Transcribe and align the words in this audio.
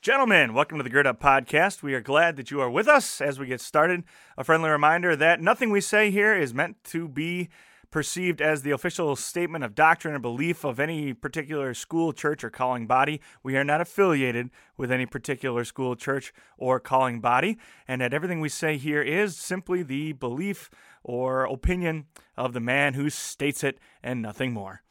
Gentlemen, 0.00 0.54
welcome 0.54 0.78
to 0.78 0.84
the 0.84 0.90
Gird 0.90 1.08
Up 1.08 1.20
Podcast. 1.20 1.82
We 1.82 1.92
are 1.92 2.00
glad 2.00 2.36
that 2.36 2.52
you 2.52 2.60
are 2.60 2.70
with 2.70 2.86
us 2.86 3.20
as 3.20 3.40
we 3.40 3.48
get 3.48 3.60
started. 3.60 4.04
A 4.36 4.44
friendly 4.44 4.70
reminder 4.70 5.16
that 5.16 5.40
nothing 5.40 5.70
we 5.70 5.80
say 5.80 6.12
here 6.12 6.36
is 6.36 6.54
meant 6.54 6.84
to 6.84 7.08
be 7.08 7.48
perceived 7.90 8.40
as 8.40 8.62
the 8.62 8.70
official 8.70 9.16
statement 9.16 9.64
of 9.64 9.74
doctrine 9.74 10.14
or 10.14 10.20
belief 10.20 10.62
of 10.62 10.78
any 10.78 11.12
particular 11.14 11.74
school, 11.74 12.12
church, 12.12 12.44
or 12.44 12.50
calling 12.50 12.86
body. 12.86 13.20
We 13.42 13.56
are 13.56 13.64
not 13.64 13.80
affiliated 13.80 14.50
with 14.76 14.92
any 14.92 15.04
particular 15.04 15.64
school, 15.64 15.96
church, 15.96 16.32
or 16.56 16.78
calling 16.78 17.20
body, 17.20 17.58
and 17.88 18.00
that 18.00 18.14
everything 18.14 18.38
we 18.40 18.50
say 18.50 18.76
here 18.76 19.02
is 19.02 19.36
simply 19.36 19.82
the 19.82 20.12
belief 20.12 20.70
or 21.02 21.42
opinion 21.42 22.06
of 22.36 22.52
the 22.52 22.60
man 22.60 22.94
who 22.94 23.10
states 23.10 23.64
it 23.64 23.80
and 24.00 24.22
nothing 24.22 24.52
more. 24.52 24.82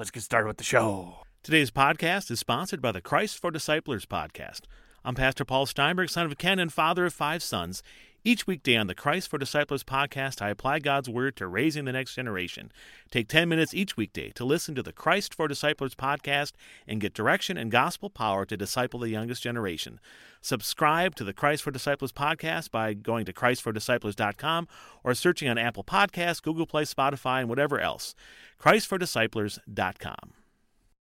Let's 0.00 0.10
get 0.10 0.24
started 0.24 0.48
with 0.48 0.56
the 0.56 0.64
show. 0.64 1.22
Today's 1.42 1.70
podcast 1.70 2.30
is 2.30 2.38
sponsored 2.38 2.82
by 2.82 2.92
the 2.92 3.00
Christ 3.00 3.38
for 3.38 3.50
Disciplers 3.50 4.04
podcast. 4.04 4.60
I'm 5.06 5.14
Pastor 5.14 5.42
Paul 5.42 5.64
Steinberg, 5.64 6.10
son 6.10 6.26
of 6.26 6.36
Ken 6.36 6.58
and 6.58 6.70
father 6.70 7.06
of 7.06 7.14
five 7.14 7.42
sons. 7.42 7.82
Each 8.22 8.46
weekday 8.46 8.76
on 8.76 8.88
the 8.88 8.94
Christ 8.94 9.30
for 9.30 9.38
Disciplers 9.38 9.82
podcast, 9.82 10.42
I 10.42 10.50
apply 10.50 10.80
God's 10.80 11.08
word 11.08 11.36
to 11.36 11.46
raising 11.46 11.86
the 11.86 11.92
next 11.92 12.14
generation. 12.14 12.70
Take 13.10 13.26
10 13.26 13.48
minutes 13.48 13.72
each 13.72 13.96
weekday 13.96 14.28
to 14.32 14.44
listen 14.44 14.74
to 14.74 14.82
the 14.82 14.92
Christ 14.92 15.32
for 15.34 15.48
Disciplers 15.48 15.94
podcast 15.94 16.52
and 16.86 17.00
get 17.00 17.14
direction 17.14 17.56
and 17.56 17.70
gospel 17.70 18.10
power 18.10 18.44
to 18.44 18.54
disciple 18.58 19.00
the 19.00 19.08
youngest 19.08 19.42
generation. 19.42 19.98
Subscribe 20.42 21.14
to 21.14 21.24
the 21.24 21.32
Christ 21.32 21.62
for 21.62 21.70
Disciplers 21.70 22.12
podcast 22.12 22.70
by 22.70 22.92
going 22.92 23.24
to 23.24 23.32
christfordisciplers.com 23.32 24.68
or 25.02 25.14
searching 25.14 25.48
on 25.48 25.56
Apple 25.56 25.84
Podcasts, 25.84 26.42
Google 26.42 26.66
Play, 26.66 26.82
Spotify, 26.82 27.40
and 27.40 27.48
whatever 27.48 27.80
else. 27.80 28.14
christfordisciplers.com. 28.60 30.34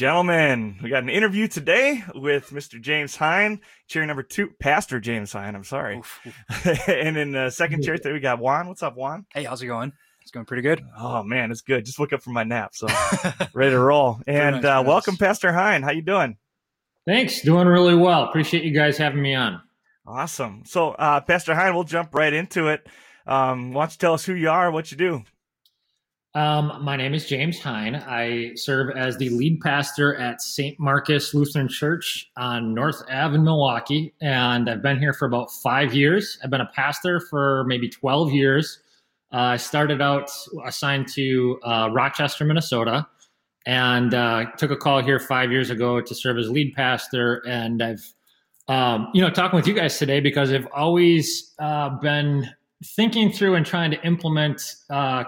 Gentlemen, 0.00 0.78
we 0.82 0.88
got 0.88 1.02
an 1.02 1.10
interview 1.10 1.46
today 1.46 2.02
with 2.14 2.48
Mr. 2.52 2.80
James 2.80 3.16
Hine, 3.16 3.60
chair 3.86 4.06
number 4.06 4.22
two, 4.22 4.48
Pastor 4.58 4.98
James 4.98 5.30
Hine, 5.30 5.54
I'm 5.54 5.62
sorry. 5.62 6.00
and 6.88 7.18
in 7.18 7.32
the 7.32 7.50
second 7.50 7.82
chair 7.82 7.98
today, 7.98 8.14
we 8.14 8.18
got 8.18 8.38
Juan. 8.38 8.66
What's 8.66 8.82
up, 8.82 8.96
Juan? 8.96 9.26
Hey, 9.34 9.44
how's 9.44 9.60
it 9.60 9.66
going? 9.66 9.92
It's 10.22 10.30
going 10.30 10.46
pretty 10.46 10.62
good. 10.62 10.80
Oh, 10.98 11.22
man, 11.22 11.50
it's 11.50 11.60
good. 11.60 11.84
Just 11.84 11.98
woke 11.98 12.14
up 12.14 12.22
from 12.22 12.32
my 12.32 12.44
nap, 12.44 12.70
so 12.72 12.86
ready 13.52 13.72
to 13.72 13.78
roll. 13.78 14.22
And 14.26 14.56
nice, 14.56 14.64
uh, 14.64 14.76
very 14.76 14.88
welcome. 14.88 15.18
Pastor 15.18 15.52
Hine. 15.52 15.82
How 15.82 15.90
you 15.90 16.00
doing? 16.00 16.38
Thanks. 17.06 17.42
Doing 17.42 17.68
really 17.68 17.94
well. 17.94 18.24
Appreciate 18.24 18.64
you 18.64 18.72
guys 18.72 18.96
having 18.96 19.20
me 19.20 19.34
on. 19.34 19.60
Awesome. 20.06 20.62
So, 20.64 20.92
uh, 20.92 21.20
Pastor 21.20 21.54
Hine, 21.54 21.74
we'll 21.74 21.84
jump 21.84 22.14
right 22.14 22.32
into 22.32 22.68
it. 22.68 22.86
Um, 23.26 23.74
why 23.74 23.82
don't 23.82 23.92
you 23.92 23.98
tell 23.98 24.14
us 24.14 24.24
who 24.24 24.32
you 24.32 24.48
are, 24.48 24.70
what 24.70 24.90
you 24.90 24.96
do? 24.96 25.24
Um, 26.32 26.78
my 26.82 26.94
name 26.94 27.12
is 27.12 27.26
James 27.26 27.58
Hine. 27.58 27.96
I 27.96 28.52
serve 28.54 28.96
as 28.96 29.16
the 29.16 29.30
lead 29.30 29.60
pastor 29.60 30.14
at 30.14 30.40
St. 30.40 30.78
Marcus 30.78 31.34
Lutheran 31.34 31.66
Church 31.66 32.30
on 32.36 32.72
North 32.72 33.02
Ave 33.10 33.34
in 33.34 33.42
Milwaukee, 33.42 34.14
and 34.20 34.70
I've 34.70 34.80
been 34.80 35.00
here 35.00 35.12
for 35.12 35.26
about 35.26 35.50
five 35.50 35.92
years. 35.92 36.38
I've 36.44 36.50
been 36.50 36.60
a 36.60 36.70
pastor 36.72 37.18
for 37.18 37.64
maybe 37.66 37.88
12 37.88 38.30
years. 38.30 38.78
Uh, 39.32 39.38
I 39.38 39.56
started 39.56 40.00
out 40.00 40.30
assigned 40.64 41.08
to 41.14 41.58
uh, 41.64 41.88
Rochester, 41.92 42.44
Minnesota, 42.44 43.08
and 43.66 44.14
uh, 44.14 44.44
took 44.56 44.70
a 44.70 44.76
call 44.76 45.02
here 45.02 45.18
five 45.18 45.50
years 45.50 45.68
ago 45.68 46.00
to 46.00 46.14
serve 46.14 46.38
as 46.38 46.48
lead 46.48 46.74
pastor. 46.74 47.42
And 47.44 47.82
I've, 47.82 48.14
um, 48.68 49.08
you 49.14 49.20
know, 49.20 49.30
talking 49.30 49.56
with 49.56 49.66
you 49.66 49.74
guys 49.74 49.98
today 49.98 50.20
because 50.20 50.52
I've 50.52 50.68
always 50.72 51.54
uh, 51.58 51.88
been 51.88 52.48
thinking 52.84 53.32
through 53.32 53.56
and 53.56 53.66
trying 53.66 53.90
to 53.90 54.00
implement 54.06 54.76
uh, 54.90 55.24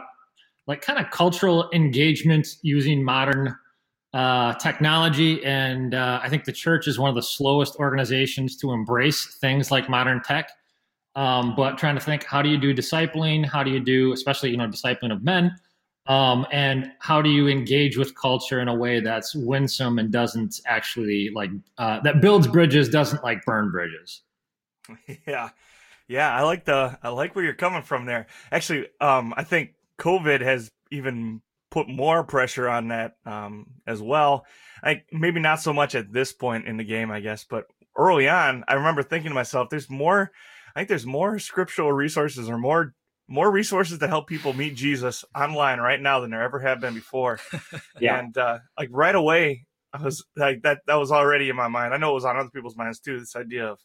like 0.66 0.80
kind 0.80 0.98
of 0.98 1.10
cultural 1.10 1.68
engagement 1.72 2.46
using 2.62 3.02
modern 3.02 3.56
uh, 4.14 4.54
technology. 4.54 5.44
And 5.44 5.94
uh, 5.94 6.20
I 6.22 6.28
think 6.28 6.44
the 6.44 6.52
church 6.52 6.86
is 6.86 6.98
one 6.98 7.08
of 7.08 7.14
the 7.14 7.22
slowest 7.22 7.76
organizations 7.76 8.56
to 8.58 8.72
embrace 8.72 9.38
things 9.40 9.70
like 9.70 9.88
modern 9.88 10.22
tech. 10.22 10.50
Um, 11.14 11.54
but 11.56 11.76
trying 11.78 11.94
to 11.94 12.00
think, 12.00 12.24
how 12.24 12.42
do 12.42 12.48
you 12.48 12.56
do 12.56 12.74
discipling? 12.74 13.44
How 13.44 13.62
do 13.62 13.70
you 13.70 13.80
do, 13.80 14.12
especially 14.12 14.50
you 14.50 14.56
know, 14.56 14.68
discipling 14.68 15.12
of 15.12 15.22
men? 15.22 15.54
Um, 16.06 16.46
and 16.50 16.90
how 16.98 17.22
do 17.22 17.30
you 17.30 17.48
engage 17.48 17.96
with 17.96 18.14
culture 18.16 18.60
in 18.60 18.68
a 18.68 18.74
way 18.74 19.00
that's 19.00 19.34
winsome 19.34 19.98
and 19.98 20.10
doesn't 20.10 20.60
actually 20.66 21.30
like 21.32 21.50
uh, 21.78 22.00
that 22.00 22.20
builds 22.20 22.46
bridges, 22.46 22.88
doesn't 22.88 23.22
like 23.22 23.44
burn 23.44 23.70
bridges? 23.70 24.22
yeah. 25.26 25.50
Yeah, 26.08 26.34
I 26.34 26.42
like 26.42 26.64
the 26.64 26.98
I 27.02 27.10
like 27.10 27.34
where 27.34 27.44
you're 27.44 27.54
coming 27.54 27.82
from 27.82 28.04
there. 28.04 28.26
Actually, 28.50 28.88
um, 29.00 29.32
I 29.36 29.44
think 29.44 29.74
COVID 30.02 30.40
has 30.40 30.68
even 30.90 31.40
put 31.70 31.88
more 31.88 32.24
pressure 32.24 32.68
on 32.68 32.88
that 32.88 33.14
um, 33.24 33.66
as 33.86 34.02
well. 34.02 34.44
I 34.82 35.02
maybe 35.12 35.40
not 35.40 35.60
so 35.60 35.72
much 35.72 35.94
at 35.94 36.12
this 36.12 36.32
point 36.32 36.66
in 36.66 36.76
the 36.76 36.84
game, 36.84 37.10
I 37.10 37.20
guess, 37.20 37.44
but 37.48 37.66
early 37.96 38.28
on, 38.28 38.64
I 38.66 38.74
remember 38.74 39.02
thinking 39.02 39.30
to 39.30 39.34
myself, 39.34 39.70
"There's 39.70 39.88
more. 39.88 40.32
I 40.74 40.80
think 40.80 40.88
there's 40.88 41.06
more 41.06 41.38
scriptural 41.38 41.92
resources 41.92 42.50
or 42.50 42.58
more 42.58 42.94
more 43.28 43.50
resources 43.50 43.98
to 44.00 44.08
help 44.08 44.26
people 44.26 44.52
meet 44.52 44.74
Jesus 44.74 45.24
online 45.34 45.78
right 45.78 46.00
now 46.00 46.20
than 46.20 46.30
there 46.30 46.42
ever 46.42 46.58
have 46.58 46.80
been 46.80 46.94
before." 46.94 47.38
Yeah. 48.00 48.18
And 48.18 48.36
uh, 48.36 48.58
like 48.76 48.88
right 48.91 49.14
away, 49.14 49.66
I 49.92 50.02
was 50.02 50.24
like 50.36 50.62
that. 50.62 50.80
That 50.86 50.96
was 50.96 51.12
already 51.12 51.48
in 51.48 51.54
my 51.54 51.68
mind. 51.68 51.94
I 51.94 51.98
know 51.98 52.10
it 52.10 52.14
was 52.14 52.24
on 52.24 52.36
other 52.36 52.50
people's 52.50 52.76
minds 52.76 52.98
too. 52.98 53.20
This 53.20 53.36
idea 53.36 53.68
of 53.68 53.78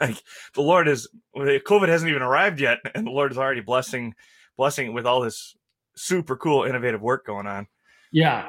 like 0.00 0.22
the 0.54 0.60
Lord 0.60 0.86
is 0.86 1.08
COVID 1.34 1.88
hasn't 1.88 2.10
even 2.10 2.22
arrived 2.22 2.60
yet, 2.60 2.80
and 2.94 3.06
the 3.06 3.10
Lord 3.10 3.32
is 3.32 3.38
already 3.38 3.62
blessing 3.62 4.14
blessing 4.56 4.92
with 4.94 5.06
all 5.06 5.20
this 5.20 5.56
super 5.96 6.36
cool 6.36 6.64
innovative 6.64 7.00
work 7.00 7.26
going 7.26 7.46
on. 7.46 7.66
Yeah. 8.12 8.48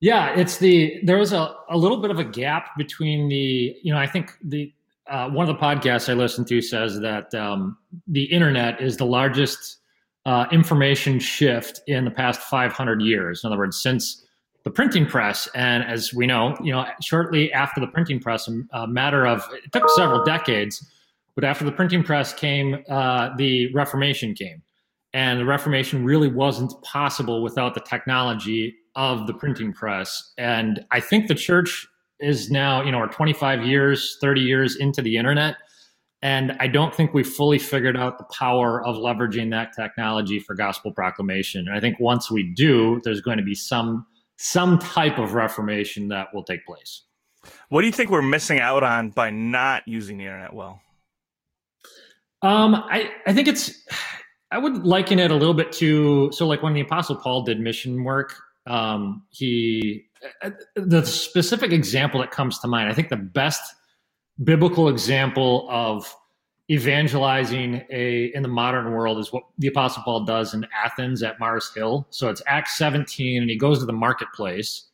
Yeah, 0.00 0.34
it's 0.34 0.58
the 0.58 1.00
there 1.02 1.16
was 1.16 1.32
a, 1.32 1.54
a 1.70 1.78
little 1.78 1.98
bit 1.98 2.10
of 2.10 2.18
a 2.18 2.24
gap 2.24 2.76
between 2.76 3.28
the 3.28 3.74
you 3.82 3.92
know 3.92 3.98
I 3.98 4.06
think 4.06 4.32
the 4.42 4.72
uh, 5.08 5.30
one 5.30 5.48
of 5.48 5.56
the 5.56 5.60
podcasts 5.60 6.10
I 6.10 6.14
listen 6.14 6.44
to 6.46 6.60
says 6.60 7.00
that 7.00 7.34
um, 7.34 7.78
the 8.06 8.24
internet 8.24 8.82
is 8.82 8.96
the 8.96 9.06
largest 9.06 9.78
uh, 10.26 10.46
information 10.50 11.18
shift 11.18 11.80
in 11.86 12.04
the 12.04 12.10
past 12.10 12.40
500 12.42 13.02
years. 13.02 13.42
In 13.44 13.48
other 13.48 13.58
words, 13.58 13.80
since 13.80 14.24
the 14.64 14.70
printing 14.70 15.06
press, 15.06 15.46
and 15.54 15.84
as 15.84 16.14
we 16.14 16.26
know, 16.26 16.56
you 16.62 16.72
know, 16.72 16.86
shortly 17.02 17.52
after 17.52 17.80
the 17.80 17.86
printing 17.86 18.18
press, 18.18 18.48
a 18.72 18.86
matter 18.86 19.26
of 19.26 19.46
it 19.52 19.70
took 19.72 19.88
several 19.90 20.24
decades, 20.24 20.86
but 21.34 21.44
after 21.44 21.64
the 21.64 21.72
printing 21.72 22.02
press 22.02 22.32
came, 22.32 22.82
uh, 22.88 23.30
the 23.36 23.72
Reformation 23.74 24.34
came, 24.34 24.62
and 25.14 25.38
the 25.38 25.44
Reformation 25.44 26.04
really 26.04 26.28
wasn't 26.28 26.72
possible 26.82 27.40
without 27.40 27.74
the 27.74 27.80
technology 27.80 28.74
of 28.96 29.28
the 29.28 29.32
printing 29.32 29.72
press. 29.72 30.32
And 30.36 30.84
I 30.90 30.98
think 30.98 31.28
the 31.28 31.36
church 31.36 31.86
is 32.18 32.50
now, 32.50 32.82
you 32.82 32.90
know, 32.90 32.98
we're 32.98 33.06
25 33.06 33.64
years, 33.64 34.18
30 34.20 34.40
years 34.40 34.76
into 34.76 35.00
the 35.00 35.16
internet. 35.16 35.56
And 36.20 36.56
I 36.58 36.66
don't 36.66 36.92
think 36.92 37.14
we've 37.14 37.28
fully 37.28 37.60
figured 37.60 37.96
out 37.96 38.18
the 38.18 38.24
power 38.24 38.84
of 38.84 38.96
leveraging 38.96 39.50
that 39.50 39.72
technology 39.72 40.40
for 40.40 40.54
gospel 40.54 40.90
proclamation. 40.90 41.68
And 41.68 41.76
I 41.76 41.80
think 41.80 42.00
once 42.00 42.28
we 42.28 42.42
do, 42.42 43.00
there's 43.04 43.20
going 43.20 43.38
to 43.38 43.44
be 43.44 43.54
some 43.54 44.06
some 44.36 44.80
type 44.80 45.18
of 45.18 45.34
reformation 45.34 46.08
that 46.08 46.34
will 46.34 46.42
take 46.42 46.66
place. 46.66 47.02
What 47.68 47.82
do 47.82 47.86
you 47.86 47.92
think 47.92 48.10
we're 48.10 48.20
missing 48.20 48.58
out 48.58 48.82
on 48.82 49.10
by 49.10 49.30
not 49.30 49.86
using 49.86 50.18
the 50.18 50.24
internet 50.24 50.52
well? 50.52 50.80
Um, 52.42 52.74
I, 52.74 53.10
I 53.26 53.32
think 53.32 53.48
it's, 53.48 53.86
I 54.50 54.58
would 54.58 54.84
liken 54.84 55.18
it 55.18 55.30
a 55.30 55.34
little 55.34 55.54
bit 55.54 55.72
to, 55.72 56.30
so 56.32 56.46
like 56.46 56.62
when 56.62 56.74
the 56.74 56.80
Apostle 56.80 57.16
Paul 57.16 57.42
did 57.42 57.60
mission 57.60 58.04
work, 58.04 58.34
um, 58.66 59.24
he, 59.30 60.04
uh, 60.42 60.50
the 60.76 61.04
specific 61.04 61.72
example 61.72 62.20
that 62.20 62.30
comes 62.30 62.58
to 62.60 62.68
mind, 62.68 62.88
I 62.88 62.94
think 62.94 63.08
the 63.08 63.16
best 63.16 63.74
biblical 64.42 64.88
example 64.88 65.66
of 65.70 66.14
evangelizing 66.70 67.82
a 67.90 68.32
in 68.34 68.42
the 68.42 68.48
modern 68.48 68.92
world 68.92 69.18
is 69.18 69.32
what 69.32 69.42
the 69.58 69.66
apostle 69.66 70.02
paul 70.02 70.24
does 70.24 70.54
in 70.54 70.66
athens 70.74 71.22
at 71.22 71.38
mars 71.38 71.70
hill. 71.74 72.06
So 72.10 72.30
it's 72.30 72.40
acts 72.46 72.78
17 72.78 73.42
and 73.42 73.50
he 73.50 73.56
goes 73.56 73.80
to 73.80 73.86
the 73.86 73.92
marketplace. 73.92 74.86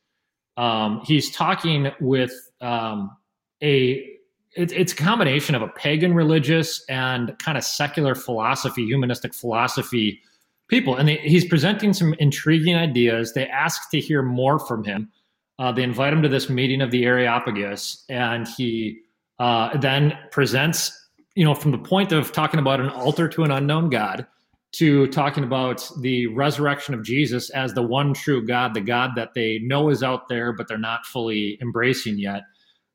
Um, 0.56 1.00
he's 1.04 1.30
talking 1.30 1.92
with 2.00 2.32
um, 2.60 3.16
a 3.62 4.19
it, 4.56 4.72
it's 4.72 4.92
a 4.92 4.96
combination 4.96 5.54
of 5.54 5.62
a 5.62 5.68
pagan 5.68 6.14
religious 6.14 6.84
and 6.88 7.38
kind 7.38 7.56
of 7.56 7.64
secular 7.64 8.14
philosophy 8.14 8.84
humanistic 8.84 9.34
philosophy 9.34 10.20
people. 10.68 10.96
And 10.96 11.08
they, 11.08 11.16
he's 11.16 11.44
presenting 11.44 11.92
some 11.92 12.14
intriguing 12.14 12.76
ideas. 12.76 13.32
They 13.32 13.46
ask 13.46 13.90
to 13.90 14.00
hear 14.00 14.22
more 14.22 14.58
from 14.58 14.84
him. 14.84 15.10
Uh, 15.58 15.72
they 15.72 15.82
invite 15.82 16.12
him 16.12 16.22
to 16.22 16.28
this 16.28 16.48
meeting 16.48 16.80
of 16.80 16.90
the 16.90 17.04
Areopagus, 17.04 18.06
and 18.08 18.48
he 18.56 18.98
uh, 19.38 19.76
then 19.76 20.16
presents, 20.30 20.90
you 21.34 21.44
know, 21.44 21.54
from 21.54 21.70
the 21.70 21.78
point 21.78 22.12
of 22.12 22.32
talking 22.32 22.58
about 22.58 22.80
an 22.80 22.88
altar 22.88 23.28
to 23.28 23.44
an 23.44 23.50
unknown 23.50 23.90
God 23.90 24.26
to 24.72 25.08
talking 25.08 25.44
about 25.44 25.90
the 26.00 26.28
resurrection 26.28 26.94
of 26.94 27.02
Jesus 27.02 27.50
as 27.50 27.74
the 27.74 27.82
one 27.82 28.14
true 28.14 28.46
God, 28.46 28.72
the 28.72 28.80
God 28.80 29.10
that 29.16 29.34
they 29.34 29.58
know 29.58 29.90
is 29.90 30.02
out 30.02 30.28
there, 30.28 30.52
but 30.52 30.68
they're 30.68 30.78
not 30.78 31.04
fully 31.04 31.58
embracing 31.60 32.18
yet. 32.18 32.42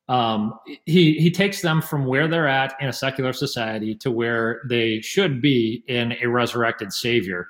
Um, 0.07 0.53
he 0.85 1.13
he 1.13 1.31
takes 1.31 1.61
them 1.61 1.81
from 1.81 2.05
where 2.05 2.27
they're 2.27 2.47
at 2.47 2.75
in 2.79 2.87
a 2.87 2.93
secular 2.93 3.33
society 3.33 3.95
to 3.95 4.11
where 4.11 4.61
they 4.69 5.01
should 5.01 5.41
be 5.41 5.83
in 5.87 6.13
a 6.21 6.27
resurrected 6.27 6.93
Savior, 6.93 7.47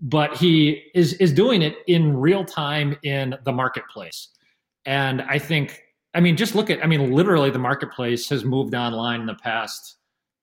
but 0.00 0.36
he 0.36 0.82
is 0.94 1.14
is 1.14 1.32
doing 1.32 1.62
it 1.62 1.76
in 1.86 2.16
real 2.16 2.44
time 2.44 2.96
in 3.02 3.36
the 3.44 3.52
marketplace, 3.52 4.28
and 4.84 5.22
I 5.22 5.38
think 5.38 5.82
I 6.12 6.20
mean 6.20 6.36
just 6.36 6.54
look 6.54 6.68
at 6.68 6.84
I 6.84 6.86
mean 6.86 7.12
literally 7.12 7.50
the 7.50 7.58
marketplace 7.58 8.28
has 8.28 8.44
moved 8.44 8.74
online 8.74 9.20
in 9.22 9.26
the 9.26 9.36
past 9.36 9.96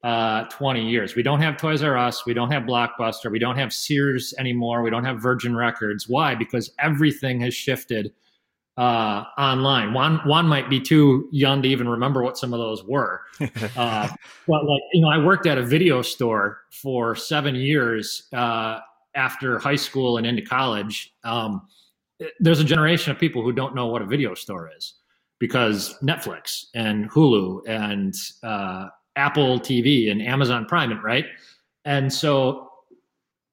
uh, 0.03 0.45
20 0.45 0.89
years. 0.89 1.15
We 1.15 1.21
don't 1.21 1.41
have 1.41 1.57
Toys 1.57 1.83
R 1.83 1.97
Us. 1.97 2.25
We 2.25 2.33
don't 2.33 2.51
have 2.51 2.63
Blockbuster. 2.63 3.31
We 3.31 3.39
don't 3.39 3.57
have 3.57 3.71
Sears 3.71 4.33
anymore. 4.39 4.81
We 4.81 4.89
don't 4.89 5.05
have 5.05 5.19
Virgin 5.19 5.55
Records. 5.55 6.09
Why? 6.09 6.33
Because 6.33 6.71
everything 6.79 7.39
has 7.41 7.53
shifted 7.53 8.11
uh, 8.81 9.25
online. 9.37 9.93
Juan 9.93 10.17
Juan 10.25 10.47
might 10.47 10.67
be 10.67 10.79
too 10.79 11.29
young 11.31 11.61
to 11.61 11.69
even 11.69 11.87
remember 11.87 12.23
what 12.23 12.35
some 12.35 12.51
of 12.51 12.59
those 12.59 12.83
were. 12.83 13.21
Uh, 13.77 14.07
but 14.47 14.65
like 14.65 14.81
you 14.93 15.01
know, 15.01 15.09
I 15.09 15.17
worked 15.17 15.45
at 15.45 15.57
a 15.57 15.61
video 15.61 16.01
store 16.01 16.61
for 16.71 17.15
seven 17.15 17.55
years 17.55 18.27
uh, 18.33 18.79
after 19.15 19.59
high 19.59 19.75
school 19.75 20.17
and 20.17 20.25
into 20.25 20.41
college. 20.41 21.13
Um, 21.23 21.67
there's 22.39 22.59
a 22.59 22.63
generation 22.63 23.11
of 23.11 23.19
people 23.19 23.43
who 23.43 23.51
don't 23.51 23.75
know 23.75 23.87
what 23.87 24.01
a 24.01 24.05
video 24.05 24.33
store 24.33 24.69
is 24.75 24.95
because 25.39 25.95
Netflix 26.03 26.65
and 26.75 27.09
Hulu 27.09 27.67
and 27.67 28.13
uh, 28.43 28.87
Apple 29.15 29.59
TV 29.59 30.11
and 30.11 30.21
Amazon 30.21 30.65
Prime, 30.65 30.99
right? 31.03 31.25
And 31.85 32.11
so 32.11 32.69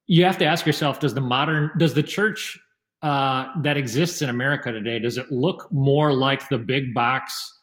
you 0.07 0.25
have 0.25 0.39
to 0.39 0.47
ask 0.47 0.67
yourself: 0.67 1.01
Does 1.01 1.15
the 1.15 1.21
modern, 1.21 1.71
does 1.79 1.95
the 1.95 2.03
church 2.03 2.59
uh, 3.03 3.47
that 3.63 3.77
exists 3.77 4.23
in 4.23 4.29
America 4.29 4.73
today, 4.73 4.99
does 4.99 5.19
it 5.19 5.31
look 5.31 5.71
more 5.71 6.13
like 6.13 6.49
the 6.49 6.59
big 6.59 6.93
box 6.95 7.61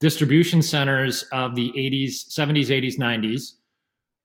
distribution 0.00 0.62
centers 0.62 1.24
of 1.32 1.54
the 1.54 1.72
80s, 1.76 2.28
70s, 2.28 2.68
80s, 2.68 2.98
90s? 2.98 3.52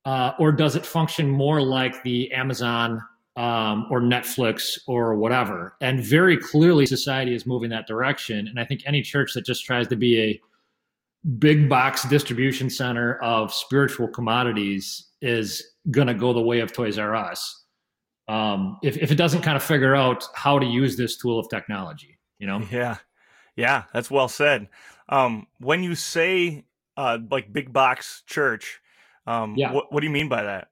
Uh, 0.06 0.34
or 0.38 0.52
does 0.52 0.76
it 0.76 0.86
function 0.86 1.30
more 1.30 1.62
like 1.62 2.04
the 2.04 2.32
Amazon 2.34 3.02
um, 3.36 3.88
or 3.90 4.02
Netflix 4.02 4.78
or 4.86 5.16
whatever? 5.16 5.76
And 5.82 6.04
very 6.04 6.38
clearly, 6.38 6.86
society 6.86 7.34
is 7.34 7.46
moving 7.46 7.70
that 7.72 7.88
direction. 7.88 8.48
And 8.48 8.60
I 8.60 8.66
think 8.66 8.82
any 8.86 9.02
church 9.02 9.34
that 9.34 9.46
just 9.46 9.66
tries 9.66 9.88
to 9.88 9.96
be 9.96 10.22
a 10.22 10.42
big 11.40 11.70
box 11.70 12.04
distribution 12.10 12.70
center 12.70 13.16
of 13.24 13.54
spiritual 13.54 14.10
commodities 14.10 15.08
is 15.22 15.64
going 15.90 16.08
to 16.08 16.14
go 16.14 16.34
the 16.34 16.42
way 16.42 16.60
of 16.60 16.74
Toys 16.74 17.00
R 17.00 17.16
Us. 17.16 17.63
Um, 18.28 18.78
if, 18.84 18.98
if 18.98 19.12
it 19.12 19.16
doesn't 19.16 19.42
kind 19.42 19.56
of 19.58 19.64
figure 19.64 19.96
out 19.96 20.26
how 20.34 20.60
to 20.60 20.66
use 20.66 20.96
this 20.96 21.18
tool 21.18 21.40
of 21.40 21.50
technology, 21.50 22.20
you 22.40 22.48
know? 22.48 22.62
Yeah. 22.72 22.98
Yeah. 23.56 23.84
That's 23.94 24.10
well 24.10 24.28
said. 24.28 24.70
Um, 25.10 25.48
when 25.60 25.84
you 25.84 25.96
say, 25.96 26.66
uh, 26.98 27.20
like 27.30 27.52
big 27.52 27.74
box 27.74 28.24
church, 28.26 28.82
um, 29.28 29.56
yeah. 29.58 29.72
what, 29.72 29.92
what 29.92 30.00
do 30.00 30.08
you 30.08 30.14
mean 30.14 30.30
by 30.30 30.44
that? 30.44 30.70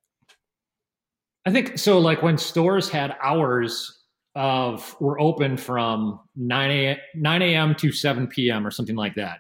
I 1.46 1.52
think 1.52 1.78
so. 1.78 2.00
Like 2.00 2.22
when 2.22 2.38
stores 2.38 2.90
had 2.90 3.16
hours 3.22 4.00
of 4.36 4.96
were 5.00 5.20
open 5.20 5.58
from 5.58 6.20
9 6.36 6.72
a.m. 6.72 6.98
9 7.16 7.42
a.m. 7.42 7.76
to 7.76 7.92
7 7.92 8.28
p.m. 8.28 8.66
or 8.66 8.72
something 8.72 8.96
like 8.96 9.16
that 9.16 9.40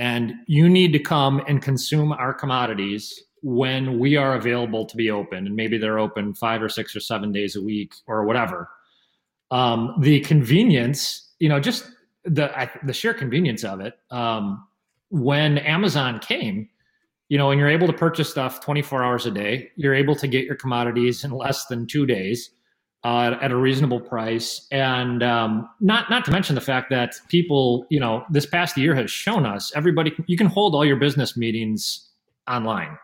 and 0.00 0.32
you 0.46 0.66
need 0.66 0.94
to 0.94 0.98
come 0.98 1.42
and 1.46 1.60
consume 1.60 2.10
our 2.10 2.32
commodities 2.32 3.22
when 3.42 3.98
we 3.98 4.16
are 4.16 4.34
available 4.34 4.84
to 4.84 4.96
be 4.96 5.10
open 5.10 5.46
and 5.46 5.56
maybe 5.56 5.78
they're 5.78 5.98
open 5.98 6.34
five 6.34 6.62
or 6.62 6.68
six 6.68 6.94
or 6.94 7.00
seven 7.00 7.32
days 7.32 7.56
a 7.56 7.62
week 7.62 7.94
or 8.06 8.24
whatever 8.24 8.68
um, 9.50 9.94
the 10.00 10.20
convenience 10.20 11.32
you 11.38 11.48
know 11.48 11.60
just 11.60 11.90
the 12.24 12.70
the 12.84 12.92
sheer 12.92 13.14
convenience 13.14 13.64
of 13.64 13.80
it 13.80 13.98
um, 14.10 14.66
when 15.10 15.58
amazon 15.58 16.18
came 16.18 16.68
you 17.28 17.38
know 17.38 17.50
and 17.50 17.58
you're 17.58 17.68
able 17.68 17.86
to 17.86 17.92
purchase 17.92 18.30
stuff 18.30 18.60
24 18.60 19.02
hours 19.02 19.26
a 19.26 19.30
day 19.30 19.70
you're 19.76 19.94
able 19.94 20.14
to 20.14 20.26
get 20.26 20.44
your 20.44 20.56
commodities 20.56 21.24
in 21.24 21.30
less 21.30 21.66
than 21.66 21.86
two 21.86 22.06
days 22.06 22.50
uh, 23.02 23.36
at 23.40 23.50
a 23.50 23.56
reasonable 23.56 24.00
price, 24.00 24.66
and 24.70 25.22
um, 25.22 25.68
not 25.80 26.10
not 26.10 26.24
to 26.26 26.30
mention 26.30 26.54
the 26.54 26.60
fact 26.60 26.90
that 26.90 27.14
people, 27.28 27.86
you 27.88 27.98
know, 27.98 28.24
this 28.30 28.44
past 28.44 28.76
year 28.76 28.94
has 28.94 29.10
shown 29.10 29.46
us 29.46 29.72
everybody 29.74 30.12
you 30.26 30.36
can 30.36 30.46
hold 30.46 30.74
all 30.74 30.84
your 30.84 30.96
business 30.96 31.36
meetings 31.36 32.10
online. 32.46 32.98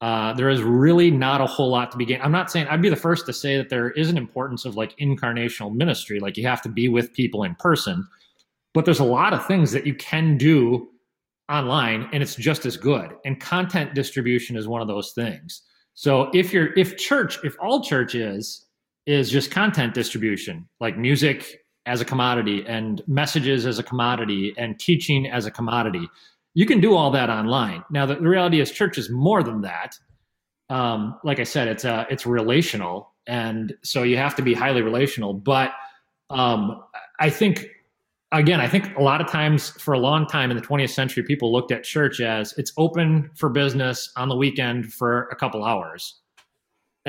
Uh, 0.00 0.32
there 0.34 0.48
is 0.48 0.62
really 0.62 1.10
not 1.10 1.40
a 1.40 1.46
whole 1.46 1.70
lot 1.70 1.90
to 1.90 1.96
be 1.96 2.04
gained. 2.04 2.22
I'm 2.22 2.32
not 2.32 2.50
saying 2.50 2.68
I'd 2.68 2.82
be 2.82 2.88
the 2.88 2.96
first 2.96 3.26
to 3.26 3.32
say 3.32 3.56
that 3.56 3.68
there 3.68 3.90
is 3.90 4.08
an 4.08 4.16
importance 4.16 4.64
of 4.64 4.76
like 4.76 4.96
incarnational 4.98 5.74
ministry, 5.74 6.20
like 6.20 6.36
you 6.36 6.46
have 6.46 6.62
to 6.62 6.68
be 6.68 6.88
with 6.88 7.12
people 7.12 7.42
in 7.42 7.56
person, 7.56 8.06
but 8.74 8.84
there's 8.84 9.00
a 9.00 9.04
lot 9.04 9.32
of 9.32 9.44
things 9.46 9.72
that 9.72 9.86
you 9.86 9.94
can 9.94 10.36
do 10.36 10.88
online, 11.50 12.08
and 12.12 12.22
it's 12.22 12.36
just 12.36 12.64
as 12.64 12.76
good. 12.76 13.10
And 13.24 13.40
content 13.40 13.94
distribution 13.94 14.56
is 14.56 14.68
one 14.68 14.82
of 14.82 14.88
those 14.88 15.12
things. 15.12 15.62
So 15.94 16.30
if 16.32 16.52
you're 16.52 16.72
if 16.78 16.96
church, 16.96 17.38
if 17.42 17.56
all 17.60 17.82
church 17.82 18.14
is 18.14 18.66
is 19.06 19.30
just 19.30 19.50
content 19.50 19.94
distribution, 19.94 20.68
like 20.78 20.96
music 20.96 21.60
as 21.86 22.02
a 22.02 22.04
commodity 22.04 22.62
and 22.68 23.02
messages 23.08 23.64
as 23.64 23.78
a 23.78 23.82
commodity 23.82 24.54
and 24.58 24.78
teaching 24.78 25.26
as 25.26 25.46
a 25.46 25.50
commodity. 25.50 26.06
You 26.58 26.66
can 26.66 26.80
do 26.80 26.96
all 26.96 27.12
that 27.12 27.30
online. 27.30 27.84
Now, 27.88 28.04
the, 28.04 28.16
the 28.16 28.28
reality 28.28 28.58
is, 28.58 28.72
church 28.72 28.98
is 28.98 29.08
more 29.10 29.44
than 29.44 29.60
that. 29.60 29.96
Um, 30.68 31.16
like 31.22 31.38
I 31.38 31.44
said, 31.44 31.68
it's 31.68 31.84
uh, 31.84 32.04
it's 32.10 32.26
relational, 32.26 33.14
and 33.28 33.74
so 33.84 34.02
you 34.02 34.16
have 34.16 34.34
to 34.34 34.42
be 34.42 34.54
highly 34.54 34.82
relational. 34.82 35.34
But 35.34 35.70
um, 36.30 36.82
I 37.20 37.30
think, 37.30 37.66
again, 38.32 38.60
I 38.60 38.66
think 38.66 38.96
a 38.96 39.02
lot 39.02 39.20
of 39.20 39.28
times, 39.28 39.70
for 39.70 39.94
a 39.94 40.00
long 40.00 40.26
time 40.26 40.50
in 40.50 40.56
the 40.56 40.62
20th 40.62 40.90
century, 40.90 41.22
people 41.22 41.52
looked 41.52 41.70
at 41.70 41.84
church 41.84 42.20
as 42.20 42.52
it's 42.58 42.72
open 42.76 43.30
for 43.36 43.48
business 43.50 44.10
on 44.16 44.28
the 44.28 44.36
weekend 44.36 44.92
for 44.92 45.28
a 45.28 45.36
couple 45.36 45.64
hours 45.64 46.16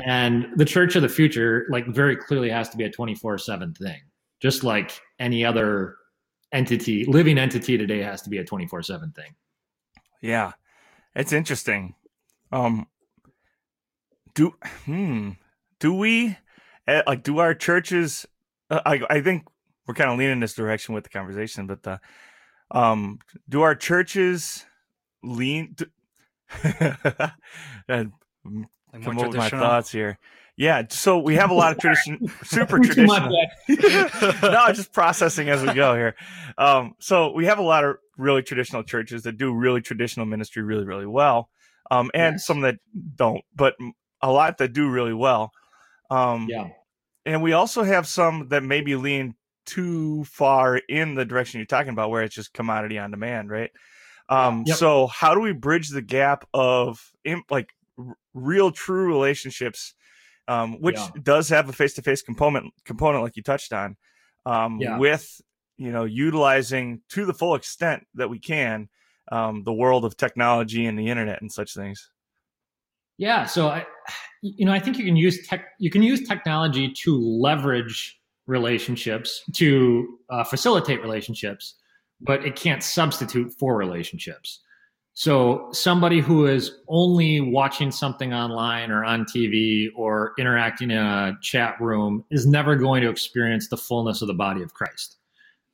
and 0.04 0.46
the 0.56 0.64
church 0.64 0.94
of 0.96 1.02
the 1.02 1.08
future, 1.08 1.66
like, 1.70 1.86
very 1.88 2.16
clearly 2.16 2.50
has 2.50 2.68
to 2.70 2.76
be 2.76 2.84
a 2.84 2.90
24 2.90 3.38
7 3.38 3.74
thing, 3.74 4.00
just 4.40 4.62
like 4.62 5.00
any 5.18 5.44
other 5.44 5.96
entity, 6.52 7.04
living 7.04 7.38
entity 7.38 7.78
today 7.78 8.00
has 8.00 8.22
to 8.22 8.30
be 8.30 8.38
a 8.38 8.44
24 8.44 8.82
7 8.82 9.12
thing. 9.12 9.34
Yeah. 10.20 10.52
It's 11.14 11.32
interesting. 11.32 11.94
Um, 12.52 12.86
do, 14.34 14.54
hmm, 14.84 15.30
do 15.78 15.94
we, 15.94 16.36
eh, 16.86 17.02
like, 17.06 17.22
do 17.22 17.38
our 17.38 17.54
churches, 17.54 18.26
uh, 18.70 18.80
I, 18.84 19.00
I 19.08 19.20
think 19.20 19.46
we're 19.86 19.94
kind 19.94 20.10
of 20.10 20.18
leaning 20.18 20.40
this 20.40 20.54
direction 20.54 20.94
with 20.94 21.04
the 21.04 21.10
conversation, 21.10 21.66
but 21.66 21.82
the, 21.82 22.00
um, 22.70 23.18
do 23.48 23.62
our 23.62 23.74
churches 23.74 24.64
lean, 25.22 25.74
to, 25.76 25.90
like 27.88 28.08
come 29.02 29.18
up 29.18 29.28
with 29.28 29.36
my 29.36 29.48
thoughts 29.48 29.90
here. 29.90 30.18
Yeah, 30.60 30.82
so 30.90 31.18
we 31.18 31.36
have 31.36 31.48
a 31.48 31.54
lot 31.54 31.72
of 31.72 31.78
tradition, 31.80 32.30
super 32.44 32.78
traditional. 32.84 33.30
no, 33.70 34.72
just 34.74 34.92
processing 34.92 35.48
as 35.48 35.62
we 35.62 35.72
go 35.72 35.94
here. 35.94 36.14
Um, 36.58 36.96
so 36.98 37.32
we 37.32 37.46
have 37.46 37.58
a 37.58 37.62
lot 37.62 37.82
of 37.82 37.96
really 38.18 38.42
traditional 38.42 38.82
churches 38.82 39.22
that 39.22 39.38
do 39.38 39.54
really 39.54 39.80
traditional 39.80 40.26
ministry 40.26 40.62
really, 40.62 40.84
really 40.84 41.06
well, 41.06 41.48
um, 41.90 42.10
and 42.12 42.34
yes. 42.34 42.46
some 42.46 42.60
that 42.60 42.76
don't, 43.16 43.40
but 43.56 43.74
a 44.20 44.30
lot 44.30 44.58
that 44.58 44.74
do 44.74 44.90
really 44.90 45.14
well. 45.14 45.50
Um, 46.10 46.46
yeah, 46.50 46.68
and 47.24 47.42
we 47.42 47.54
also 47.54 47.82
have 47.82 48.06
some 48.06 48.48
that 48.48 48.62
maybe 48.62 48.96
lean 48.96 49.36
too 49.64 50.24
far 50.24 50.76
in 50.76 51.14
the 51.14 51.24
direction 51.24 51.58
you're 51.58 51.64
talking 51.64 51.94
about, 51.94 52.10
where 52.10 52.22
it's 52.22 52.34
just 52.34 52.52
commodity 52.52 52.98
on 52.98 53.10
demand, 53.10 53.48
right? 53.48 53.70
Um, 54.28 54.64
yep. 54.66 54.76
So 54.76 55.06
how 55.06 55.34
do 55.34 55.40
we 55.40 55.54
bridge 55.54 55.88
the 55.88 56.02
gap 56.02 56.46
of 56.52 57.00
like 57.48 57.70
real 58.34 58.70
true 58.70 59.06
relationships 59.06 59.94
um, 60.50 60.80
which 60.80 60.96
yeah. 60.96 61.08
does 61.22 61.48
have 61.48 61.68
a 61.68 61.72
face-to-face 61.72 62.22
component 62.22 62.74
component 62.84 63.22
like 63.22 63.36
you 63.36 63.42
touched 63.42 63.72
on 63.72 63.96
um, 64.46 64.78
yeah. 64.80 64.98
with 64.98 65.40
you 65.78 65.92
know 65.92 66.04
utilizing 66.04 67.00
to 67.08 67.24
the 67.24 67.32
full 67.32 67.54
extent 67.54 68.04
that 68.14 68.28
we 68.28 68.38
can 68.38 68.88
um, 69.30 69.62
the 69.64 69.72
world 69.72 70.04
of 70.04 70.16
technology 70.16 70.86
and 70.86 70.98
the 70.98 71.08
internet 71.08 71.40
and 71.40 71.52
such 71.52 71.72
things 71.72 72.10
yeah 73.16 73.46
so 73.46 73.68
i 73.68 73.86
you 74.42 74.66
know 74.66 74.72
i 74.72 74.80
think 74.80 74.98
you 74.98 75.04
can 75.04 75.16
use 75.16 75.46
tech 75.46 75.66
you 75.78 75.88
can 75.88 76.02
use 76.02 76.26
technology 76.26 76.92
to 76.92 77.16
leverage 77.16 78.18
relationships 78.46 79.44
to 79.54 80.18
uh, 80.30 80.42
facilitate 80.42 81.00
relationships 81.00 81.76
but 82.20 82.44
it 82.44 82.56
can't 82.56 82.82
substitute 82.82 83.52
for 83.56 83.76
relationships 83.76 84.60
so 85.20 85.68
somebody 85.72 86.20
who 86.20 86.46
is 86.46 86.72
only 86.88 87.42
watching 87.42 87.90
something 87.90 88.32
online 88.32 88.90
or 88.90 89.04
on 89.04 89.26
TV 89.26 89.88
or 89.94 90.32
interacting 90.38 90.90
in 90.90 90.96
a 90.96 91.36
chat 91.42 91.78
room 91.78 92.24
is 92.30 92.46
never 92.46 92.74
going 92.74 93.02
to 93.02 93.10
experience 93.10 93.68
the 93.68 93.76
fullness 93.76 94.22
of 94.22 94.28
the 94.28 94.34
body 94.34 94.62
of 94.62 94.72
Christ. 94.72 95.18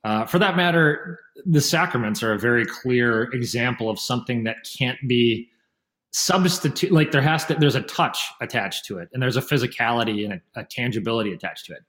Uh, 0.03 0.25
for 0.25 0.37
that 0.37 0.57
matter, 0.57 1.17
the 1.45 1.61
sacraments 1.61 2.21
are 2.21 2.33
a 2.33 2.37
very 2.37 2.65
clear 2.65 3.31
example 3.31 3.89
of 3.89 4.01
something 4.01 4.43
that 4.43 4.57
can't 4.77 4.99
be 5.07 5.47
substitute. 6.11 6.91
Like 6.91 7.11
there 7.11 7.21
has 7.21 7.45
to, 7.45 7.55
there's 7.55 7.75
a 7.75 7.83
touch 7.83 8.19
attached 8.41 8.83
to 8.87 8.97
it, 8.97 9.07
and 9.13 9.23
there's 9.23 9.37
a 9.37 9.41
physicality 9.41 10.25
and 10.25 10.41
a, 10.57 10.59
a 10.59 10.63
tangibility 10.65 11.31
attached 11.31 11.67
to 11.67 11.71
it. 11.71 11.83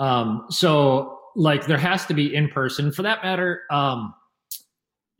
Um, 0.00 0.44
so, 0.50 1.20
like, 1.36 1.66
there 1.66 1.78
has 1.78 2.04
to 2.06 2.14
be 2.14 2.34
in 2.34 2.48
person. 2.48 2.90
For 2.90 3.02
that 3.02 3.22
matter, 3.22 3.62
um, 3.70 4.12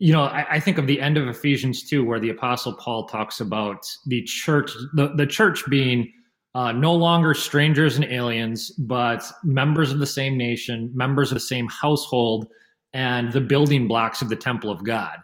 you 0.01 0.15
know, 0.15 0.23
I, 0.23 0.47
I, 0.53 0.61
think 0.61 0.79
of 0.79 0.87
the 0.87 0.99
end 0.99 1.19
of 1.19 1.29
Ephesians 1.29 1.87
2, 1.87 2.03
where 2.03 2.19
the 2.19 2.31
Apostle 2.31 2.73
Paul 2.73 3.07
talks 3.07 3.39
about 3.39 3.87
the 4.07 4.23
church, 4.23 4.73
the, 4.95 5.13
the 5.15 5.27
church 5.27 5.63
being 5.69 6.11
uh, 6.55 6.73
no 6.73 6.95
longer 6.95 7.35
strangers 7.35 7.97
and 7.97 8.07
aliens, 8.07 8.71
but 8.71 9.23
members 9.45 9.93
of 9.93 9.99
the 9.99 10.07
same 10.07 10.39
nation, 10.39 10.91
members 10.95 11.31
of 11.31 11.37
the 11.37 11.41
same 11.41 11.69
household, 11.69 12.49
and 12.95 13.31
the 13.33 13.43
building 13.43 13.87
blocks 13.87 14.23
of 14.23 14.31
the 14.31 14.37
temple 14.37 14.71
of 14.71 14.83
God. 14.85 15.19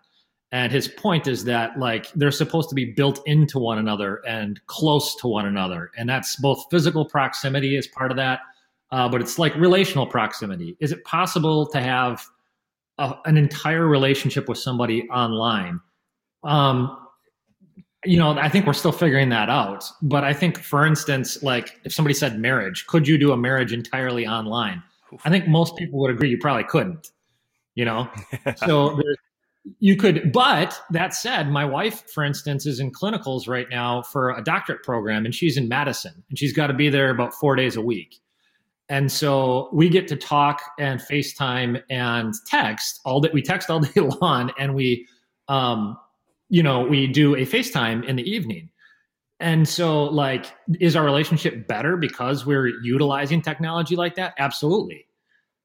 And 0.52 0.70
his 0.70 0.88
point 0.88 1.26
is 1.26 1.44
that 1.44 1.78
like 1.78 2.12
they're 2.12 2.30
supposed 2.30 2.68
to 2.68 2.74
be 2.74 2.92
built 2.92 3.20
into 3.26 3.58
one 3.58 3.78
another 3.78 4.20
and 4.28 4.60
close 4.66 5.16
to 5.16 5.26
one 5.26 5.46
another, 5.46 5.90
and 5.96 6.06
that's 6.06 6.36
both 6.36 6.66
physical 6.70 7.06
proximity 7.06 7.78
as 7.78 7.86
part 7.86 8.10
of 8.10 8.18
that, 8.18 8.40
uh, 8.92 9.08
but 9.08 9.22
it's 9.22 9.38
like 9.38 9.54
relational 9.56 10.06
proximity. 10.06 10.76
Is 10.80 10.92
it 10.92 11.02
possible 11.04 11.66
to 11.68 11.80
have 11.80 12.26
a, 12.98 13.14
an 13.24 13.36
entire 13.36 13.86
relationship 13.86 14.48
with 14.48 14.58
somebody 14.58 15.08
online? 15.10 15.80
Um, 16.44 16.96
you 18.04 18.16
know, 18.18 18.30
I 18.38 18.48
think 18.48 18.66
we're 18.66 18.72
still 18.72 18.92
figuring 18.92 19.30
that 19.30 19.50
out. 19.50 19.84
But 20.00 20.24
I 20.24 20.32
think, 20.32 20.58
for 20.62 20.86
instance, 20.86 21.42
like 21.42 21.78
if 21.84 21.92
somebody 21.92 22.14
said 22.14 22.38
marriage, 22.38 22.86
could 22.86 23.08
you 23.08 23.18
do 23.18 23.32
a 23.32 23.36
marriage 23.36 23.72
entirely 23.72 24.26
online? 24.26 24.82
I 25.24 25.30
think 25.30 25.48
most 25.48 25.76
people 25.76 26.00
would 26.00 26.10
agree 26.10 26.30
you 26.30 26.38
probably 26.38 26.64
couldn't. 26.64 27.10
You 27.74 27.84
know, 27.84 28.08
so 28.56 28.98
you 29.80 29.96
could. 29.96 30.32
But 30.32 30.80
that 30.90 31.14
said, 31.14 31.50
my 31.50 31.64
wife, 31.64 32.08
for 32.10 32.24
instance, 32.24 32.64
is 32.64 32.80
in 32.80 32.90
clinicals 32.90 33.48
right 33.48 33.66
now 33.70 34.02
for 34.02 34.30
a 34.30 34.42
doctorate 34.42 34.82
program, 34.82 35.24
and 35.24 35.34
she's 35.34 35.56
in 35.56 35.68
Madison, 35.68 36.24
and 36.28 36.38
she's 36.38 36.52
got 36.52 36.68
to 36.68 36.74
be 36.74 36.88
there 36.88 37.10
about 37.10 37.34
four 37.34 37.56
days 37.56 37.76
a 37.76 37.82
week. 37.82 38.20
And 38.88 39.10
so 39.10 39.68
we 39.72 39.88
get 39.88 40.06
to 40.08 40.16
talk 40.16 40.62
and 40.78 41.00
FaceTime 41.00 41.82
and 41.90 42.34
text 42.46 43.00
all 43.04 43.20
that 43.20 43.32
we 43.32 43.42
text 43.42 43.68
all 43.68 43.80
day 43.94 44.00
long, 44.00 44.52
and 44.58 44.74
we 44.74 45.06
um, 45.48 45.96
you 46.48 46.62
know, 46.62 46.82
we 46.82 47.06
do 47.06 47.34
a 47.34 47.40
FaceTime 47.40 48.04
in 48.04 48.16
the 48.16 48.22
evening. 48.22 48.70
And 49.38 49.68
so, 49.68 50.04
like, 50.04 50.46
is 50.80 50.96
our 50.96 51.04
relationship 51.04 51.66
better 51.66 51.96
because 51.96 52.46
we're 52.46 52.68
utilizing 52.82 53.42
technology 53.42 53.96
like 53.96 54.14
that? 54.14 54.34
Absolutely. 54.38 55.06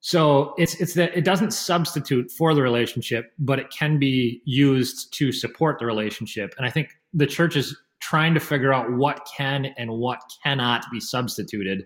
So 0.01 0.55
it's 0.57 0.75
it's 0.81 0.95
that 0.95 1.15
it 1.15 1.23
doesn't 1.23 1.51
substitute 1.51 2.31
for 2.31 2.53
the 2.55 2.61
relationship, 2.61 3.31
but 3.37 3.59
it 3.59 3.69
can 3.69 3.99
be 3.99 4.41
used 4.45 5.13
to 5.13 5.31
support 5.31 5.77
the 5.79 5.85
relationship. 5.85 6.53
And 6.57 6.65
I 6.65 6.71
think 6.71 6.89
the 7.13 7.27
church 7.27 7.55
is 7.55 7.77
trying 7.99 8.33
to 8.33 8.39
figure 8.39 8.73
out 8.73 8.91
what 8.91 9.27
can 9.37 9.67
and 9.77 9.91
what 9.91 10.19
cannot 10.43 10.83
be 10.91 10.99
substituted. 10.99 11.85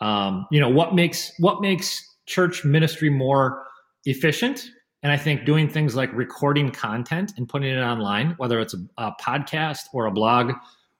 Um, 0.00 0.46
you 0.50 0.60
know, 0.60 0.68
what 0.68 0.94
makes 0.94 1.32
what 1.38 1.60
makes 1.60 2.02
church 2.26 2.64
ministry 2.64 3.10
more 3.10 3.64
efficient 4.04 4.66
and 5.04 5.12
I 5.12 5.18
think 5.18 5.44
doing 5.44 5.68
things 5.68 5.94
like 5.94 6.10
recording 6.14 6.70
content 6.70 7.34
and 7.36 7.46
putting 7.46 7.70
it 7.70 7.78
online, 7.78 8.30
whether 8.38 8.58
it's 8.58 8.72
a, 8.72 8.78
a 8.96 9.12
podcast 9.20 9.80
or 9.92 10.06
a 10.06 10.10
blog 10.10 10.54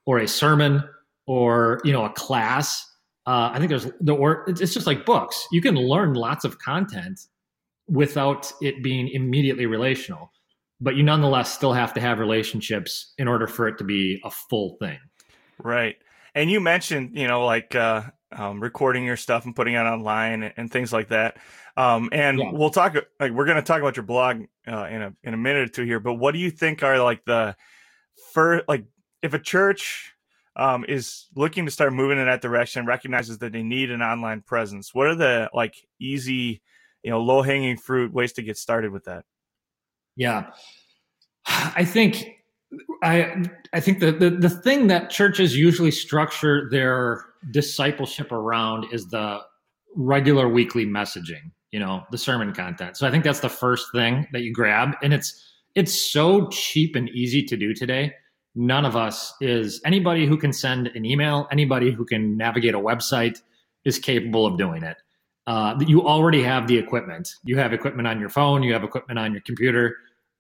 or 0.05 0.19
a 0.19 0.29
sermon 0.29 0.85
or 1.27 1.81
you 1.85 1.93
know 1.93 2.05
a 2.05 2.11
class, 2.11 2.87
uh, 3.27 3.51
I 3.55 3.59
think 3.59 3.71
there's 3.71 3.91
the 4.03 4.15
or 4.15 4.45
it's 4.47 4.75
just 4.75 4.87
like 4.87 5.07
books. 5.07 5.49
You 5.51 5.63
can 5.63 5.75
learn 5.75 6.13
lots 6.13 6.45
of 6.45 6.59
content 6.59 7.19
without 7.89 8.53
it 8.61 8.83
being 8.83 9.09
immediately 9.09 9.65
relational, 9.65 10.31
but 10.83 10.97
you 10.97 11.03
nonetheless 11.03 11.55
still 11.55 11.73
have 11.73 11.95
to 11.95 12.01
have 12.03 12.19
relationships 12.19 13.15
in 13.17 13.27
order 13.27 13.47
for 13.47 13.69
it 13.69 13.79
to 13.79 13.85
be 13.85 14.21
a 14.23 14.31
full 14.31 14.77
thing. 14.79 14.99
Right. 15.59 15.97
And 16.35 16.51
you 16.51 16.61
mentioned, 16.61 17.17
you 17.17 17.27
know, 17.27 17.47
like 17.47 17.75
uh, 17.75 18.03
um, 18.33 18.61
recording 18.61 19.05
your 19.05 19.17
stuff 19.17 19.45
and 19.45 19.55
putting 19.55 19.75
it 19.75 19.79
online 19.79 20.43
and, 20.43 20.55
and 20.57 20.71
things 20.71 20.93
like 20.93 21.09
that. 21.09 21.37
Um, 21.77 22.09
and 22.13 22.39
yeah. 22.39 22.51
we'll 22.53 22.71
talk 22.71 22.95
like 23.19 23.33
we're 23.33 23.47
going 23.47 23.57
to 23.57 23.63
talk 23.63 23.81
about 23.81 23.97
your 23.97 24.05
blog 24.05 24.45
uh, 24.67 24.85
in 24.85 25.03
a 25.03 25.15
in 25.23 25.35
a 25.35 25.37
minute 25.37 25.69
or 25.69 25.73
two 25.73 25.85
here. 25.85 26.01
But 26.01 26.15
what 26.15 26.33
do 26.33 26.39
you 26.39 26.51
think 26.51 26.83
are 26.83 27.03
like 27.03 27.25
the 27.25 27.57
first 28.33 28.65
like 28.69 28.85
if 29.23 29.35
a 29.35 29.39
church 29.39 30.15
um, 30.57 30.85
is 30.89 31.27
looking 31.35 31.65
to 31.65 31.71
start 31.71 31.93
moving 31.93 32.19
in 32.19 32.27
that 32.27 32.43
direction, 32.43 32.87
recognizes 32.87 33.39
that 33.39 33.53
they 33.53 33.63
need 33.63 33.91
an 33.91 34.03
online 34.03 34.43
presence? 34.43 34.95
What 34.95 35.09
are 35.09 35.15
the 35.17 35.51
like 35.53 35.75
easy, 36.01 36.63
you 37.03 37.11
know, 37.11 37.21
low 37.21 37.43
hanging 37.43 37.77
fruit 37.77 38.13
ways 38.13 38.33
to 38.35 38.43
get 38.43 38.57
started 38.57 38.93
with 38.93 39.05
that? 39.05 39.25
Yeah, 40.17 40.51
I 41.47 41.85
think 41.85 42.25
I 43.03 43.45
I 43.73 43.81
think 43.81 43.99
the, 43.99 44.13
the 44.13 44.31
the 44.31 44.51
thing 44.51 44.87
that 44.89 45.11
churches 45.11 45.57
usually 45.57 45.91
structure 45.91 46.69
their 46.71 47.25
discipleship 47.51 48.33
around 48.33 48.87
is 48.93 49.09
the 49.09 49.41
regular 49.97 50.49
weekly 50.49 50.85
messaging 50.85 51.51
you 51.75 51.81
know 51.81 52.05
the 52.13 52.19
sermon 52.19 52.53
content. 52.55 52.97
So 52.97 53.05
i 53.05 53.11
think 53.11 53.25
that's 53.25 53.41
the 53.41 53.49
first 53.49 53.91
thing 53.93 54.29
that 54.33 54.43
you 54.43 54.53
grab. 54.53 54.95
And 55.03 55.13
it's 55.13 55.29
it's 55.75 55.93
so 55.93 56.47
cheap 56.51 56.95
and 56.95 57.09
easy 57.09 57.43
to 57.43 57.57
do 57.57 57.75
today. 57.75 58.15
None 58.55 58.85
of 58.85 58.95
us 58.95 59.35
is 59.41 59.81
anybody 59.85 60.25
who 60.25 60.37
can 60.37 60.53
send 60.53 60.87
an 60.87 61.05
email 61.05 61.49
anybody 61.51 61.91
who 61.91 62.05
can 62.05 62.37
navigate 62.37 62.77
a 62.77 62.79
website 62.79 63.43
is 63.85 63.99
capable 63.99 64.47
of 64.47 64.57
doing 64.57 64.85
it. 64.85 64.99
Uh, 65.49 65.75
you 65.85 66.07
already 66.07 66.45
have 66.45 66.69
the 66.69 66.79
equipment. 66.79 67.29
You 67.43 67.59
have 67.59 67.73
equipment 67.73 68.07
on 68.07 68.21
your 68.21 68.29
phone. 68.29 68.63
You 68.63 68.73
have 68.73 68.85
equipment 68.85 69.19
on 69.19 69.33
your 69.33 69.43
computer. 69.43 69.97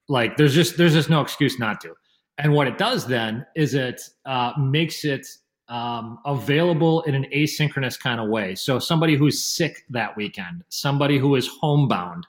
Like 0.08 0.36
there's 0.36 0.54
just 0.54 0.76
there's 0.76 0.94
just 0.94 1.10
no 1.10 1.20
excuse 1.20 1.58
not 1.58 1.80
to. 1.80 1.94
And 2.38 2.52
what 2.52 2.68
it 2.68 2.78
does 2.78 3.08
then 3.08 3.44
is 3.56 3.74
it 3.74 4.00
uh, 4.24 4.52
makes 4.56 5.04
it 5.04 5.26
um, 5.68 6.18
available 6.26 7.02
in 7.02 7.14
an 7.14 7.26
asynchronous 7.34 7.98
kind 7.98 8.20
of 8.20 8.28
way. 8.28 8.54
So 8.54 8.78
somebody 8.78 9.16
who's 9.16 9.42
sick 9.42 9.84
that 9.90 10.16
weekend, 10.16 10.64
somebody 10.68 11.18
who 11.18 11.36
is 11.36 11.48
homebound, 11.48 12.26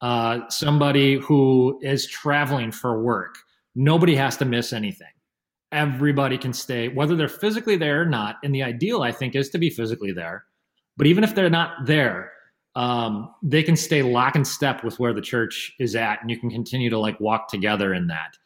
uh, 0.00 0.48
somebody 0.48 1.16
who 1.16 1.78
is 1.82 2.06
traveling 2.06 2.72
for 2.72 3.02
work, 3.02 3.36
nobody 3.74 4.16
has 4.16 4.36
to 4.38 4.44
miss 4.44 4.72
anything. 4.72 5.06
Everybody 5.70 6.36
can 6.36 6.52
stay, 6.52 6.88
whether 6.88 7.16
they're 7.16 7.28
physically 7.28 7.76
there 7.76 8.02
or 8.02 8.06
not. 8.06 8.36
And 8.42 8.54
the 8.54 8.62
ideal, 8.62 9.02
I 9.02 9.12
think, 9.12 9.34
is 9.34 9.48
to 9.50 9.58
be 9.58 9.70
physically 9.70 10.12
there. 10.12 10.44
But 10.96 11.06
even 11.06 11.24
if 11.24 11.34
they're 11.34 11.48
not 11.48 11.86
there, 11.86 12.32
um, 12.74 13.32
they 13.42 13.62
can 13.62 13.76
stay 13.76 14.02
lock 14.02 14.34
and 14.34 14.46
step 14.46 14.84
with 14.84 14.98
where 14.98 15.14
the 15.14 15.20
church 15.22 15.72
is 15.78 15.94
at, 15.94 16.20
and 16.20 16.30
you 16.30 16.38
can 16.38 16.50
continue 16.50 16.90
to 16.90 16.98
like 16.98 17.18
walk 17.20 17.48
together 17.48 17.94
in 17.94 18.08
that. 18.08 18.36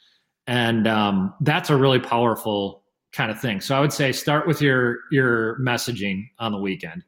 And 0.46 0.86
um, 0.86 1.34
that's 1.40 1.70
a 1.70 1.76
really 1.76 1.98
powerful 1.98 2.82
kind 3.12 3.30
of 3.30 3.40
thing. 3.40 3.60
So 3.60 3.76
I 3.76 3.80
would 3.80 3.92
say 3.92 4.12
start 4.12 4.46
with 4.46 4.60
your 4.60 4.98
your 5.10 5.58
messaging 5.58 6.25
on 6.38 6.52
the 6.52 6.58
weekend. 6.58 7.04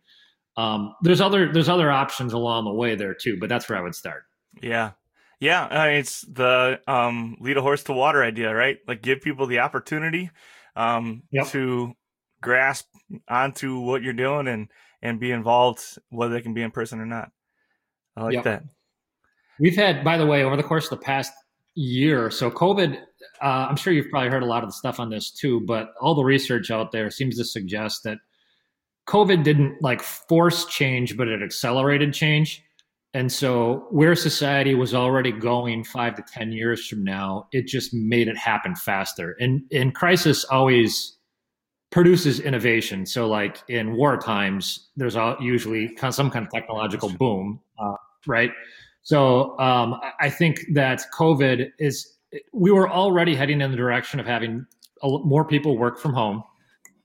Um, 0.57 0.95
there's 1.03 1.21
other 1.21 1.53
there's 1.53 1.69
other 1.69 1.91
options 1.91 2.33
along 2.33 2.65
the 2.65 2.73
way 2.73 2.95
there 2.95 3.15
too, 3.15 3.37
but 3.39 3.49
that's 3.49 3.69
where 3.69 3.79
I 3.79 3.83
would 3.83 3.95
start. 3.95 4.25
Yeah, 4.61 4.93
yeah. 5.41 5.65
Uh, 5.65 5.87
it's 5.87 6.23
the 6.23 6.81
um, 6.87 7.37
lead 7.41 7.57
a 7.57 7.63
horse 7.63 7.83
to 7.85 7.93
water 7.93 8.23
idea, 8.25 8.55
right? 8.55 8.79
Like 8.87 9.03
give 9.03 9.21
people 9.21 9.47
the 9.47 9.61
opportunity 9.61 10.31
um, 10.75 11.23
yep. 11.31 11.47
to 11.49 11.93
grasp 12.41 12.87
onto 13.29 13.81
what 13.81 14.03
you're 14.03 14.13
doing 14.13 14.49
and 14.49 14.69
and 15.03 15.21
be 15.21 15.31
involved, 15.31 15.81
whether 16.09 16.35
they 16.35 16.41
can 16.41 16.55
be 16.55 16.63
in 16.63 16.71
person 16.71 17.01
or 17.01 17.07
not. 17.07 17.31
I 18.17 18.25
like 18.25 18.35
yep. 18.35 18.45
that. 18.45 18.65
We've 19.61 19.77
had, 19.77 20.05
by 20.05 20.17
the 20.17 20.27
way, 20.27 20.45
over 20.45 20.57
the 20.57 20.63
course 20.63 20.85
of 20.85 20.91
the 20.91 21.05
past 21.05 21.33
year. 21.79 22.29
So 22.29 22.51
COVID, 22.51 22.99
uh, 23.41 23.67
I'm 23.69 23.77
sure 23.77 23.93
you've 23.93 24.11
probably 24.11 24.31
heard 24.31 24.43
a 24.43 24.47
lot 24.47 24.65
of 24.65 24.69
the 24.69 24.75
stuff 24.75 24.99
on 24.99 25.11
this 25.11 25.31
too, 25.31 25.61
but 25.61 25.95
all 26.01 26.15
the 26.15 26.25
research 26.25 26.73
out 26.73 26.91
there 26.91 27.09
seems 27.09 27.37
to 27.39 27.45
suggest 27.45 28.03
that 28.03 28.19
COVID 29.07 29.45
didn't 29.45 29.81
like 29.81 30.03
force 30.03 30.67
change, 30.67 31.17
but 31.17 31.29
it 31.29 31.41
accelerated 31.41 32.13
change. 32.13 32.65
And 33.15 33.31
so 33.31 33.87
where 33.91 34.17
society 34.17 34.75
was 34.75 34.93
already 34.93 35.31
going 35.31 35.85
five 35.85 36.17
to 36.17 36.23
10 36.23 36.53
years 36.53 36.87
from 36.87 37.05
now, 37.05 37.47
it 37.53 37.67
just 37.67 37.95
made 37.95 38.27
it 38.27 38.37
happen 38.37 38.75
faster. 38.75 39.37
And, 39.41 39.63
and 39.73 39.95
crisis 39.95 40.45
always 40.45 41.17
produces 41.91 42.41
innovation. 42.41 43.07
So 43.07 43.29
like 43.29 43.63
in 43.69 43.97
war 43.97 44.19
times, 44.19 44.89
there's 44.97 45.17
usually 45.41 45.97
some 46.11 46.31
kind 46.31 46.45
of 46.45 46.53
technological 46.53 47.09
boom, 47.09 47.61
uh, 47.79 47.95
right? 48.27 48.51
So 49.09 49.59
um, 49.59 49.99
I 50.21 50.29
think 50.29 50.67
that 50.75 51.01
COVID 51.15 51.71
is, 51.79 52.15
we 52.53 52.71
were 52.71 52.91
already 52.91 53.35
heading 53.35 53.63
in 53.63 53.71
the 53.71 53.77
direction 53.79 54.21
of 54.21 54.27
having 54.27 54.67
more 55.03 55.47
people 55.47 55.79
work 55.79 55.99
from 55.99 56.13
home, 56.13 56.45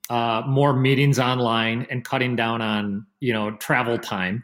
uh, 0.09 0.41
more 0.45 0.73
meetings 0.73 1.17
online, 1.17 1.87
and 1.89 2.03
cutting 2.03 2.35
down 2.35 2.61
on 2.61 3.05
you 3.21 3.31
know 3.31 3.51
travel 3.51 3.97
time. 3.97 4.43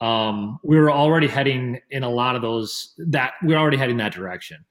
Um, 0.00 0.58
we 0.64 0.76
were 0.76 0.90
already 0.90 1.28
heading 1.28 1.78
in 1.88 2.02
a 2.02 2.10
lot 2.10 2.34
of 2.34 2.42
those 2.42 2.94
that 2.98 3.34
we 3.44 3.54
are 3.54 3.58
already 3.58 3.76
heading 3.76 3.98
that 3.98 4.12
direction. 4.12 4.64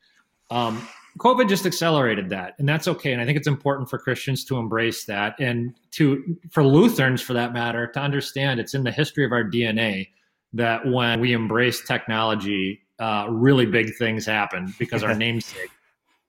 Um, 0.49 0.85
COVID 1.19 1.47
just 1.47 1.65
accelerated 1.65 2.29
that, 2.31 2.55
and 2.59 2.67
that's 2.67 2.89
okay. 2.89 3.13
And 3.13 3.21
I 3.21 3.25
think 3.25 3.37
it's 3.37 3.47
important 3.47 3.89
for 3.89 3.99
Christians 3.99 4.43
to 4.45 4.57
embrace 4.57 5.05
that, 5.05 5.39
and 5.39 5.73
to 5.91 6.37
for 6.51 6.65
Lutherans, 6.65 7.21
for 7.21 7.31
that 7.31 7.53
matter, 7.53 7.87
to 7.87 8.01
understand 8.01 8.59
it's 8.59 8.73
in 8.73 8.83
the 8.83 8.91
history 8.91 9.23
of 9.23 9.31
our 9.31 9.45
DNA 9.45 10.09
that 10.53 10.85
when 10.85 11.19
we 11.19 11.33
embrace 11.33 11.83
technology, 11.83 12.81
uh, 12.99 13.27
really 13.29 13.65
big 13.65 13.95
things 13.95 14.25
happen 14.25 14.73
because 14.79 15.03
our 15.03 15.13
namesake 15.15 15.69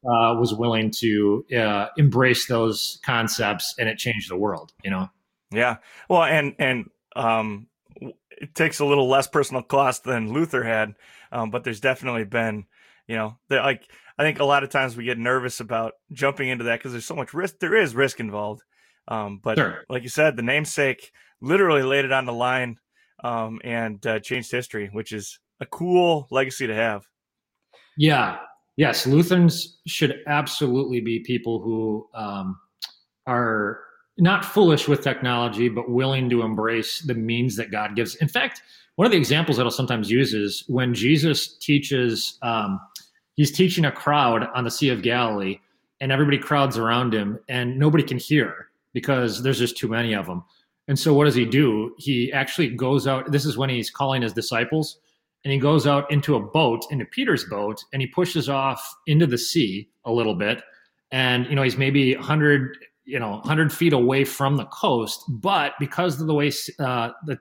uh, 0.04 0.34
was 0.38 0.54
willing 0.54 0.90
to 0.90 1.44
uh, 1.56 1.86
embrace 1.96 2.46
those 2.46 2.98
concepts 3.04 3.74
and 3.78 3.88
it 3.88 3.98
changed 3.98 4.30
the 4.30 4.36
world, 4.36 4.72
you 4.84 4.90
know? 4.90 5.08
Yeah. 5.50 5.76
Well, 6.08 6.24
and, 6.24 6.54
and, 6.58 6.90
um, 7.16 7.68
it 8.40 8.54
takes 8.54 8.78
a 8.78 8.84
little 8.84 9.08
less 9.08 9.26
personal 9.26 9.62
cost 9.62 10.04
than 10.04 10.32
Luther 10.32 10.62
had. 10.62 10.94
Um, 11.32 11.50
but 11.50 11.64
there's 11.64 11.80
definitely 11.80 12.24
been, 12.24 12.66
you 13.06 13.16
know, 13.16 13.38
like, 13.50 13.82
I 14.16 14.22
think 14.22 14.40
a 14.40 14.44
lot 14.44 14.64
of 14.64 14.70
times 14.70 14.96
we 14.96 15.04
get 15.04 15.18
nervous 15.18 15.60
about 15.60 15.94
jumping 16.12 16.48
into 16.48 16.64
that 16.64 16.78
because 16.78 16.92
there's 16.92 17.04
so 17.04 17.16
much 17.16 17.34
risk. 17.34 17.58
There 17.58 17.76
is 17.76 17.94
risk 17.94 18.20
involved. 18.20 18.62
Um, 19.06 19.40
but 19.42 19.58
sure. 19.58 19.84
like 19.88 20.02
you 20.02 20.08
said, 20.08 20.36
the 20.36 20.42
namesake 20.42 21.12
literally 21.40 21.82
laid 21.82 22.04
it 22.04 22.12
on 22.12 22.26
the 22.26 22.32
line 22.32 22.78
um, 23.24 23.60
and 23.64 24.04
uh, 24.06 24.18
changed 24.20 24.50
history, 24.50 24.88
which 24.92 25.12
is 25.12 25.38
a 25.60 25.66
cool 25.66 26.26
legacy 26.30 26.66
to 26.66 26.74
have. 26.74 27.06
Yeah. 27.96 28.38
Yes. 28.76 29.06
Lutherans 29.06 29.78
should 29.86 30.20
absolutely 30.26 31.00
be 31.00 31.20
people 31.20 31.60
who 31.60 32.08
um, 32.14 32.58
are 33.26 33.80
not 34.18 34.44
foolish 34.44 34.88
with 34.88 35.02
technology, 35.02 35.68
but 35.68 35.90
willing 35.90 36.28
to 36.30 36.42
embrace 36.42 37.00
the 37.00 37.14
means 37.14 37.56
that 37.56 37.70
God 37.70 37.96
gives. 37.96 38.16
In 38.16 38.28
fact, 38.28 38.62
one 38.96 39.06
of 39.06 39.12
the 39.12 39.18
examples 39.18 39.56
that 39.56 39.64
I'll 39.64 39.70
sometimes 39.70 40.10
use 40.10 40.34
is 40.34 40.64
when 40.66 40.92
Jesus 40.92 41.56
teaches, 41.58 42.38
um, 42.42 42.80
he's 43.34 43.52
teaching 43.52 43.84
a 43.84 43.92
crowd 43.92 44.48
on 44.54 44.64
the 44.64 44.70
Sea 44.70 44.88
of 44.88 45.02
Galilee, 45.02 45.60
and 46.00 46.10
everybody 46.10 46.38
crowds 46.38 46.76
around 46.76 47.14
him, 47.14 47.38
and 47.48 47.78
nobody 47.78 48.02
can 48.02 48.18
hear 48.18 48.68
because 48.92 49.42
there's 49.42 49.58
just 49.58 49.76
too 49.76 49.88
many 49.88 50.14
of 50.14 50.26
them. 50.26 50.44
And 50.88 50.98
so, 50.98 51.12
what 51.14 51.26
does 51.26 51.34
he 51.34 51.44
do? 51.44 51.94
He 51.98 52.32
actually 52.32 52.70
goes 52.70 53.06
out. 53.06 53.30
This 53.30 53.44
is 53.44 53.56
when 53.56 53.70
he's 53.70 53.90
calling 53.90 54.22
his 54.22 54.32
disciples, 54.32 54.98
and 55.44 55.52
he 55.52 55.58
goes 55.58 55.86
out 55.86 56.10
into 56.10 56.34
a 56.34 56.40
boat, 56.40 56.84
into 56.90 57.04
Peter's 57.04 57.44
boat, 57.44 57.84
and 57.92 58.02
he 58.02 58.08
pushes 58.08 58.48
off 58.48 58.82
into 59.06 59.26
the 59.26 59.38
sea 59.38 59.88
a 60.04 60.12
little 60.12 60.34
bit. 60.34 60.62
And 61.12 61.46
you 61.46 61.54
know, 61.54 61.62
he's 61.62 61.76
maybe 61.76 62.14
100 62.16 62.76
you 63.08 63.18
know 63.18 63.30
100 63.30 63.72
feet 63.72 63.94
away 63.94 64.22
from 64.22 64.56
the 64.56 64.66
coast 64.66 65.24
but 65.28 65.72
because 65.80 66.20
of 66.20 66.26
the 66.26 66.34
way 66.34 66.52
uh, 66.78 67.10
the 67.24 67.38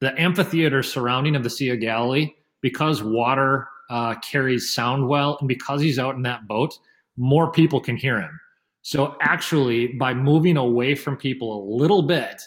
the 0.00 0.20
amphitheater 0.20 0.82
surrounding 0.82 1.36
of 1.36 1.44
the 1.44 1.48
sea 1.48 1.70
of 1.70 1.80
galilee 1.80 2.34
because 2.60 3.02
water 3.04 3.68
uh, 3.88 4.16
carries 4.16 4.74
sound 4.74 5.06
well 5.08 5.36
and 5.38 5.48
because 5.48 5.80
he's 5.80 5.98
out 5.98 6.16
in 6.16 6.22
that 6.22 6.48
boat 6.48 6.76
more 7.16 7.52
people 7.52 7.80
can 7.80 7.96
hear 7.96 8.20
him 8.20 8.40
so 8.82 9.16
actually 9.20 9.86
by 9.86 10.12
moving 10.12 10.56
away 10.56 10.96
from 10.96 11.16
people 11.16 11.56
a 11.56 11.62
little 11.80 12.02
bit 12.02 12.42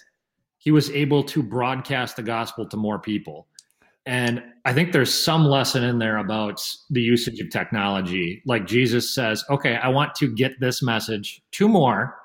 he 0.59 0.71
was 0.71 0.91
able 0.91 1.23
to 1.23 1.41
broadcast 1.41 2.15
the 2.15 2.23
gospel 2.23 2.67
to 2.69 2.77
more 2.77 2.99
people 2.99 3.47
and 4.09 4.41
I 4.65 4.73
think 4.73 4.91
there's 4.91 5.13
some 5.13 5.45
lesson 5.45 5.83
in 5.83 5.99
there 5.99 6.17
about 6.17 6.67
the 6.89 6.99
usage 6.99 7.39
of 7.41 7.51
technology. 7.51 8.41
Like 8.43 8.65
Jesus 8.65 9.13
says, 9.13 9.45
okay, 9.51 9.75
I 9.75 9.89
want 9.89 10.15
to 10.15 10.33
get 10.33 10.59
this 10.59 10.81
message 10.81 11.43
to 11.51 11.67
more 11.67 12.15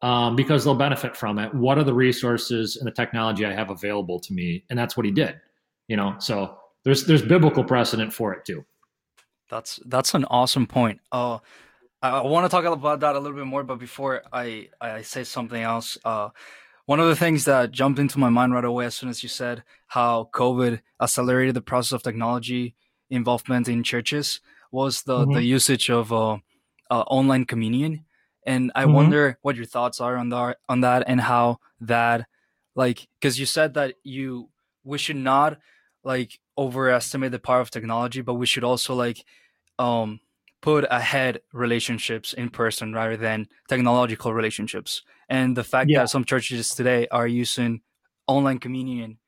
um, 0.00 0.34
because 0.34 0.64
they'll 0.64 0.74
benefit 0.74 1.16
from 1.16 1.38
it. 1.38 1.54
What 1.54 1.78
are 1.78 1.84
the 1.84 1.94
resources 1.94 2.76
and 2.76 2.88
the 2.88 2.90
technology 2.90 3.46
I 3.46 3.52
have 3.52 3.70
available 3.70 4.18
to 4.18 4.32
me? 4.32 4.64
And 4.68 4.76
that's 4.76 4.96
what 4.96 5.06
he 5.06 5.12
did. 5.12 5.36
You 5.86 5.96
know, 5.96 6.16
so 6.18 6.56
there's 6.84 7.04
there's 7.04 7.22
biblical 7.22 7.62
precedent 7.62 8.12
for 8.12 8.32
it 8.32 8.44
too. 8.44 8.64
That's 9.48 9.78
that's 9.86 10.14
an 10.14 10.24
awesome 10.24 10.66
point. 10.66 11.00
Uh, 11.12 11.38
I, 12.02 12.22
want 12.22 12.46
to 12.46 12.48
talk 12.48 12.64
about 12.64 12.98
that 12.98 13.14
a 13.14 13.20
little 13.20 13.36
bit 13.36 13.46
more, 13.46 13.62
but 13.62 13.78
before 13.78 14.22
I 14.32 14.70
I 14.80 15.02
say 15.02 15.22
something 15.22 15.62
else, 15.62 15.98
uh, 16.04 16.30
one 16.86 17.00
of 17.00 17.06
the 17.06 17.16
things 17.16 17.44
that 17.44 17.70
jumped 17.70 17.98
into 17.98 18.18
my 18.18 18.28
mind 18.28 18.52
right 18.52 18.64
away 18.64 18.86
as 18.86 18.94
soon 18.94 19.08
as 19.08 19.22
you 19.22 19.28
said 19.28 19.62
how 19.88 20.28
COVID 20.32 20.80
accelerated 21.00 21.54
the 21.54 21.62
process 21.62 21.92
of 21.92 22.02
technology 22.02 22.74
involvement 23.10 23.68
in 23.68 23.82
churches 23.82 24.40
was 24.70 25.02
the 25.02 25.18
mm-hmm. 25.18 25.32
the 25.34 25.42
usage 25.42 25.90
of 25.90 26.12
uh, 26.12 26.38
uh, 26.90 27.02
online 27.02 27.44
communion 27.44 28.04
and 28.46 28.72
I 28.74 28.84
mm-hmm. 28.84 28.94
wonder 28.94 29.38
what 29.42 29.56
your 29.56 29.66
thoughts 29.66 30.00
are 30.00 30.16
on 30.16 30.30
that 30.30 30.58
on 30.68 30.80
that 30.80 31.04
and 31.06 31.20
how 31.20 31.58
that 31.80 32.26
like 32.74 33.06
because 33.20 33.38
you 33.38 33.46
said 33.46 33.74
that 33.74 33.94
you 34.02 34.48
we 34.84 34.98
should 34.98 35.16
not 35.16 35.58
like 36.04 36.40
overestimate 36.58 37.32
the 37.32 37.38
power 37.38 37.60
of 37.60 37.70
technology, 37.70 38.20
but 38.20 38.34
we 38.34 38.46
should 38.46 38.64
also 38.64 38.94
like 38.94 39.24
um 39.78 40.20
put 40.62 40.86
ahead 40.90 41.40
relationships 41.52 42.32
in 42.32 42.48
person 42.48 42.94
rather 42.94 43.16
than 43.16 43.48
technological 43.68 44.32
relationships. 44.32 45.02
And 45.28 45.56
the 45.56 45.64
fact 45.64 45.90
yeah. 45.90 46.00
that 46.00 46.10
some 46.10 46.24
churches 46.24 46.74
today 46.74 47.08
are 47.10 47.26
using 47.26 47.82
online 48.26 48.58
communion 48.58 49.18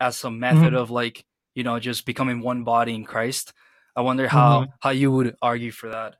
as 0.00 0.22
a 0.24 0.30
method 0.30 0.72
mm-hmm. 0.72 0.76
of 0.76 0.90
like, 0.90 1.24
you 1.54 1.64
know, 1.64 1.78
just 1.78 2.06
becoming 2.06 2.40
one 2.40 2.64
body 2.64 2.94
in 2.94 3.04
Christ. 3.04 3.52
I 3.96 4.00
wonder 4.00 4.28
how 4.28 4.62
mm-hmm. 4.62 4.70
how 4.80 4.90
you 4.90 5.10
would 5.12 5.36
argue 5.42 5.72
for 5.72 5.90
that. 5.90 6.14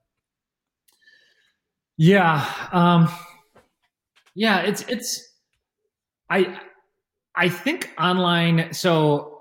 Yeah. 1.97 2.45
Um, 2.73 3.09
yeah, 4.35 4.61
it's 4.63 4.83
it's 4.83 5.33
I 6.29 6.59
I 7.37 7.49
think 7.49 7.91
online 7.99 8.73
so 8.73 9.34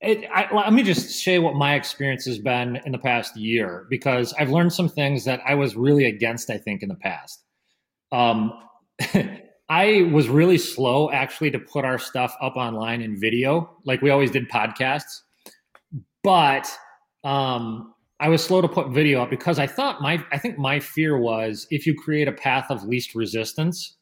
it, 0.00 0.28
I, 0.32 0.54
let 0.54 0.72
me 0.72 0.82
just 0.82 1.10
say 1.10 1.38
what 1.38 1.54
my 1.54 1.74
experience 1.74 2.24
has 2.26 2.38
been 2.38 2.80
in 2.86 2.92
the 2.92 2.98
past 2.98 3.36
year 3.36 3.86
because 3.90 4.32
I've 4.38 4.50
learned 4.50 4.72
some 4.72 4.88
things 4.88 5.24
that 5.24 5.40
I 5.46 5.54
was 5.54 5.76
really 5.76 6.04
against. 6.04 6.50
I 6.50 6.58
think 6.58 6.82
in 6.82 6.88
the 6.88 6.94
past, 6.94 7.42
um, 8.12 8.52
I 9.68 10.08
was 10.12 10.28
really 10.28 10.56
slow 10.56 11.10
actually 11.10 11.50
to 11.50 11.58
put 11.58 11.84
our 11.84 11.98
stuff 11.98 12.34
up 12.40 12.56
online 12.56 13.02
in 13.02 13.20
video, 13.20 13.76
like 13.84 14.00
we 14.00 14.10
always 14.10 14.30
did 14.30 14.48
podcasts. 14.48 15.22
But 16.22 16.70
um, 17.24 17.92
I 18.20 18.28
was 18.28 18.42
slow 18.42 18.60
to 18.62 18.68
put 18.68 18.90
video 18.90 19.22
up 19.22 19.30
because 19.30 19.58
I 19.58 19.66
thought 19.66 20.00
my 20.00 20.24
I 20.32 20.38
think 20.38 20.58
my 20.58 20.80
fear 20.80 21.18
was 21.18 21.66
if 21.70 21.86
you 21.86 21.94
create 21.94 22.28
a 22.28 22.32
path 22.32 22.66
of 22.70 22.84
least 22.84 23.14
resistance, 23.14 23.97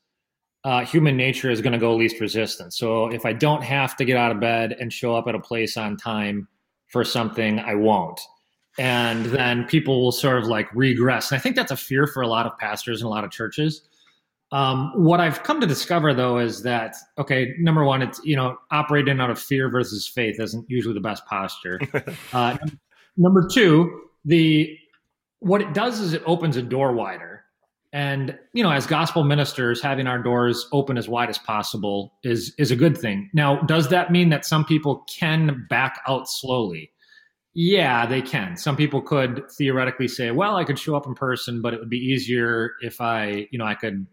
uh, 0.66 0.84
human 0.84 1.16
nature 1.16 1.48
is 1.48 1.60
going 1.60 1.72
to 1.72 1.78
go 1.78 1.94
least 1.94 2.20
resistance. 2.20 2.76
So 2.76 3.06
if 3.06 3.24
I 3.24 3.32
don't 3.32 3.62
have 3.62 3.96
to 3.98 4.04
get 4.04 4.16
out 4.16 4.32
of 4.32 4.40
bed 4.40 4.76
and 4.80 4.92
show 4.92 5.14
up 5.14 5.28
at 5.28 5.36
a 5.36 5.38
place 5.38 5.76
on 5.76 5.96
time 5.96 6.48
for 6.88 7.04
something, 7.04 7.60
I 7.60 7.76
won't. 7.76 8.20
And 8.76 9.26
then 9.26 9.64
people 9.66 10.02
will 10.02 10.10
sort 10.10 10.38
of 10.38 10.48
like 10.48 10.66
regress. 10.74 11.30
And 11.30 11.38
I 11.38 11.40
think 11.40 11.54
that's 11.54 11.70
a 11.70 11.76
fear 11.76 12.08
for 12.08 12.20
a 12.20 12.26
lot 12.26 12.46
of 12.46 12.58
pastors 12.58 13.00
and 13.00 13.06
a 13.06 13.10
lot 13.10 13.22
of 13.22 13.30
churches. 13.30 13.82
Um, 14.50 14.90
what 14.96 15.20
I've 15.20 15.44
come 15.44 15.60
to 15.60 15.68
discover 15.68 16.12
though 16.12 16.38
is 16.38 16.64
that 16.64 16.96
okay, 17.16 17.54
number 17.58 17.84
one, 17.84 18.02
it's 18.02 18.20
you 18.24 18.34
know 18.34 18.56
operating 18.72 19.20
out 19.20 19.30
of 19.30 19.38
fear 19.38 19.68
versus 19.70 20.06
faith 20.08 20.40
isn't 20.40 20.68
usually 20.68 20.94
the 20.94 21.00
best 21.00 21.24
posture. 21.26 21.80
Uh, 22.32 22.56
number 23.16 23.46
two, 23.48 24.02
the 24.24 24.76
what 25.38 25.60
it 25.60 25.72
does 25.74 26.00
is 26.00 26.12
it 26.12 26.22
opens 26.26 26.56
a 26.56 26.62
door 26.62 26.92
wider 26.92 27.45
and 27.96 28.38
you 28.52 28.62
know 28.62 28.70
as 28.70 28.86
gospel 28.86 29.24
ministers 29.24 29.80
having 29.80 30.06
our 30.06 30.22
doors 30.22 30.68
open 30.70 30.98
as 30.98 31.08
wide 31.08 31.30
as 31.30 31.38
possible 31.38 32.12
is 32.22 32.54
is 32.58 32.70
a 32.70 32.76
good 32.76 32.96
thing. 32.96 33.30
Now 33.32 33.62
does 33.62 33.88
that 33.88 34.12
mean 34.12 34.28
that 34.28 34.44
some 34.44 34.66
people 34.66 35.02
can 35.08 35.66
back 35.70 36.02
out 36.06 36.28
slowly? 36.28 36.92
Yeah 37.54 38.04
they 38.04 38.20
can. 38.20 38.58
Some 38.58 38.76
people 38.76 39.00
could 39.00 39.44
theoretically 39.50 40.08
say 40.08 40.30
well 40.30 40.56
i 40.56 40.64
could 40.64 40.78
show 40.78 40.94
up 40.94 41.06
in 41.06 41.14
person 41.14 41.62
but 41.62 41.72
it 41.72 41.80
would 41.80 41.88
be 41.88 41.96
easier 41.96 42.74
if 42.82 43.00
i 43.00 43.48
you 43.50 43.58
know 43.58 43.64
i 43.64 43.74
could 43.74 44.06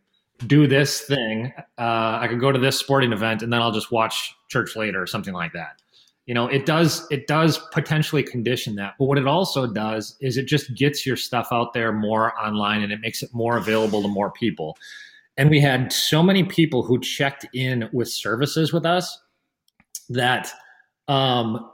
do 0.47 0.65
this 0.65 1.01
thing. 1.01 1.51
Uh, 1.77 2.19
i 2.21 2.27
could 2.29 2.39
go 2.39 2.53
to 2.53 2.59
this 2.59 2.79
sporting 2.79 3.11
event 3.11 3.43
and 3.43 3.51
then 3.51 3.61
i'll 3.61 3.73
just 3.73 3.91
watch 3.91 4.33
church 4.49 4.77
later 4.77 5.01
or 5.01 5.07
something 5.07 5.33
like 5.33 5.51
that 5.51 5.82
you 6.25 6.33
know 6.33 6.47
it 6.47 6.65
does 6.65 7.05
it 7.11 7.27
does 7.27 7.59
potentially 7.71 8.23
condition 8.23 8.75
that. 8.75 8.95
But 8.97 9.05
what 9.05 9.17
it 9.17 9.27
also 9.27 9.67
does 9.67 10.17
is 10.21 10.37
it 10.37 10.47
just 10.47 10.73
gets 10.75 11.05
your 11.05 11.17
stuff 11.17 11.47
out 11.51 11.73
there 11.73 11.91
more 11.91 12.37
online 12.39 12.81
and 12.81 12.91
it 12.91 13.01
makes 13.01 13.21
it 13.21 13.33
more 13.33 13.57
available 13.57 14.01
to 14.01 14.07
more 14.07 14.31
people. 14.31 14.77
And 15.35 15.49
we 15.49 15.59
had 15.59 15.91
so 15.91 16.21
many 16.21 16.43
people 16.43 16.83
who 16.83 16.99
checked 16.99 17.45
in 17.53 17.89
with 17.91 18.07
services 18.07 18.71
with 18.71 18.85
us 18.85 19.19
that 20.09 20.51
um 21.07 21.69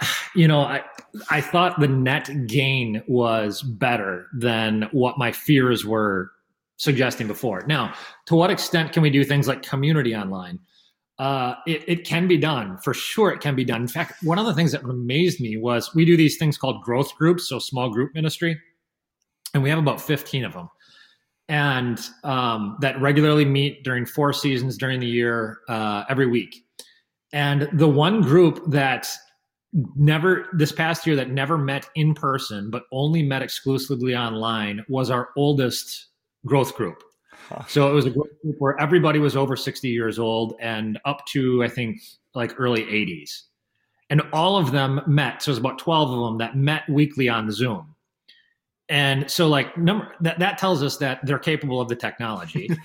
you 0.34 0.48
know 0.48 0.60
i 0.60 0.82
i 1.30 1.40
thought 1.40 1.78
the 1.78 1.88
net 1.88 2.30
gain 2.46 3.02
was 3.06 3.62
better 3.62 4.26
than 4.34 4.88
what 4.92 5.18
my 5.18 5.30
fears 5.30 5.84
were 5.84 6.30
suggesting 6.76 7.26
before. 7.26 7.64
Now 7.66 7.92
to 8.26 8.34
what 8.34 8.50
extent 8.50 8.92
can 8.92 9.02
we 9.02 9.10
do 9.10 9.24
things 9.24 9.46
like 9.46 9.62
community 9.62 10.16
online 10.16 10.58
uh, 11.18 11.54
it, 11.66 11.84
it 11.86 12.04
can 12.04 12.26
be 12.26 12.36
done 12.36 12.76
for 12.78 12.92
sure. 12.92 13.30
It 13.30 13.40
can 13.40 13.54
be 13.54 13.64
done. 13.64 13.82
In 13.82 13.88
fact, 13.88 14.22
one 14.22 14.38
of 14.38 14.46
the 14.46 14.54
things 14.54 14.72
that 14.72 14.82
amazed 14.82 15.40
me 15.40 15.56
was 15.56 15.94
we 15.94 16.04
do 16.04 16.16
these 16.16 16.36
things 16.36 16.58
called 16.58 16.82
growth 16.82 17.14
groups, 17.14 17.48
so 17.48 17.58
small 17.58 17.88
group 17.88 18.14
ministry, 18.14 18.60
and 19.52 19.62
we 19.62 19.70
have 19.70 19.78
about 19.78 20.00
15 20.00 20.44
of 20.44 20.52
them, 20.52 20.68
and 21.48 22.00
um, 22.24 22.76
that 22.80 23.00
regularly 23.00 23.44
meet 23.44 23.84
during 23.84 24.04
four 24.04 24.32
seasons 24.32 24.76
during 24.76 24.98
the 24.98 25.06
year, 25.06 25.58
uh, 25.68 26.04
every 26.08 26.26
week. 26.26 26.66
And 27.32 27.68
the 27.72 27.88
one 27.88 28.20
group 28.20 28.62
that 28.70 29.08
never 29.96 30.46
this 30.52 30.72
past 30.72 31.06
year 31.06 31.16
that 31.16 31.30
never 31.30 31.58
met 31.58 31.88
in 31.96 32.14
person 32.14 32.70
but 32.70 32.84
only 32.92 33.24
met 33.24 33.42
exclusively 33.42 34.14
online 34.14 34.84
was 34.88 35.10
our 35.10 35.30
oldest 35.36 36.06
growth 36.46 36.76
group 36.76 37.02
so 37.66 37.90
it 37.90 37.94
was 37.94 38.06
a 38.06 38.10
group 38.10 38.28
where 38.58 38.78
everybody 38.80 39.18
was 39.18 39.36
over 39.36 39.56
60 39.56 39.88
years 39.88 40.18
old 40.18 40.54
and 40.60 40.98
up 41.04 41.24
to, 41.26 41.62
I 41.62 41.68
think, 41.68 42.00
like 42.34 42.54
early 42.58 42.82
80s. 42.82 43.42
And 44.10 44.22
all 44.32 44.56
of 44.56 44.72
them 44.72 45.00
met. 45.06 45.42
So 45.42 45.50
it 45.50 45.52
was 45.52 45.58
about 45.58 45.78
12 45.78 46.10
of 46.10 46.24
them 46.26 46.38
that 46.38 46.56
met 46.56 46.88
weekly 46.88 47.28
on 47.28 47.50
Zoom. 47.50 47.94
And 48.90 49.30
so 49.30 49.48
like 49.48 49.78
number 49.78 50.12
that, 50.20 50.38
that 50.40 50.58
tells 50.58 50.82
us 50.82 50.98
that 50.98 51.24
they're 51.24 51.38
capable 51.38 51.80
of 51.80 51.88
the 51.88 51.96
technology. 51.96 52.68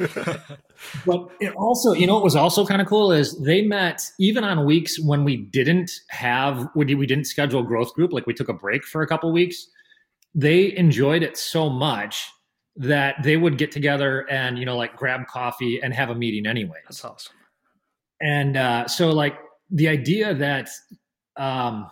but 1.06 1.28
it 1.42 1.54
also, 1.58 1.92
you 1.92 2.08
know 2.08 2.14
what 2.14 2.24
was 2.24 2.38
also 2.38 2.66
kind 2.66 2.82
of 2.82 2.88
cool 2.88 3.12
is 3.12 3.38
they 3.42 3.64
met 3.64 4.02
even 4.18 4.46
on 4.46 4.66
weeks 4.66 4.98
when 4.98 5.26
we 5.26 5.36
didn't 5.36 5.92
have 6.08 6.70
we, 6.74 6.96
we 6.96 7.06
didn't 7.06 7.26
schedule 7.26 7.60
a 7.60 7.66
growth 7.66 7.94
group, 7.94 8.14
like 8.14 8.26
we 8.26 8.34
took 8.34 8.48
a 8.48 8.54
break 8.54 8.86
for 8.86 9.02
a 9.02 9.08
couple 9.08 9.30
weeks. 9.34 9.68
They 10.34 10.76
enjoyed 10.78 11.22
it 11.22 11.38
so 11.38 11.70
much 11.70 12.32
that 12.80 13.22
they 13.24 13.36
would 13.36 13.58
get 13.58 13.72
together 13.72 14.26
and 14.30 14.58
you 14.58 14.66
know 14.66 14.78
like 14.78 14.96
grab 14.96 15.28
coffee 15.28 15.80
and 15.84 15.94
have 15.94 16.10
a 16.10 16.16
meeting 16.16 16.48
anyway. 16.48 16.78
That's 16.86 17.04
awesome. 17.06 17.36
And 18.22 18.58
uh, 18.58 18.88
so 18.88 19.10
like 19.10 19.38
the 19.70 19.88
idea 19.88 20.34
that 20.34 20.70
um, 21.38 21.90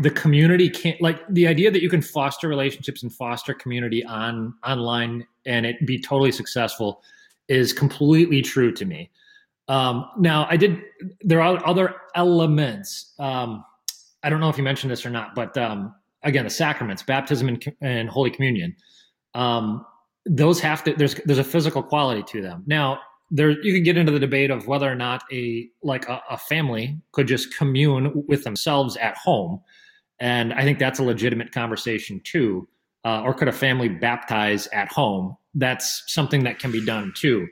the 0.00 0.10
community 0.10 0.68
can't 0.68 1.00
like 1.00 1.20
the 1.28 1.46
idea 1.46 1.70
that 1.70 1.82
you 1.82 1.88
can 1.88 2.02
foster 2.02 2.48
relationships 2.48 3.02
and 3.02 3.12
foster 3.12 3.54
community 3.54 4.04
on 4.04 4.54
online 4.66 5.26
and 5.46 5.64
it 5.64 5.86
be 5.86 6.00
totally 6.00 6.32
successful 6.32 7.02
is 7.48 7.72
completely 7.72 8.42
true 8.42 8.72
to 8.72 8.84
me. 8.84 9.10
Um, 9.68 10.04
now 10.18 10.46
I 10.50 10.56
did 10.56 10.82
there 11.20 11.40
are 11.40 11.64
other 11.66 11.94
elements. 12.16 13.14
Um, 13.20 13.64
I 14.24 14.30
don't 14.30 14.40
know 14.40 14.48
if 14.48 14.58
you 14.58 14.64
mentioned 14.64 14.90
this 14.90 15.06
or 15.06 15.10
not, 15.10 15.36
but 15.36 15.56
um, 15.56 15.94
again, 16.24 16.42
the 16.42 16.50
sacraments, 16.50 17.04
baptism 17.04 17.48
and, 17.48 17.72
and 17.80 18.08
Holy 18.08 18.30
Communion. 18.30 18.74
Um, 19.34 19.86
those 20.28 20.60
have 20.60 20.84
to 20.84 20.94
there's 20.94 21.14
there's 21.24 21.38
a 21.38 21.44
physical 21.44 21.82
quality 21.82 22.22
to 22.24 22.42
them. 22.42 22.62
Now 22.66 23.00
there 23.30 23.50
you 23.50 23.74
could 23.74 23.84
get 23.84 23.96
into 23.96 24.12
the 24.12 24.18
debate 24.18 24.50
of 24.50 24.66
whether 24.66 24.90
or 24.90 24.94
not 24.94 25.22
a 25.32 25.68
like 25.82 26.08
a, 26.08 26.22
a 26.30 26.38
family 26.38 27.00
could 27.12 27.26
just 27.26 27.56
commune 27.56 28.24
with 28.28 28.44
themselves 28.44 28.96
at 28.96 29.16
home, 29.16 29.60
and 30.20 30.52
I 30.52 30.62
think 30.62 30.78
that's 30.78 30.98
a 30.98 31.04
legitimate 31.04 31.52
conversation 31.52 32.20
too. 32.24 32.68
Uh, 33.04 33.22
or 33.22 33.32
could 33.32 33.48
a 33.48 33.52
family 33.52 33.88
baptize 33.88 34.66
at 34.68 34.90
home? 34.90 35.36
That's 35.54 36.02
something 36.12 36.44
that 36.44 36.58
can 36.58 36.72
be 36.72 36.84
done 36.84 37.12
too. 37.16 37.46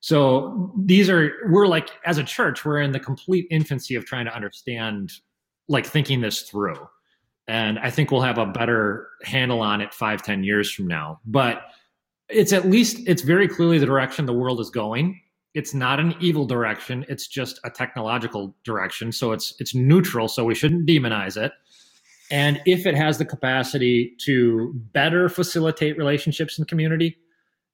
So 0.00 0.72
these 0.76 1.10
are 1.10 1.32
we're 1.48 1.66
like 1.66 1.90
as 2.06 2.18
a 2.18 2.24
church 2.24 2.64
we're 2.64 2.80
in 2.80 2.92
the 2.92 3.00
complete 3.00 3.46
infancy 3.50 3.94
of 3.94 4.04
trying 4.04 4.24
to 4.26 4.34
understand 4.34 5.12
like 5.68 5.86
thinking 5.86 6.20
this 6.20 6.42
through 6.42 6.88
and 7.48 7.78
i 7.78 7.90
think 7.90 8.10
we'll 8.10 8.20
have 8.20 8.38
a 8.38 8.46
better 8.46 9.08
handle 9.22 9.60
on 9.60 9.80
it 9.80 9.92
five 9.94 10.22
ten 10.22 10.44
years 10.44 10.70
from 10.72 10.86
now 10.86 11.20
but 11.24 11.62
it's 12.32 12.52
at 12.52 12.68
least 12.68 12.98
it's 13.06 13.22
very 13.22 13.48
clearly 13.48 13.78
the 13.78 13.86
direction 13.86 14.26
the 14.26 14.32
world 14.32 14.60
is 14.60 14.70
going. 14.70 15.20
It's 15.54 15.74
not 15.74 16.00
an 16.00 16.14
evil 16.20 16.46
direction. 16.46 17.04
It's 17.08 17.26
just 17.26 17.60
a 17.64 17.70
technological 17.70 18.54
direction. 18.64 19.12
So 19.12 19.32
it's 19.32 19.54
it's 19.58 19.74
neutral 19.74 20.28
so 20.28 20.44
we 20.44 20.54
shouldn't 20.54 20.88
demonize 20.88 21.36
it. 21.36 21.52
And 22.30 22.62
if 22.64 22.86
it 22.86 22.94
has 22.94 23.18
the 23.18 23.26
capacity 23.26 24.16
to 24.24 24.72
better 24.92 25.28
facilitate 25.28 25.98
relationships 25.98 26.58
in 26.58 26.64
community 26.64 27.18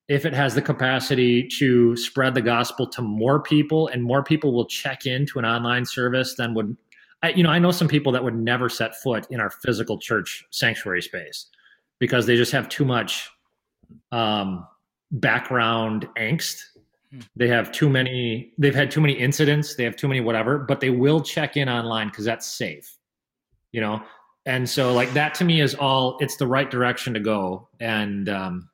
if 0.08 0.24
it 0.24 0.32
has 0.32 0.54
the 0.54 0.62
capacity 0.62 1.46
to 1.58 1.94
spread 1.96 2.34
the 2.34 2.40
gospel 2.40 2.86
to 2.86 3.02
more 3.02 3.40
people 3.40 3.88
and 3.88 4.02
more 4.02 4.22
people 4.24 4.52
will 4.52 4.64
check 4.64 5.04
into 5.04 5.38
an 5.38 5.44
online 5.44 5.84
service 5.84 6.34
than 6.34 6.54
would 6.54 6.76
I, 7.22 7.30
you 7.30 7.42
know 7.42 7.50
i 7.50 7.58
know 7.58 7.70
some 7.70 7.88
people 7.88 8.10
that 8.12 8.24
would 8.24 8.34
never 8.34 8.68
set 8.68 8.96
foot 8.96 9.26
in 9.30 9.40
our 9.40 9.50
physical 9.50 9.98
church 9.98 10.44
sanctuary 10.50 11.02
space 11.02 11.46
because 11.98 12.26
they 12.26 12.36
just 12.36 12.52
have 12.52 12.68
too 12.68 12.84
much 12.84 13.30
um, 14.12 14.66
background 15.10 16.08
angst. 16.16 16.62
Hmm. 17.12 17.20
They 17.36 17.48
have 17.48 17.72
too 17.72 17.88
many. 17.88 18.52
They've 18.58 18.74
had 18.74 18.90
too 18.90 19.00
many 19.00 19.14
incidents. 19.14 19.74
They 19.76 19.84
have 19.84 19.96
too 19.96 20.08
many 20.08 20.20
whatever. 20.20 20.58
But 20.58 20.80
they 20.80 20.90
will 20.90 21.20
check 21.20 21.56
in 21.56 21.68
online 21.68 22.08
because 22.08 22.24
that's 22.24 22.46
safe. 22.46 22.96
You 23.72 23.80
know, 23.82 24.02
and 24.46 24.68
so 24.68 24.94
like 24.94 25.12
that 25.12 25.34
to 25.34 25.44
me 25.44 25.60
is 25.60 25.74
all. 25.74 26.16
It's 26.20 26.36
the 26.36 26.46
right 26.46 26.70
direction 26.70 27.14
to 27.14 27.20
go. 27.20 27.68
And 27.80 28.28
um, 28.28 28.70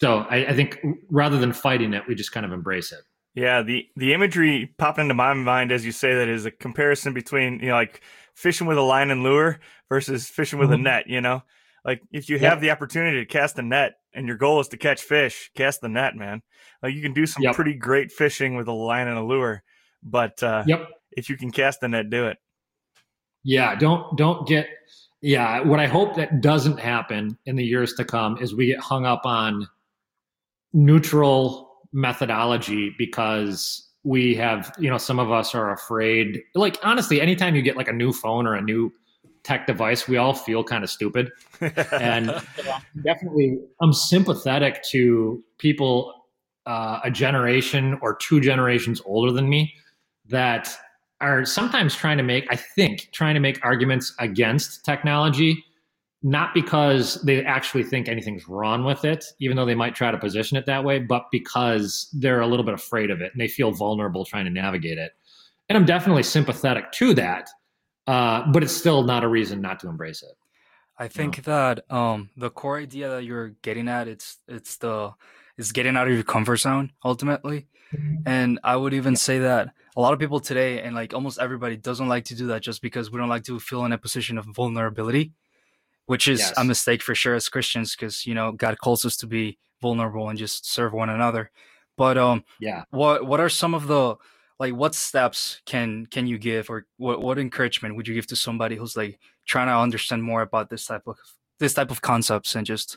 so 0.00 0.26
I, 0.28 0.46
I 0.46 0.54
think 0.54 0.78
rather 1.08 1.38
than 1.38 1.52
fighting 1.52 1.94
it, 1.94 2.02
we 2.08 2.14
just 2.14 2.32
kind 2.32 2.44
of 2.44 2.52
embrace 2.52 2.92
it. 2.92 3.00
Yeah, 3.34 3.62
the 3.62 3.86
the 3.96 4.12
imagery 4.12 4.72
popping 4.78 5.04
into 5.04 5.14
my 5.14 5.34
mind 5.34 5.72
as 5.72 5.84
you 5.84 5.92
say 5.92 6.14
that 6.14 6.28
is 6.28 6.46
a 6.46 6.50
comparison 6.50 7.14
between 7.14 7.58
you 7.60 7.68
know 7.68 7.74
like 7.74 8.00
fishing 8.34 8.66
with 8.66 8.78
a 8.78 8.82
line 8.82 9.10
and 9.10 9.22
lure 9.22 9.60
versus 9.88 10.28
fishing 10.28 10.58
with 10.58 10.70
mm-hmm. 10.70 10.80
a 10.80 10.84
net. 10.84 11.08
You 11.08 11.20
know, 11.20 11.42
like 11.84 12.02
if 12.12 12.28
you 12.28 12.38
have 12.38 12.60
the 12.60 12.70
opportunity 12.70 13.18
to 13.18 13.26
cast 13.26 13.58
a 13.58 13.62
net 13.62 13.94
and 14.14 14.26
your 14.26 14.36
goal 14.36 14.60
is 14.60 14.68
to 14.68 14.76
catch 14.76 15.02
fish, 15.02 15.50
cast 15.54 15.80
the 15.80 15.88
net, 15.88 16.16
man. 16.16 16.42
Like 16.82 16.94
you 16.94 17.02
can 17.02 17.12
do 17.12 17.26
some 17.26 17.42
yep. 17.42 17.54
pretty 17.54 17.74
great 17.74 18.10
fishing 18.10 18.56
with 18.56 18.68
a 18.68 18.72
line 18.72 19.06
and 19.08 19.18
a 19.18 19.22
lure, 19.22 19.62
but 20.02 20.42
uh, 20.42 20.64
yep. 20.66 20.88
if 21.12 21.28
you 21.28 21.36
can 21.36 21.50
cast 21.50 21.80
the 21.80 21.88
net, 21.88 22.10
do 22.10 22.26
it. 22.26 22.38
Yeah, 23.42 23.74
don't 23.74 24.16
don't 24.16 24.48
get. 24.48 24.68
Yeah, 25.20 25.60
what 25.60 25.80
I 25.80 25.86
hope 25.86 26.16
that 26.16 26.40
doesn't 26.40 26.78
happen 26.78 27.38
in 27.46 27.56
the 27.56 27.64
years 27.64 27.94
to 27.94 28.04
come 28.04 28.36
is 28.38 28.54
we 28.54 28.66
get 28.66 28.80
hung 28.80 29.06
up 29.06 29.22
on 29.24 29.66
neutral 30.72 31.78
methodology 31.92 32.94
because 32.98 33.88
we 34.02 34.34
have 34.34 34.74
you 34.78 34.90
know 34.90 34.98
some 34.98 35.18
of 35.18 35.30
us 35.30 35.54
are 35.54 35.72
afraid 35.72 36.42
like 36.54 36.76
honestly 36.82 37.20
anytime 37.20 37.54
you 37.54 37.62
get 37.62 37.76
like 37.76 37.88
a 37.88 37.92
new 37.92 38.12
phone 38.12 38.46
or 38.46 38.54
a 38.54 38.60
new 38.60 38.92
tech 39.44 39.66
device, 39.66 40.08
we 40.08 40.16
all 40.16 40.34
feel 40.34 40.64
kind 40.64 40.82
of 40.82 40.90
stupid. 40.90 41.30
and 41.92 42.34
definitely, 43.02 43.58
I'm 43.80 43.92
sympathetic 43.92 44.82
to 44.90 45.42
people 45.58 46.12
uh, 46.66 47.00
a 47.04 47.10
generation 47.10 47.98
or 48.00 48.16
two 48.16 48.40
generations 48.40 49.00
older 49.04 49.30
than 49.30 49.48
me 49.48 49.74
that 50.26 50.74
are 51.20 51.44
sometimes 51.44 51.94
trying 51.94 52.16
to 52.16 52.22
make, 52.22 52.46
I 52.50 52.56
think, 52.56 53.10
trying 53.12 53.34
to 53.34 53.40
make 53.40 53.62
arguments 53.62 54.14
against 54.18 54.84
technology, 54.84 55.62
not 56.22 56.54
because 56.54 57.22
they 57.22 57.44
actually 57.44 57.84
think 57.84 58.08
anything's 58.08 58.48
wrong 58.48 58.84
with 58.84 59.04
it, 59.04 59.24
even 59.40 59.56
though 59.56 59.66
they 59.66 59.74
might 59.74 59.94
try 59.94 60.10
to 60.10 60.18
position 60.18 60.56
it 60.56 60.64
that 60.66 60.84
way, 60.84 60.98
but 60.98 61.26
because 61.30 62.08
they're 62.14 62.40
a 62.40 62.46
little 62.46 62.64
bit 62.64 62.74
afraid 62.74 63.10
of 63.10 63.20
it 63.20 63.30
and 63.32 63.40
they 63.40 63.48
feel 63.48 63.70
vulnerable 63.70 64.24
trying 64.24 64.46
to 64.46 64.50
navigate 64.50 64.98
it. 64.98 65.12
And 65.68 65.76
I'm 65.76 65.84
definitely 65.84 66.22
sympathetic 66.22 66.92
to 66.92 67.14
that 67.14 67.48
uh, 68.06 68.50
but 68.50 68.62
it's 68.62 68.76
still 68.76 69.02
not 69.02 69.24
a 69.24 69.28
reason 69.28 69.60
not 69.60 69.80
to 69.80 69.88
embrace 69.88 70.22
it. 70.22 70.36
I 70.96 71.08
think 71.08 71.44
that 71.44 71.90
um, 71.90 72.30
the 72.36 72.50
core 72.50 72.78
idea 72.78 73.08
that 73.10 73.24
you're 73.24 73.50
getting 73.62 73.88
at 73.88 74.06
it's 74.06 74.38
it's 74.46 74.76
the 74.76 75.12
is 75.56 75.72
getting 75.72 75.96
out 75.96 76.06
of 76.06 76.14
your 76.14 76.22
comfort 76.22 76.58
zone 76.58 76.92
ultimately, 77.04 77.66
mm-hmm. 77.92 78.16
and 78.26 78.60
I 78.62 78.76
would 78.76 78.94
even 78.94 79.16
say 79.16 79.40
that 79.40 79.74
a 79.96 80.00
lot 80.00 80.12
of 80.12 80.18
people 80.18 80.40
today 80.40 80.82
and 80.82 80.94
like 80.94 81.14
almost 81.14 81.38
everybody 81.40 81.76
doesn't 81.76 82.08
like 82.08 82.24
to 82.26 82.34
do 82.34 82.48
that 82.48 82.62
just 82.62 82.82
because 82.82 83.10
we 83.10 83.18
don't 83.18 83.28
like 83.28 83.44
to 83.44 83.58
feel 83.58 83.84
in 83.84 83.92
a 83.92 83.98
position 83.98 84.38
of 84.38 84.44
vulnerability, 84.46 85.32
which 86.06 86.28
is 86.28 86.40
yes. 86.40 86.54
a 86.56 86.64
mistake 86.64 87.02
for 87.02 87.14
sure 87.14 87.34
as 87.34 87.48
Christians 87.48 87.96
because 87.96 88.24
you 88.26 88.34
know 88.34 88.52
God 88.52 88.78
calls 88.78 89.04
us 89.04 89.16
to 89.18 89.26
be 89.26 89.58
vulnerable 89.80 90.28
and 90.28 90.38
just 90.38 90.70
serve 90.70 90.92
one 90.92 91.10
another. 91.10 91.50
But 91.96 92.18
um, 92.18 92.44
yeah, 92.60 92.84
what 92.90 93.26
what 93.26 93.40
are 93.40 93.48
some 93.48 93.74
of 93.74 93.88
the 93.88 94.16
like 94.64 94.74
what 94.74 94.94
steps 94.94 95.60
can 95.66 96.06
can 96.06 96.26
you 96.26 96.38
give 96.38 96.70
or 96.70 96.86
what, 96.96 97.20
what 97.20 97.38
encouragement 97.38 97.96
would 97.96 98.08
you 98.08 98.14
give 98.14 98.26
to 98.26 98.34
somebody 98.34 98.76
who's 98.76 98.96
like 98.96 99.18
trying 99.44 99.66
to 99.66 99.76
understand 99.76 100.22
more 100.22 100.40
about 100.40 100.70
this 100.70 100.86
type 100.86 101.06
of 101.06 101.18
this 101.58 101.74
type 101.74 101.90
of 101.90 102.00
concepts 102.00 102.54
and 102.54 102.66
just 102.66 102.96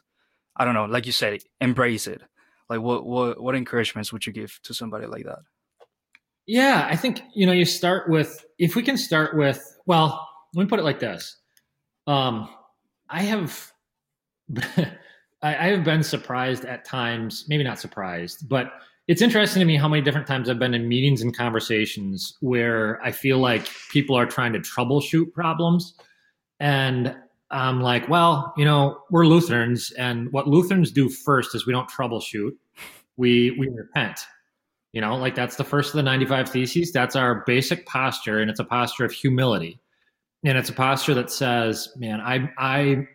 i 0.55 0.63
don't 0.63 0.73
know 0.73 0.85
like 0.85 1.05
you 1.05 1.11
said 1.11 1.41
embrace 1.59 2.07
it? 2.07 2.21
Like 2.69 2.79
what 2.79 3.05
what 3.05 3.41
what 3.41 3.55
encouragements 3.55 4.13
would 4.13 4.25
you 4.25 4.31
give 4.31 4.59
to 4.63 4.73
somebody 4.73 5.07
like 5.07 5.25
that? 5.25 5.39
Yeah 6.45 6.87
i 6.89 6.95
think 6.95 7.21
you 7.35 7.45
know 7.45 7.51
you 7.51 7.65
start 7.65 8.09
with 8.09 8.45
if 8.57 8.77
we 8.77 8.81
can 8.81 8.97
start 8.97 9.35
with 9.35 9.59
well 9.85 10.25
let 10.55 10.63
me 10.63 10.69
put 10.69 10.79
it 10.79 10.83
like 10.83 10.99
this. 10.99 11.37
Um 12.07 12.47
i 13.09 13.23
have 13.23 13.73
I 15.41 15.67
have 15.73 15.83
been 15.83 16.03
surprised 16.03 16.63
at 16.63 16.85
times 16.85 17.45
maybe 17.49 17.63
not 17.65 17.79
surprised 17.79 18.47
but 18.47 18.71
it's 19.07 19.21
interesting 19.21 19.61
to 19.61 19.65
me 19.65 19.77
how 19.77 19.87
many 19.87 20.01
different 20.01 20.27
times 20.27 20.49
I've 20.49 20.59
been 20.59 20.73
in 20.73 20.87
meetings 20.87 21.21
and 21.21 21.35
conversations 21.35 22.35
where 22.41 23.01
I 23.01 23.11
feel 23.11 23.37
like 23.37 23.69
people 23.89 24.17
are 24.17 24.25
trying 24.25 24.51
to 24.53 24.59
troubleshoot 24.59 25.31
problems. 25.31 25.93
And 26.59 27.15
I'm 27.49 27.79
like, 27.79 28.09
well, 28.09 28.53
you 28.57 28.65
know, 28.65 28.99
we're 29.09 29.25
Lutherans, 29.25 29.91
and 29.91 30.29
what 30.33 30.47
Lutherans 30.47 30.91
do 30.91 31.07
first 31.07 31.55
is 31.55 31.65
we 31.65 31.71
don't 31.71 31.89
troubleshoot, 31.89 32.51
we 33.15 33.51
we 33.51 33.69
repent. 33.69 34.19
You 34.91 35.01
know, 35.01 35.15
like 35.15 35.35
that's 35.35 35.55
the 35.55 35.63
first 35.63 35.89
of 35.89 35.97
the 35.97 36.03
95 36.03 36.49
theses. 36.49 36.91
That's 36.91 37.15
our 37.15 37.43
basic 37.45 37.85
posture, 37.85 38.39
and 38.39 38.49
it's 38.49 38.59
a 38.59 38.65
posture 38.65 39.05
of 39.05 39.11
humility. 39.11 39.79
And 40.43 40.57
it's 40.57 40.69
a 40.69 40.73
posture 40.73 41.13
that 41.13 41.31
says, 41.31 41.89
man, 41.95 42.19
I 42.19 42.49
I 42.57 43.07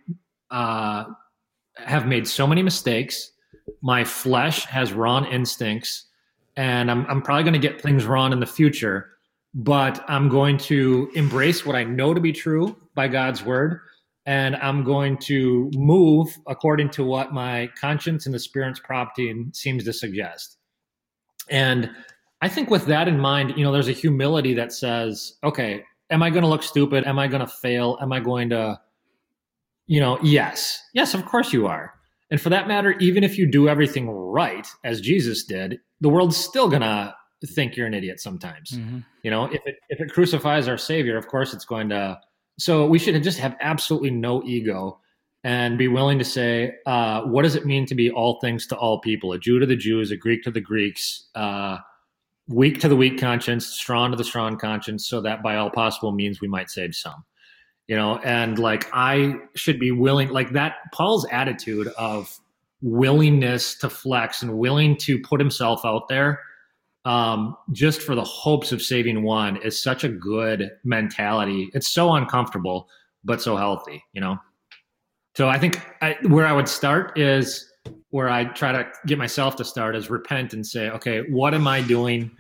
uh, 0.51 1.05
have 1.77 2.07
made 2.07 2.27
so 2.27 2.47
many 2.47 2.63
mistakes 2.63 3.33
my 3.83 4.05
flesh 4.05 4.65
has 4.67 4.93
wrong 4.93 5.27
instincts 5.27 6.07
and 6.57 6.91
I'm, 6.91 7.07
I'm 7.07 7.23
probably 7.23 7.45
going 7.45 7.61
to 7.61 7.69
get 7.69 7.81
things 7.81 8.05
wrong 8.05 8.33
in 8.33 8.41
the 8.41 8.47
future, 8.47 9.11
but 9.55 10.05
I'm 10.09 10.29
going 10.29 10.59
to 10.59 11.11
embrace 11.15 11.67
what 11.67 11.77
I 11.77 11.85
know 11.85 12.15
to 12.15 12.21
be 12.21 12.33
true 12.33 12.77
by 12.95 13.09
God's 13.09 13.45
word. 13.45 13.81
And 14.25 14.55
I'm 14.57 14.85
going 14.85 15.19
to 15.19 15.71
move 15.75 16.29
according 16.47 16.91
to 16.91 17.05
what 17.05 17.33
my 17.33 17.71
conscience 17.81 18.27
and 18.27 18.35
the 18.35 18.39
spirit's 18.39 18.79
prompting 18.79 19.51
seems 19.53 19.85
to 19.85 19.93
suggest. 19.93 20.59
And 21.51 21.91
I 22.41 22.49
think 22.49 22.71
with 22.71 22.87
that 22.87 23.09
in 23.09 23.19
mind, 23.19 23.55
you 23.57 23.65
know, 23.65 23.73
there's 23.73 23.89
a 23.89 23.93
humility 23.93 24.55
that 24.55 24.73
says, 24.73 25.35
okay, 25.43 25.85
am 26.11 26.23
I 26.23 26.31
going 26.31 26.43
to 26.43 26.49
look 26.49 26.63
stupid? 26.63 27.05
Am 27.05 27.19
I 27.19 27.27
going 27.27 27.41
to 27.41 27.49
fail? 27.49 27.99
Am 28.01 28.13
I 28.13 28.21
going 28.21 28.51
to, 28.51 28.81
you 29.87 30.01
know, 30.01 30.19
yes, 30.23 30.81
yes, 30.93 31.15
of 31.15 31.25
course 31.25 31.53
you 31.53 31.67
are. 31.67 31.95
And 32.33 32.41
for 32.41 32.49
that 32.49 32.67
matter, 32.67 32.93
even 32.93 33.25
if 33.25 33.37
you 33.37 33.47
do 33.47 33.69
everything 33.69 34.09
right, 34.09 34.67
as 34.85 35.03
Jesus 35.03 35.45
did, 35.45 35.79
the 36.01 36.09
world's 36.09 36.35
still 36.35 36.67
going 36.67 36.81
to 36.81 37.15
think 37.45 37.77
you're 37.77 37.87
an 37.87 37.93
idiot 37.93 38.21
sometimes. 38.21 38.71
Mm-hmm. 38.71 39.01
You 39.23 39.31
know, 39.31 39.45
if 39.45 39.61
it, 39.67 39.77
if 39.91 40.01
it 40.01 40.11
crucifies 40.11 40.67
our 40.67 40.79
Savior, 40.79 41.19
of 41.19 41.29
course 41.29 41.53
it's 41.53 41.67
going 41.67 41.91
to. 41.91 42.19
So 42.59 42.87
we 42.87 42.99
should 42.99 43.23
just 43.23 43.39
have 43.39 43.55
absolutely 43.61 44.11
no 44.13 44.43
ego 44.45 44.99
and 45.45 45.77
be 45.77 45.89
willing 45.89 46.19
to 46.21 46.25
say, 46.25 46.77
uh, 46.87 47.21
what 47.25 47.43
does 47.43 47.55
it 47.55 47.67
mean 47.67 47.85
to 47.85 47.95
be 47.95 48.11
all 48.11 48.41
things 48.41 48.67
to 48.69 48.77
all 48.77 48.99
people? 49.01 49.33
A 49.35 49.39
Jew 49.39 49.59
to 49.59 49.67
the 49.67 49.77
Jews, 49.77 50.11
a 50.11 50.17
Greek 50.17 50.43
to 50.45 50.51
the 50.51 50.61
Greeks, 50.61 51.29
uh, 51.35 51.77
weak 52.49 52.81
to 52.81 52.89
the 52.89 52.97
weak 52.97 53.21
conscience, 53.21 53.67
strong 53.67 54.11
to 54.11 54.17
the 54.17 54.25
strong 54.25 54.57
conscience, 54.57 55.07
so 55.07 55.21
that 55.21 55.43
by 55.43 55.57
all 55.57 55.69
possible 55.69 56.13
means 56.13 56.41
we 56.41 56.49
might 56.49 56.71
save 56.71 56.95
some. 56.95 57.25
You 57.93 57.99
know, 57.99 58.17
and 58.25 58.59
like 58.59 58.89
I 58.95 59.35
should 59.55 59.79
be 59.79 59.91
willing, 59.91 60.31
like 60.31 60.53
that, 60.53 60.77
Paul's 60.95 61.27
attitude 61.31 61.89
of 61.99 62.41
willingness 62.81 63.75
to 63.81 63.91
flex 63.91 64.41
and 64.41 64.57
willing 64.57 64.97
to 65.01 65.21
put 65.21 65.39
himself 65.39 65.85
out 65.85 66.09
there 66.09 66.41
um, 67.05 67.55
just 67.71 68.01
for 68.01 68.15
the 68.15 68.25
hopes 68.25 68.73
of 68.73 68.81
saving 68.81 69.25
one 69.25 69.59
is 69.59 69.83
such 69.83 70.05
a 70.05 70.09
good 70.09 70.71
mentality. 70.85 71.69
It's 71.75 71.87
so 71.87 72.15
uncomfortable, 72.15 72.89
but 73.25 73.43
so 73.43 73.59
healthy, 73.59 74.03
you 74.15 74.23
know? 74.23 74.39
So 75.37 75.51
I 75.51 75.59
think 75.59 75.79
I, 76.01 76.17
where 76.29 76.47
I 76.47 76.55
would 76.55 76.71
start 76.71 77.19
is 77.19 77.71
where 78.09 78.31
I 78.31 78.45
try 78.45 78.73
to 78.73 78.91
get 79.05 79.19
myself 79.19 79.57
to 79.57 79.67
start 79.67 79.97
is 79.97 80.09
repent 80.09 80.55
and 80.55 80.67
say, 80.67 80.89
okay, 80.89 81.25
what 81.29 81.53
am 81.53 81.69
I 81.69 81.83
doing 81.83 82.31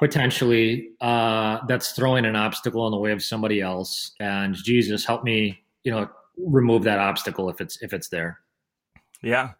potentially 0.00 0.90
uh, 1.00 1.58
that's 1.68 1.92
throwing 1.92 2.24
an 2.24 2.34
obstacle 2.34 2.86
in 2.86 2.90
the 2.90 2.98
way 2.98 3.12
of 3.12 3.22
somebody 3.22 3.60
else? 3.60 4.12
And 4.18 4.54
Jesus, 4.54 5.04
help 5.04 5.22
me, 5.22 5.62
you 5.84 5.92
know, 5.92 6.08
remove 6.36 6.82
that 6.84 6.98
obstacle 6.98 7.48
if 7.48 7.60
it's 7.60 7.80
if 7.82 7.92
it's 7.92 8.08
there. 8.08 8.40
Yeah. 9.22 9.52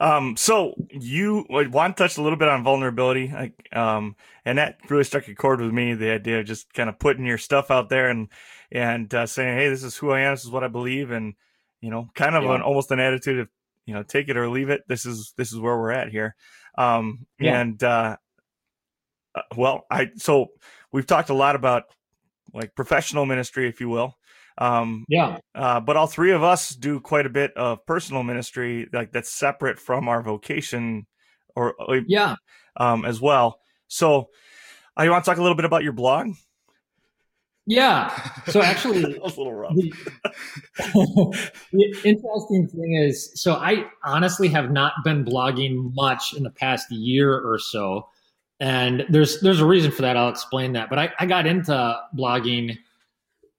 Um, 0.00 0.36
so 0.36 0.74
you 0.90 1.46
Juan 1.48 1.94
touched 1.94 2.18
a 2.18 2.22
little 2.22 2.38
bit 2.38 2.48
on 2.48 2.62
vulnerability, 2.62 3.32
like, 3.32 3.68
um, 3.74 4.14
and 4.44 4.58
that 4.58 4.78
really 4.88 5.02
struck 5.02 5.26
a 5.26 5.34
chord 5.34 5.60
with 5.60 5.72
me. 5.72 5.94
The 5.94 6.10
idea 6.10 6.40
of 6.40 6.46
just 6.46 6.72
kind 6.74 6.88
of 6.88 6.98
putting 6.98 7.24
your 7.24 7.38
stuff 7.38 7.70
out 7.70 7.88
there 7.88 8.08
and 8.08 8.28
and 8.70 9.12
uh, 9.12 9.26
saying, 9.26 9.58
"Hey, 9.58 9.68
this 9.68 9.82
is 9.82 9.96
who 9.96 10.10
I 10.10 10.20
am. 10.20 10.34
This 10.34 10.44
is 10.44 10.50
what 10.50 10.62
I 10.62 10.68
believe," 10.68 11.10
and 11.10 11.34
you 11.80 11.90
know, 11.90 12.10
kind 12.14 12.36
of 12.36 12.44
yeah. 12.44 12.56
an 12.56 12.62
almost 12.62 12.90
an 12.92 13.00
attitude 13.00 13.40
of 13.40 13.48
you 13.88 13.94
know, 13.94 14.02
take 14.02 14.28
it 14.28 14.36
or 14.36 14.50
leave 14.50 14.68
it. 14.68 14.82
This 14.86 15.06
is 15.06 15.32
this 15.38 15.50
is 15.50 15.58
where 15.58 15.76
we're 15.78 15.92
at 15.92 16.10
here. 16.10 16.36
Um, 16.76 17.26
yeah. 17.40 17.58
and 17.58 17.82
uh, 17.82 18.18
uh, 19.38 19.42
well, 19.56 19.86
I 19.90 20.08
so 20.16 20.48
we've 20.92 21.06
talked 21.06 21.30
a 21.30 21.34
lot 21.34 21.56
about 21.56 21.84
like 22.52 22.74
professional 22.74 23.26
ministry, 23.26 23.68
if 23.68 23.80
you 23.80 23.88
will. 23.88 24.16
Um, 24.58 25.04
yeah. 25.08 25.38
Uh, 25.54 25.80
but 25.80 25.96
all 25.96 26.06
three 26.06 26.32
of 26.32 26.42
us 26.42 26.70
do 26.70 27.00
quite 27.00 27.26
a 27.26 27.30
bit 27.30 27.52
of 27.56 27.84
personal 27.86 28.22
ministry, 28.22 28.88
like 28.92 29.12
that's 29.12 29.30
separate 29.30 29.78
from 29.78 30.08
our 30.08 30.22
vocation, 30.22 31.06
or 31.54 31.74
yeah, 32.06 32.36
um, 32.76 33.04
as 33.04 33.20
well. 33.20 33.60
So, 33.86 34.28
I 34.96 35.06
uh, 35.06 35.10
want 35.10 35.24
to 35.24 35.30
talk 35.30 35.38
a 35.38 35.42
little 35.42 35.56
bit 35.56 35.64
about 35.64 35.84
your 35.84 35.92
blog. 35.92 36.30
Yeah. 37.68 38.08
So 38.46 38.62
actually, 38.62 39.02
that 39.12 39.22
was 39.22 39.36
a 39.36 39.38
little 39.38 39.54
rough. 39.54 39.74
The, 39.74 39.92
the, 41.72 42.00
interesting 42.02 42.66
thing 42.66 42.94
is, 42.94 43.30
so 43.34 43.54
I 43.54 43.84
honestly 44.02 44.48
have 44.48 44.70
not 44.70 44.94
been 45.04 45.22
blogging 45.22 45.94
much 45.94 46.32
in 46.34 46.44
the 46.44 46.50
past 46.50 46.90
year 46.90 47.30
or 47.30 47.58
so, 47.58 48.08
and 48.60 49.04
there's 49.08 49.40
there's 49.40 49.60
a 49.60 49.66
reason 49.66 49.90
for 49.90 50.02
that. 50.02 50.16
I'll 50.16 50.28
explain 50.28 50.72
that. 50.72 50.90
But 50.90 50.98
I, 50.98 51.12
I 51.18 51.26
got 51.26 51.46
into 51.46 52.00
blogging 52.16 52.78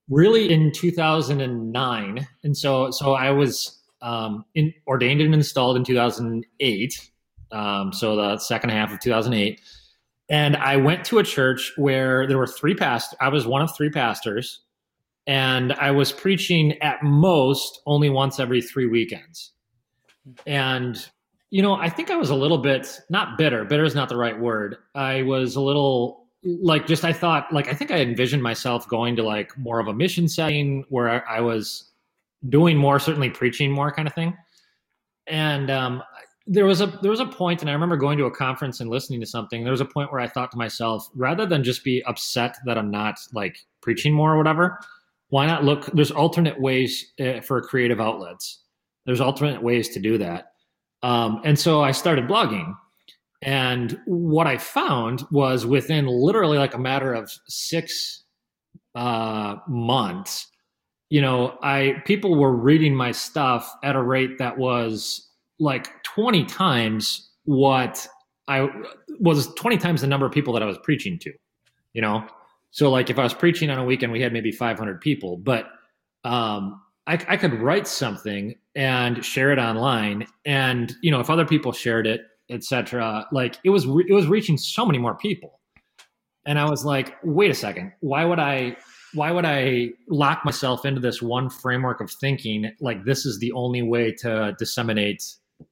really 0.10 0.52
in 0.52 0.72
2009, 0.72 2.28
and 2.44 2.58
so 2.58 2.92
so 2.92 3.14
I 3.14 3.32
was 3.32 3.80
um, 4.02 4.46
in, 4.56 4.74
ordained 4.88 5.22
and 5.22 5.34
installed 5.34 5.78
in 5.78 5.84
2008. 5.84 7.12
Um, 7.52 7.92
so 7.92 8.16
the 8.16 8.38
second 8.38 8.70
half 8.70 8.94
of 8.94 9.00
2008 9.00 9.60
and 10.30 10.56
I 10.58 10.78
went 10.78 11.06
to 11.06 11.18
a 11.18 11.24
church 11.24 11.74
where 11.76 12.28
there 12.28 12.38
were 12.38 12.48
three 12.48 12.76
pastors. 12.76 13.18
I 13.20 13.30
was 13.30 13.48
one 13.48 13.64
of 13.64 13.76
three 13.76 13.90
pastors, 13.90 14.62
and 15.26 15.74
I 15.74 15.90
was 15.92 16.12
preaching 16.12 16.80
at 16.82 17.02
most 17.04 17.82
only 17.88 18.10
once 18.10 18.40
every 18.40 18.62
three 18.62 18.86
weekends. 18.86 19.54
And 20.46 21.04
you 21.52 21.62
know, 21.62 21.74
I 21.74 21.90
think 21.90 22.12
I 22.12 22.16
was 22.16 22.30
a 22.30 22.36
little 22.36 22.60
bit 22.60 23.00
not 23.10 23.38
bitter. 23.38 23.66
Bitter 23.66 23.84
is 23.84 23.96
not 23.96 24.10
the 24.10 24.18
right 24.18 24.40
word. 24.40 24.78
I 24.96 25.24
was 25.24 25.56
a 25.56 25.62
little 25.62 26.28
like 26.44 26.88
just 26.88 27.04
I 27.04 27.12
thought 27.14 27.52
like 27.52 27.68
I 27.68 27.74
think 27.74 27.92
I 27.92 28.00
envisioned 28.00 28.44
myself 28.44 28.88
going 28.88 29.16
to 29.18 29.24
like 29.24 29.58
more 29.58 29.80
of 29.80 29.88
a 29.88 29.94
mission 29.94 30.28
setting 30.28 30.86
where 30.90 31.28
I 31.28 31.40
was 31.42 31.92
doing 32.48 32.78
more, 32.78 33.00
certainly 33.00 33.30
preaching 33.30 33.72
more 33.72 33.92
kind 33.92 34.08
of 34.08 34.14
thing. 34.14 34.38
And 35.28 35.70
um, 35.70 36.02
there 36.52 36.66
was 36.66 36.82
a 36.82 36.88
there 37.04 37.12
was 37.12 37.20
a 37.20 37.26
point 37.28 37.62
and 37.62 37.70
i 37.70 37.74
remember 37.74 37.96
going 37.96 38.18
to 38.18 38.26
a 38.26 38.32
conference 38.32 38.80
and 38.80 38.90
listening 38.90 39.20
to 39.20 39.26
something 39.26 39.64
there 39.64 39.72
was 39.72 39.82
a 39.82 39.86
point 39.86 40.12
where 40.12 40.20
i 40.20 40.28
thought 40.28 40.50
to 40.50 40.58
myself 40.58 41.08
rather 41.14 41.46
than 41.46 41.64
just 41.64 41.84
be 41.84 42.04
upset 42.06 42.58
that 42.66 42.78
i'm 42.78 42.90
not 42.90 43.16
like 43.34 43.60
preaching 43.82 44.14
more 44.14 44.34
or 44.34 44.38
whatever 44.38 44.80
why 45.30 45.46
not 45.46 45.64
look 45.64 45.86
there's 45.94 46.10
alternate 46.12 46.60
ways 46.60 47.14
uh, 47.22 47.40
for 47.42 47.62
creative 47.62 48.02
outlets 48.02 48.64
there's 49.06 49.22
alternate 49.22 49.62
ways 49.62 49.90
to 49.90 50.00
do 50.00 50.18
that 50.18 50.49
um, 51.04 51.42
and 51.44 51.58
so 51.58 51.82
i 51.82 51.92
started 51.92 52.28
blogging 52.28 52.74
and 53.42 54.00
what 54.06 54.48
i 54.48 54.58
found 54.58 55.24
was 55.32 55.66
within 55.66 56.08
literally 56.08 56.58
like 56.58 56.74
a 56.74 56.80
matter 56.80 57.14
of 57.14 57.32
six 57.48 58.24
uh, 58.96 59.56
months 59.68 60.48
you 61.10 61.22
know 61.22 61.58
i 61.62 61.96
people 62.06 62.36
were 62.36 62.56
reading 62.56 62.96
my 62.96 63.12
stuff 63.12 63.74
at 63.84 63.96
a 63.96 64.02
rate 64.02 64.38
that 64.40 64.58
was 64.58 65.30
like 65.60 66.04
20 66.04 66.46
times 66.46 67.30
what 67.44 68.08
I 68.48 68.68
was 69.20 69.54
20 69.54 69.78
times 69.78 70.02
the 70.02 70.08
number 70.08 70.26
of 70.26 70.32
people 70.32 70.54
that 70.54 70.64
I 70.64 70.66
was 70.66 70.78
preaching 70.80 71.20
to, 71.20 71.32
you 71.94 72.02
know? 72.02 72.26
So 72.72 72.90
like 72.90 73.10
if 73.10 73.20
I 73.20 73.24
was 73.24 73.34
preaching 73.34 73.70
on 73.70 73.78
a 73.78 73.84
weekend, 73.84 74.12
we 74.12 74.22
had 74.22 74.34
maybe 74.34 74.52
500 74.52 75.02
people, 75.02 75.38
but 75.38 75.68
um, 76.24 76.82
I, 77.08 77.14
I 77.28 77.38
could 77.38 77.54
write 77.54 77.88
something 77.88 78.56
and 78.76 79.24
share 79.24 79.52
it 79.52 79.60
online. 79.60 80.28
And, 80.46 80.94
you 81.02 81.12
know, 81.12 81.20
if 81.20 81.30
other 81.30 81.46
people 81.46 81.72
shared 81.72 82.06
it, 82.06 82.22
etc., 82.50 83.26
like 83.32 83.58
it 83.64 83.70
was, 83.70 83.88
re- 83.88 84.06
it 84.08 84.14
was 84.14 84.28
reaching 84.28 84.58
so 84.58 84.86
many 84.86 84.98
more 84.98 85.16
people. 85.16 85.60
And 86.46 86.58
I 86.58 86.70
was 86.70 86.86
like, 86.86 87.16
wait 87.24 87.52
a 87.52 87.56
second, 87.56 87.92
why 88.00 88.26
would 88.26 88.40
I 88.40 88.78
why 89.14 89.32
would 89.32 89.46
I 89.46 89.90
lock 90.08 90.46
myself 90.46 90.86
into 90.86 91.02
this 91.02 91.22
one 91.22 91.50
framework 91.50 92.00
of 92.02 92.12
thinking 92.12 92.72
like 92.80 93.06
this 93.06 93.26
is 93.26 93.40
the 93.40 93.52
only 93.54 93.82
way 93.82 94.12
to 94.20 94.56
disseminate 94.60 95.24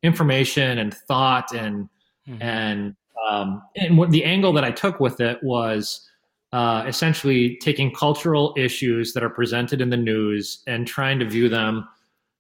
information 0.04 0.78
and 0.78 0.94
thought 0.94 1.54
and 1.54 1.90
mm-hmm. 2.28 2.42
and 2.42 2.96
um, 3.30 3.62
and 3.76 3.98
what 3.98 4.12
the 4.12 4.24
angle 4.24 4.54
that 4.54 4.64
I 4.64 4.72
took 4.72 5.00
with 5.00 5.20
it 5.20 5.40
was 5.44 6.08
uh, 6.54 6.84
essentially 6.88 7.58
taking 7.58 7.94
cultural 7.94 8.54
issues 8.58 9.14
that 9.14 9.24
are 9.24 9.30
presented 9.30 9.82
in 9.82 9.90
the 9.90 9.98
news 9.98 10.64
and 10.68 10.88
trying 10.88 11.20
to 11.20 11.26
view 11.26 11.50
them 11.50 11.88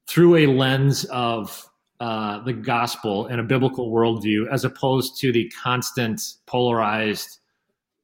through 0.07 0.37
a 0.37 0.47
lens 0.47 1.03
of 1.05 1.69
uh, 1.99 2.43
the 2.43 2.53
gospel 2.53 3.25
and 3.25 3.39
a 3.39 3.43
biblical 3.43 3.91
worldview, 3.91 4.47
as 4.51 4.63
opposed 4.63 5.19
to 5.19 5.31
the 5.31 5.51
constant 5.61 6.21
polarized 6.45 7.39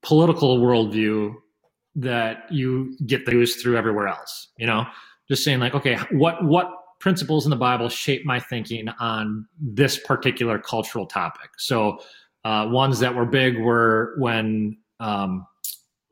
political 0.01 0.59
worldview 0.59 1.33
that 1.95 2.51
you 2.51 2.97
get 3.05 3.25
the 3.25 3.31
news 3.31 3.61
through 3.61 3.77
everywhere 3.77 4.07
else. 4.07 4.49
You 4.57 4.65
know, 4.65 4.85
just 5.29 5.43
saying 5.43 5.59
like, 5.59 5.75
okay, 5.75 5.97
what 6.11 6.43
what 6.43 6.71
principles 7.03 7.45
in 7.45 7.49
the 7.49 7.55
Bible 7.57 7.89
shape 7.89 8.25
my 8.25 8.39
thinking 8.39 8.87
on 8.97 9.45
this 9.59 9.99
particular 9.99 10.57
cultural 10.57 11.05
topic. 11.05 11.49
So, 11.57 11.99
uh, 12.45 12.69
ones 12.71 12.99
that 12.99 13.13
were 13.13 13.25
big 13.25 13.59
were 13.59 14.15
when 14.17 14.77
um, 15.01 15.45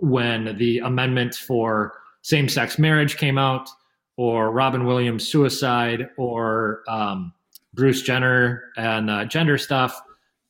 when 0.01 0.57
the 0.57 0.79
amendment 0.79 1.35
for 1.35 1.93
same-sex 2.21 2.77
marriage 2.77 3.17
came 3.17 3.37
out, 3.37 3.69
or 4.17 4.51
Robin 4.51 4.85
Williams' 4.85 5.27
suicide, 5.27 6.09
or 6.17 6.83
um, 6.87 7.33
Bruce 7.73 8.01
Jenner 8.01 8.63
and 8.77 9.09
uh, 9.09 9.25
gender 9.25 9.57
stuff. 9.57 9.99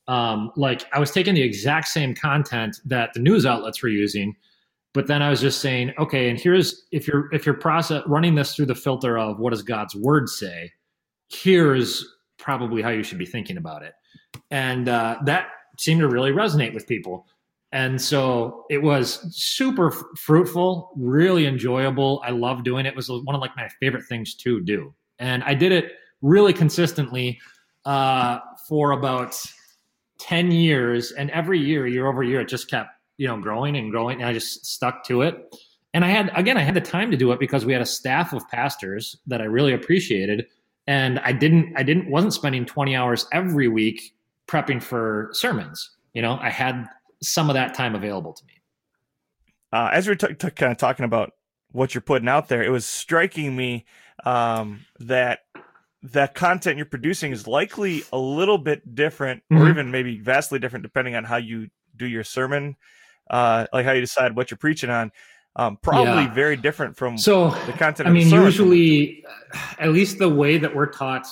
Um, 0.08 0.50
like 0.56 0.84
I 0.92 0.98
was 0.98 1.12
taking 1.12 1.34
the 1.34 1.42
exact 1.42 1.88
same 1.88 2.14
content 2.14 2.80
that 2.84 3.12
the 3.14 3.20
news 3.20 3.46
outlets 3.46 3.82
were 3.82 3.88
using 3.88 4.34
but 4.94 5.06
then 5.06 5.22
I 5.22 5.30
was 5.30 5.40
just 5.40 5.60
saying, 5.60 5.92
okay, 5.98 6.28
and 6.28 6.38
here's 6.38 6.84
if 6.92 7.08
you're 7.08 7.32
if 7.32 7.46
you're 7.46 7.54
process 7.54 8.02
running 8.06 8.34
this 8.34 8.54
through 8.54 8.66
the 8.66 8.74
filter 8.74 9.18
of 9.18 9.38
what 9.38 9.50
does 9.50 9.62
God's 9.62 9.94
word 9.94 10.28
say, 10.28 10.70
here's 11.30 12.04
probably 12.38 12.82
how 12.82 12.90
you 12.90 13.02
should 13.02 13.18
be 13.18 13.26
thinking 13.26 13.56
about 13.56 13.82
it, 13.82 13.94
and 14.50 14.88
uh, 14.88 15.18
that 15.24 15.48
seemed 15.78 16.00
to 16.00 16.08
really 16.08 16.30
resonate 16.30 16.74
with 16.74 16.86
people. 16.86 17.26
And 17.72 18.00
so 18.00 18.66
it 18.68 18.82
was 18.82 19.34
super 19.34 19.90
fruitful, 19.90 20.92
really 20.96 21.46
enjoyable. 21.46 22.22
I 22.24 22.30
love 22.30 22.64
doing 22.64 22.84
it. 22.84 22.90
It 22.90 22.96
was 22.96 23.08
one 23.08 23.34
of 23.34 23.40
like 23.40 23.56
my 23.56 23.68
favorite 23.80 24.04
things 24.04 24.34
to 24.36 24.60
do, 24.60 24.94
and 25.18 25.42
I 25.44 25.54
did 25.54 25.72
it 25.72 25.92
really 26.20 26.52
consistently 26.52 27.40
uh, 27.84 28.38
for 28.68 28.92
about 28.92 29.36
10 30.18 30.52
years. 30.52 31.10
And 31.12 31.30
every 31.30 31.58
year 31.58 31.86
year 31.86 32.06
over 32.06 32.22
year 32.22 32.40
it 32.40 32.48
just 32.48 32.70
kept 32.70 32.90
you 33.18 33.26
know 33.26 33.36
growing 33.36 33.76
and 33.76 33.90
growing 33.90 34.20
and 34.20 34.28
i 34.28 34.32
just 34.32 34.64
stuck 34.64 35.04
to 35.04 35.22
it. 35.22 35.54
And 35.94 36.04
i 36.04 36.08
had 36.08 36.30
again 36.34 36.56
i 36.56 36.62
had 36.62 36.74
the 36.74 36.80
time 36.80 37.10
to 37.10 37.16
do 37.16 37.32
it 37.32 37.40
because 37.40 37.64
we 37.64 37.72
had 37.72 37.82
a 37.82 37.86
staff 37.86 38.32
of 38.32 38.48
pastors 38.48 39.16
that 39.26 39.40
i 39.40 39.44
really 39.44 39.72
appreciated. 39.72 40.46
And 40.86 41.18
i 41.20 41.32
didn't 41.32 41.74
i 41.76 41.82
didn't 41.82 42.10
wasn't 42.10 42.34
spending 42.34 42.64
20 42.64 42.94
hours 42.94 43.26
every 43.32 43.68
week 43.68 44.14
prepping 44.46 44.82
for 44.82 45.30
sermons. 45.32 45.90
You 46.14 46.22
know 46.22 46.38
i 46.40 46.50
had 46.50 46.86
some 47.22 47.48
of 47.48 47.54
that 47.54 47.74
time 47.74 47.94
available 47.94 48.32
to 48.32 48.44
me 48.46 48.54
uh, 49.72 49.90
as 49.92 50.06
we're 50.06 50.14
t- 50.14 50.34
t- 50.34 50.50
kind 50.50 50.72
of 50.72 50.78
talking 50.78 51.04
about 51.04 51.32
what 51.70 51.94
you're 51.94 52.02
putting 52.02 52.28
out 52.28 52.48
there 52.48 52.62
it 52.62 52.70
was 52.70 52.86
striking 52.86 53.54
me 53.56 53.84
um, 54.24 54.80
that 54.98 55.40
that 56.02 56.34
content 56.34 56.76
you're 56.76 56.86
producing 56.86 57.32
is 57.32 57.46
likely 57.46 58.02
a 58.12 58.18
little 58.18 58.58
bit 58.58 58.94
different 58.94 59.42
mm-hmm. 59.50 59.62
or 59.62 59.68
even 59.68 59.90
maybe 59.90 60.18
vastly 60.18 60.58
different 60.58 60.82
depending 60.82 61.14
on 61.14 61.24
how 61.24 61.36
you 61.36 61.68
do 61.96 62.06
your 62.06 62.24
sermon 62.24 62.76
uh, 63.30 63.66
like 63.72 63.86
how 63.86 63.92
you 63.92 64.00
decide 64.00 64.36
what 64.36 64.50
you're 64.50 64.58
preaching 64.58 64.90
on 64.90 65.12
um, 65.56 65.78
probably 65.82 66.24
yeah. 66.24 66.34
very 66.34 66.56
different 66.56 66.96
from 66.96 67.18
so 67.18 67.50
the 67.66 67.72
content. 67.72 68.08
I 68.08 68.12
mean, 68.12 68.28
usually, 68.28 69.24
at 69.78 69.90
least 69.90 70.18
the 70.18 70.28
way 70.28 70.56
that 70.58 70.74
we're 70.74 70.90
taught 70.90 71.26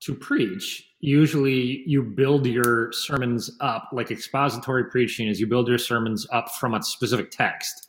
to 0.00 0.14
preach, 0.14 0.91
usually 1.02 1.82
you 1.84 2.02
build 2.02 2.46
your 2.46 2.90
sermons 2.92 3.50
up 3.60 3.90
like 3.92 4.10
expository 4.10 4.84
preaching 4.84 5.28
is 5.28 5.38
you 5.38 5.46
build 5.46 5.68
your 5.68 5.76
sermons 5.76 6.26
up 6.32 6.50
from 6.58 6.72
a 6.72 6.82
specific 6.82 7.30
text, 7.30 7.88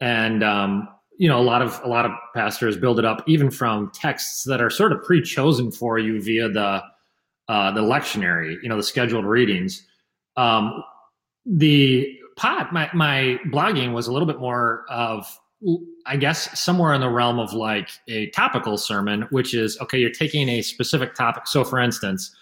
and 0.00 0.42
um, 0.42 0.88
you 1.18 1.28
know 1.28 1.38
a 1.38 1.44
lot 1.44 1.62
of 1.62 1.80
a 1.84 1.88
lot 1.88 2.04
of 2.04 2.12
pastors 2.34 2.76
build 2.76 2.98
it 2.98 3.04
up 3.04 3.22
even 3.28 3.50
from 3.50 3.90
texts 3.94 4.42
that 4.44 4.60
are 4.60 4.70
sort 4.70 4.90
of 4.90 5.02
pre-chosen 5.04 5.70
for 5.70 5.98
you 5.98 6.20
via 6.20 6.48
the 6.48 6.82
uh, 7.48 7.70
the 7.70 7.80
lectionary, 7.80 8.56
you 8.62 8.68
know, 8.68 8.76
the 8.76 8.82
scheduled 8.82 9.24
readings. 9.24 9.86
Um, 10.36 10.82
the 11.44 12.18
pot, 12.36 12.72
my, 12.72 12.90
my 12.92 13.38
blogging 13.46 13.92
was 13.92 14.08
a 14.08 14.12
little 14.12 14.26
bit 14.26 14.40
more 14.40 14.84
of, 14.88 15.26
I 16.06 16.16
guess, 16.16 16.58
somewhere 16.60 16.92
in 16.92 17.00
the 17.00 17.08
realm 17.08 17.38
of 17.38 17.52
like 17.52 17.88
a 18.08 18.30
topical 18.30 18.76
sermon, 18.76 19.26
which 19.30 19.54
is 19.54 19.78
okay, 19.80 19.98
you're 19.98 20.10
taking 20.10 20.48
a 20.48 20.62
specific 20.62 21.14
topic. 21.14 21.46
So, 21.46 21.64
for 21.64 21.78
instance, 21.78 22.34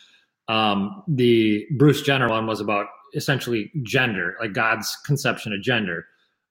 um, 0.48 1.02
the 1.08 1.66
Bruce 1.76 2.02
Jenner 2.02 2.28
one 2.28 2.46
was 2.46 2.60
about 2.60 2.86
essentially 3.14 3.70
gender, 3.82 4.36
like 4.40 4.52
God's 4.52 4.96
conception 5.04 5.52
of 5.52 5.62
gender. 5.62 6.06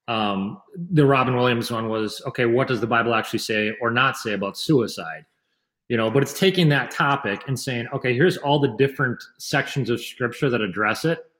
Um, 0.08 0.60
the 0.76 1.06
Robin 1.06 1.36
Williams 1.36 1.70
one 1.70 1.88
was 1.88 2.20
okay, 2.26 2.46
what 2.46 2.68
does 2.68 2.80
the 2.80 2.86
Bible 2.86 3.14
actually 3.14 3.38
say 3.38 3.72
or 3.80 3.90
not 3.90 4.16
say 4.16 4.32
about 4.32 4.56
suicide? 4.56 5.24
You 5.88 5.96
know, 5.96 6.10
but 6.10 6.22
it's 6.22 6.38
taking 6.38 6.68
that 6.70 6.90
topic 6.90 7.42
and 7.46 7.58
saying, 7.58 7.88
okay, 7.92 8.14
here's 8.14 8.36
all 8.38 8.58
the 8.58 8.74
different 8.76 9.22
sections 9.38 9.90
of 9.90 10.00
scripture 10.00 10.48
that 10.48 10.60
address 10.60 11.04
it. 11.04 11.30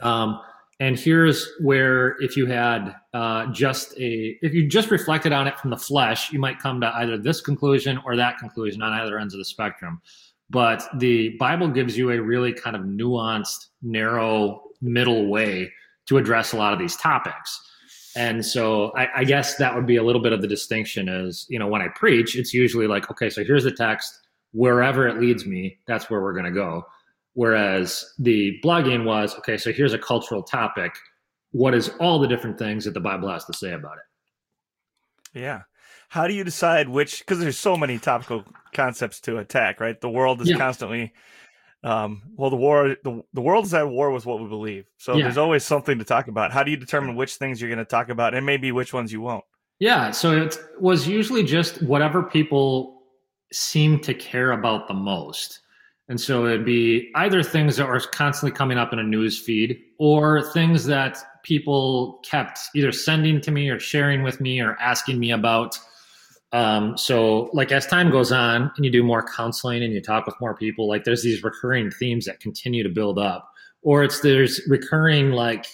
Um, 0.00 0.40
and 0.78 0.98
here's 0.98 1.48
where 1.60 2.16
if 2.20 2.36
you 2.36 2.46
had 2.46 2.94
uh, 3.14 3.46
just 3.46 3.92
a 3.98 4.36
if 4.42 4.52
you 4.52 4.66
just 4.66 4.90
reflected 4.90 5.32
on 5.32 5.46
it 5.46 5.58
from 5.58 5.70
the 5.70 5.76
flesh 5.76 6.32
you 6.32 6.38
might 6.38 6.58
come 6.58 6.80
to 6.80 6.94
either 6.96 7.16
this 7.16 7.40
conclusion 7.40 7.98
or 8.04 8.16
that 8.16 8.38
conclusion 8.38 8.82
on 8.82 8.92
either 8.92 9.18
ends 9.18 9.34
of 9.34 9.38
the 9.38 9.44
spectrum 9.44 10.00
but 10.50 10.84
the 10.98 11.36
bible 11.38 11.68
gives 11.68 11.96
you 11.96 12.10
a 12.10 12.20
really 12.20 12.52
kind 12.52 12.76
of 12.76 12.82
nuanced 12.82 13.66
narrow 13.82 14.62
middle 14.80 15.28
way 15.28 15.70
to 16.06 16.18
address 16.18 16.52
a 16.52 16.56
lot 16.56 16.72
of 16.72 16.78
these 16.78 16.96
topics 16.96 17.60
and 18.14 18.46
so 18.46 18.92
I, 18.96 19.08
I 19.16 19.24
guess 19.24 19.56
that 19.56 19.74
would 19.74 19.86
be 19.86 19.96
a 19.96 20.02
little 20.02 20.22
bit 20.22 20.32
of 20.32 20.40
the 20.40 20.48
distinction 20.48 21.08
is 21.08 21.46
you 21.48 21.58
know 21.58 21.66
when 21.66 21.82
i 21.82 21.88
preach 21.94 22.36
it's 22.36 22.52
usually 22.54 22.86
like 22.86 23.10
okay 23.10 23.30
so 23.30 23.44
here's 23.44 23.64
the 23.64 23.72
text 23.72 24.20
wherever 24.52 25.06
it 25.06 25.18
leads 25.20 25.46
me 25.46 25.78
that's 25.86 26.08
where 26.08 26.20
we're 26.20 26.32
going 26.32 26.44
to 26.44 26.50
go 26.50 26.84
Whereas 27.36 28.14
the 28.18 28.58
blogging 28.64 29.04
was 29.04 29.36
okay, 29.36 29.58
so 29.58 29.70
here's 29.70 29.92
a 29.92 29.98
cultural 29.98 30.42
topic. 30.42 30.94
What 31.50 31.74
is 31.74 31.90
all 32.00 32.18
the 32.18 32.26
different 32.26 32.58
things 32.58 32.86
that 32.86 32.94
the 32.94 33.00
Bible 33.00 33.28
has 33.28 33.44
to 33.44 33.52
say 33.52 33.72
about 33.72 33.98
it? 33.98 35.38
Yeah. 35.40 35.60
How 36.08 36.26
do 36.26 36.34
you 36.34 36.44
decide 36.44 36.88
which? 36.88 37.20
Because 37.20 37.38
there's 37.38 37.58
so 37.58 37.76
many 37.76 37.98
topical 37.98 38.44
concepts 38.72 39.20
to 39.22 39.38
attack, 39.38 39.80
right? 39.80 40.00
The 40.00 40.10
world 40.10 40.40
is 40.40 40.50
yeah. 40.50 40.56
constantly, 40.56 41.12
um, 41.82 42.22
well, 42.36 42.50
the 42.50 42.56
war, 42.56 42.96
the, 43.02 43.22
the 43.32 43.40
world 43.40 43.64
is 43.64 43.74
at 43.74 43.88
war 43.88 44.10
with 44.10 44.26
what 44.26 44.40
we 44.40 44.48
believe. 44.48 44.86
So 44.98 45.14
yeah. 45.14 45.24
there's 45.24 45.38
always 45.38 45.64
something 45.64 45.98
to 45.98 46.04
talk 46.04 46.28
about. 46.28 46.52
How 46.52 46.62
do 46.62 46.70
you 46.70 46.76
determine 46.76 47.16
which 47.16 47.36
things 47.36 47.60
you're 47.60 47.70
going 47.70 47.78
to 47.78 47.84
talk 47.84 48.08
about 48.08 48.34
and 48.34 48.46
maybe 48.46 48.72
which 48.72 48.92
ones 48.92 49.12
you 49.12 49.20
won't? 49.20 49.44
Yeah. 49.78 50.10
So 50.10 50.36
it 50.36 50.56
was 50.80 51.06
usually 51.06 51.42
just 51.42 51.82
whatever 51.82 52.22
people 52.22 53.02
seem 53.52 54.00
to 54.00 54.14
care 54.14 54.52
about 54.52 54.88
the 54.88 54.94
most. 54.94 55.60
And 56.08 56.20
so 56.20 56.46
it'd 56.46 56.64
be 56.64 57.10
either 57.16 57.42
things 57.42 57.76
that 57.76 57.88
were 57.88 58.00
constantly 58.00 58.56
coming 58.56 58.78
up 58.78 58.92
in 58.92 58.98
a 58.98 59.02
news 59.02 59.38
feed 59.38 59.78
or 59.98 60.42
things 60.52 60.84
that 60.86 61.18
people 61.42 62.20
kept 62.24 62.58
either 62.74 62.92
sending 62.92 63.40
to 63.40 63.50
me 63.50 63.68
or 63.68 63.80
sharing 63.80 64.22
with 64.22 64.40
me 64.40 64.60
or 64.60 64.76
asking 64.80 65.18
me 65.18 65.32
about. 65.32 65.78
Um, 66.56 66.96
so, 66.96 67.50
like 67.52 67.70
as 67.70 67.86
time 67.86 68.10
goes 68.10 68.32
on 68.32 68.72
and 68.76 68.84
you 68.84 68.90
do 68.90 69.02
more 69.02 69.22
counseling 69.22 69.82
and 69.82 69.92
you 69.92 70.00
talk 70.00 70.24
with 70.24 70.40
more 70.40 70.54
people, 70.54 70.88
like 70.88 71.04
there's 71.04 71.22
these 71.22 71.44
recurring 71.44 71.90
themes 71.90 72.24
that 72.24 72.40
continue 72.40 72.82
to 72.82 72.88
build 72.88 73.18
up, 73.18 73.52
or 73.82 74.02
it's 74.02 74.20
there's 74.20 74.62
recurring 74.66 75.32
like 75.32 75.66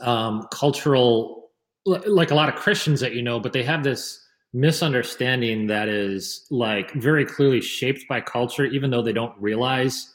um, 0.00 0.46
cultural, 0.52 1.50
like 1.84 2.30
a 2.30 2.36
lot 2.36 2.48
of 2.48 2.54
Christians 2.54 3.00
that 3.00 3.14
you 3.14 3.22
know, 3.22 3.40
but 3.40 3.52
they 3.52 3.64
have 3.64 3.82
this 3.82 4.24
misunderstanding 4.52 5.66
that 5.66 5.88
is 5.88 6.46
like 6.52 6.92
very 6.92 7.24
clearly 7.24 7.60
shaped 7.60 8.06
by 8.08 8.20
culture, 8.20 8.66
even 8.66 8.92
though 8.92 9.02
they 9.02 9.12
don't 9.12 9.34
realize 9.40 10.14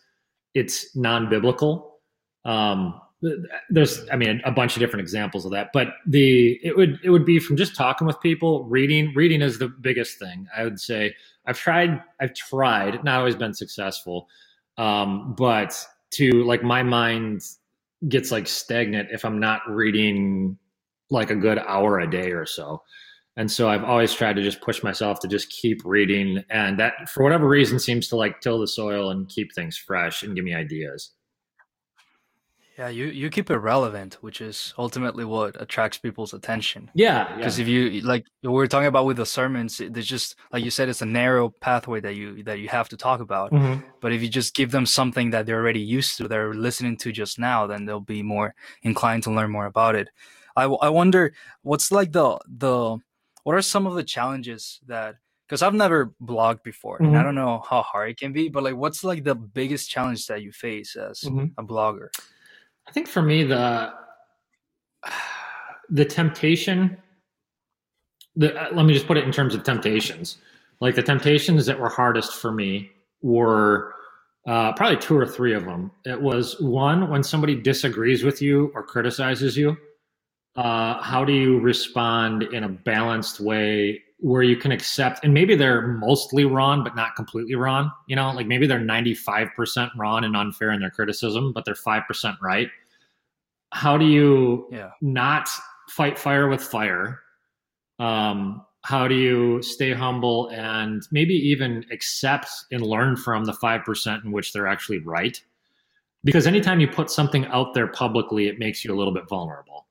it's 0.53 0.95
non-biblical. 0.95 1.99
Um, 2.45 3.01
there's, 3.69 4.07
I 4.11 4.15
mean, 4.15 4.41
a 4.45 4.51
bunch 4.51 4.75
of 4.75 4.79
different 4.79 5.01
examples 5.01 5.45
of 5.45 5.51
that, 5.51 5.71
but 5.73 5.87
the 6.05 6.59
it 6.63 6.77
would 6.77 6.99
it 7.03 7.09
would 7.09 7.25
be 7.25 7.39
from 7.39 7.57
just 7.57 7.75
talking 7.75 8.05
with 8.05 8.19
people, 8.21 8.63
reading. 8.65 9.13
Reading 9.15 9.41
is 9.41 9.57
the 9.57 9.69
biggest 9.69 10.19
thing. 10.19 10.47
I 10.55 10.63
would 10.63 10.79
say 10.79 11.15
I've 11.45 11.57
tried, 11.57 12.01
I've 12.19 12.33
tried, 12.33 13.03
not 13.03 13.19
always 13.19 13.35
been 13.35 13.53
successful, 13.53 14.27
um, 14.77 15.33
but 15.35 15.83
to 16.11 16.43
like 16.43 16.63
my 16.63 16.83
mind 16.83 17.41
gets 18.07 18.31
like 18.31 18.47
stagnant 18.47 19.09
if 19.11 19.25
I'm 19.25 19.39
not 19.39 19.61
reading 19.67 20.57
like 21.09 21.31
a 21.31 21.35
good 21.35 21.57
hour 21.57 21.99
a 21.99 22.09
day 22.09 22.31
or 22.31 22.45
so. 22.45 22.83
And 23.37 23.51
so 23.51 23.69
I've 23.69 23.83
always 23.83 24.13
tried 24.13 24.35
to 24.35 24.41
just 24.41 24.61
push 24.61 24.81
myself 24.81 25.19
to 25.19 25.27
just 25.27 25.49
keep 25.51 25.81
reading. 25.85 26.43
And 26.49 26.79
that, 26.79 27.07
for 27.07 27.23
whatever 27.23 27.47
reason, 27.47 27.77
seems 27.79 28.07
to 28.09 28.15
like 28.15 28.41
till 28.41 28.59
the 28.59 28.67
soil 28.67 29.11
and 29.11 29.29
keep 29.29 29.53
things 29.53 29.77
fresh 29.77 30.23
and 30.23 30.35
give 30.35 30.43
me 30.43 30.55
ideas. 30.55 31.11
Yeah, 32.77 32.89
you, 32.89 33.07
you 33.07 33.31
keep 33.31 33.49
it 33.49 33.57
relevant, 33.57 34.19
which 34.21 34.39
is 34.39 34.73
ultimately 34.77 35.25
what 35.25 35.59
attracts 35.59 35.97
people's 35.97 36.33
attention. 36.33 36.91
Yeah. 36.93 37.35
Because 37.35 37.57
yeah. 37.57 37.63
if 37.63 37.69
you 37.69 38.01
like 38.01 38.27
we 38.43 38.49
we're 38.49 38.67
talking 38.67 38.87
about 38.87 39.05
with 39.05 39.17
the 39.17 39.25
sermons, 39.25 39.81
there's 39.89 40.05
just 40.05 40.35
like 40.53 40.63
you 40.63 40.69
said, 40.69 40.87
it's 40.87 41.01
a 41.01 41.05
narrow 41.05 41.49
pathway 41.49 41.99
that 42.01 42.15
you 42.15 42.43
that 42.43 42.59
you 42.59 42.67
have 42.67 42.87
to 42.89 42.97
talk 42.97 43.19
about. 43.19 43.51
Mm-hmm. 43.51 43.81
But 43.99 44.13
if 44.13 44.21
you 44.21 44.29
just 44.29 44.53
give 44.53 44.69
them 44.69 44.85
something 44.85 45.31
that 45.31 45.47
they're 45.47 45.59
already 45.59 45.79
used 45.79 46.17
to, 46.17 46.27
they're 46.27 46.53
listening 46.53 46.97
to 46.97 47.11
just 47.11 47.39
now, 47.39 47.65
then 47.65 47.85
they'll 47.85 47.99
be 47.99 48.21
more 48.21 48.53
inclined 48.83 49.23
to 49.23 49.31
learn 49.31 49.49
more 49.49 49.65
about 49.65 49.95
it. 49.95 50.09
I, 50.55 50.65
I 50.65 50.89
wonder 50.89 51.33
what's 51.63 51.91
like 51.91 52.11
the 52.11 52.37
the 52.47 52.99
what 53.43 53.55
are 53.55 53.61
some 53.63 53.87
of 53.87 53.95
the 53.95 54.03
challenges 54.03 54.79
that 54.85 55.15
because 55.47 55.63
I've 55.63 55.73
never 55.73 56.13
blogged 56.21 56.61
before 56.61 56.97
mm-hmm. 56.97 57.05
and 57.05 57.15
I 57.15 57.19
mm-hmm. 57.19 57.27
don't 57.27 57.35
know 57.35 57.63
how 57.67 57.81
hard 57.81 58.11
it 58.11 58.19
can 58.19 58.33
be, 58.33 58.49
but 58.49 58.61
like 58.61 58.75
what's 58.75 59.03
like 59.03 59.23
the 59.23 59.35
biggest 59.35 59.89
challenge 59.89 60.27
that 60.27 60.43
you 60.43 60.51
face 60.51 60.95
as 60.95 61.21
mm-hmm. 61.21 61.45
a 61.57 61.63
blogger? 61.63 62.09
I 62.87 62.91
think 62.91 63.07
for 63.07 63.21
me 63.21 63.43
the 63.43 63.93
the 65.89 66.05
temptation 66.05 66.97
the 68.35 68.55
uh, 68.55 68.73
let 68.73 68.85
me 68.85 68.93
just 68.93 69.07
put 69.07 69.17
it 69.17 69.23
in 69.23 69.31
terms 69.31 69.55
of 69.55 69.63
temptations. 69.63 70.37
Like 70.79 70.95
the 70.95 71.03
temptations 71.03 71.65
that 71.65 71.79
were 71.79 71.89
hardest 71.89 72.35
for 72.35 72.51
me 72.51 72.91
were 73.21 73.93
uh, 74.47 74.73
probably 74.73 74.97
two 74.97 75.17
or 75.17 75.25
three 75.25 75.53
of 75.53 75.65
them. 75.65 75.91
It 76.05 76.21
was 76.21 76.59
one 76.61 77.09
when 77.09 77.23
somebody 77.23 77.55
disagrees 77.55 78.23
with 78.23 78.41
you 78.41 78.71
or 78.75 78.83
criticizes 78.83 79.57
you 79.57 79.75
uh, 80.57 81.01
how 81.03 81.23
do 81.23 81.33
you 81.33 81.59
respond 81.59 82.43
in 82.43 82.63
a 82.63 82.69
balanced 82.69 83.39
way 83.39 84.01
where 84.19 84.41
you 84.41 84.57
can 84.57 84.71
accept 84.71 85.23
and 85.23 85.33
maybe 85.33 85.55
they're 85.55 85.87
mostly 85.87 86.43
wrong 86.43 86.83
but 86.83 86.95
not 86.95 87.15
completely 87.15 87.53
wrong 87.55 87.91
you 88.07 88.15
know 88.15 88.31
like 88.31 88.47
maybe 88.47 88.65
they're 88.65 88.79
95% 88.79 89.89
wrong 89.95 90.23
and 90.23 90.35
unfair 90.35 90.71
in 90.71 90.79
their 90.79 90.89
criticism 90.89 91.53
but 91.53 91.65
they're 91.65 91.75
5% 91.75 92.37
right. 92.41 92.69
How 93.73 93.97
do 93.97 94.05
you 94.05 94.67
yeah. 94.71 94.91
not 95.01 95.49
fight 95.89 96.17
fire 96.17 96.47
with 96.47 96.61
fire? 96.61 97.19
Um, 97.99 98.63
how 98.83 99.07
do 99.07 99.15
you 99.15 99.61
stay 99.61 99.91
humble 99.91 100.49
and 100.49 101.03
maybe 101.11 101.33
even 101.33 101.83
accept 101.91 102.47
and 102.71 102.81
learn 102.81 103.17
from 103.17 103.45
the 103.45 103.51
5% 103.51 104.23
in 104.23 104.31
which 104.31 104.53
they're 104.53 104.67
actually 104.67 104.99
right? 104.99 105.41
Because 106.23 106.47
anytime 106.47 106.79
you 106.79 106.87
put 106.87 107.11
something 107.11 107.45
out 107.47 107.73
there 107.73 107.87
publicly 107.87 108.47
it 108.47 108.59
makes 108.59 108.83
you 108.85 108.93
a 108.93 108.97
little 108.97 109.13
bit 109.13 109.27
vulnerable 109.27 109.86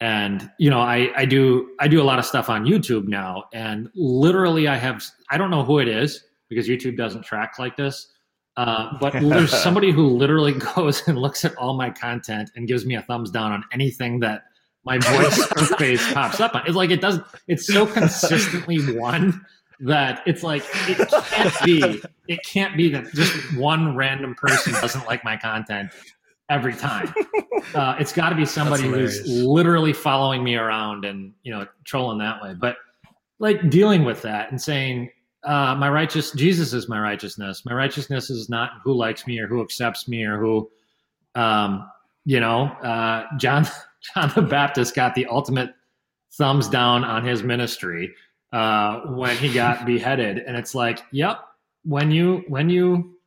and 0.00 0.50
you 0.58 0.70
know 0.70 0.80
I, 0.80 1.10
I 1.16 1.24
do 1.24 1.70
i 1.78 1.86
do 1.86 2.00
a 2.00 2.04
lot 2.04 2.18
of 2.18 2.24
stuff 2.24 2.48
on 2.48 2.64
youtube 2.64 3.06
now 3.06 3.44
and 3.52 3.88
literally 3.94 4.66
i 4.68 4.76
have 4.76 5.04
i 5.30 5.36
don't 5.36 5.50
know 5.50 5.62
who 5.62 5.78
it 5.78 5.88
is 5.88 6.24
because 6.48 6.68
youtube 6.68 6.96
doesn't 6.96 7.22
track 7.22 7.58
like 7.58 7.76
this 7.76 8.08
Uh, 8.56 8.98
but 9.00 9.12
there's 9.20 9.52
somebody 9.52 9.92
who 9.92 10.08
literally 10.08 10.52
goes 10.74 11.06
and 11.06 11.18
looks 11.18 11.44
at 11.44 11.54
all 11.56 11.74
my 11.76 11.90
content 11.90 12.50
and 12.56 12.66
gives 12.66 12.84
me 12.84 12.94
a 12.94 13.02
thumbs 13.02 13.30
down 13.30 13.52
on 13.52 13.64
anything 13.72 14.20
that 14.20 14.44
my 14.84 14.98
voice 14.98 15.38
or 15.56 15.76
face 15.76 16.12
pops 16.12 16.40
up 16.40 16.54
on. 16.54 16.62
It's 16.66 16.76
like 16.76 16.90
it 16.90 17.00
doesn't. 17.00 17.24
It's 17.48 17.66
so 17.66 17.86
consistently 17.86 18.78
one 18.96 19.44
that 19.80 20.22
it's 20.26 20.42
like 20.42 20.64
it 20.88 21.08
can't 21.08 21.54
be. 21.64 22.02
It 22.28 22.40
can't 22.44 22.76
be 22.76 22.90
that 22.90 23.12
just 23.12 23.34
one 23.56 23.94
random 23.94 24.34
person 24.34 24.72
doesn't 24.72 25.06
like 25.06 25.22
my 25.24 25.36
content 25.36 25.90
every 26.50 26.74
time. 26.74 27.12
Uh, 27.74 27.94
it's 28.00 28.12
got 28.12 28.30
to 28.30 28.34
be 28.34 28.46
somebody 28.46 28.84
who's 28.84 29.24
literally 29.28 29.92
following 29.92 30.42
me 30.42 30.56
around 30.56 31.04
and 31.04 31.32
you 31.42 31.52
know 31.52 31.66
trolling 31.84 32.18
that 32.18 32.42
way. 32.42 32.54
But 32.58 32.76
like 33.38 33.68
dealing 33.68 34.02
with 34.02 34.22
that 34.22 34.50
and 34.50 34.60
saying, 34.60 35.10
uh, 35.44 35.74
my 35.74 35.88
righteous 35.88 36.32
Jesus 36.32 36.72
is 36.72 36.88
my 36.88 36.98
righteousness. 36.98 37.64
My 37.64 37.74
righteousness 37.74 38.30
is 38.30 38.48
not 38.48 38.72
who 38.82 38.94
likes 38.94 39.26
me 39.26 39.38
or 39.38 39.46
who 39.46 39.60
accepts 39.60 40.08
me 40.08 40.24
or 40.24 40.38
who, 40.38 40.70
um, 41.34 41.88
you 42.24 42.40
know, 42.40 42.64
uh, 42.82 43.26
John 43.38 43.66
John 44.14 44.32
the 44.34 44.42
Baptist 44.42 44.94
got 44.94 45.14
the 45.14 45.26
ultimate 45.26 45.74
thumbs 46.32 46.68
down 46.68 47.04
on 47.04 47.24
his 47.24 47.42
ministry 47.42 48.14
uh, 48.52 49.00
when 49.00 49.36
he 49.36 49.52
got 49.52 49.84
beheaded, 49.86 50.38
and 50.38 50.56
it's 50.56 50.74
like, 50.74 51.02
yep, 51.12 51.40
when 51.84 52.10
you 52.10 52.42
when 52.48 52.70
you 52.70 53.19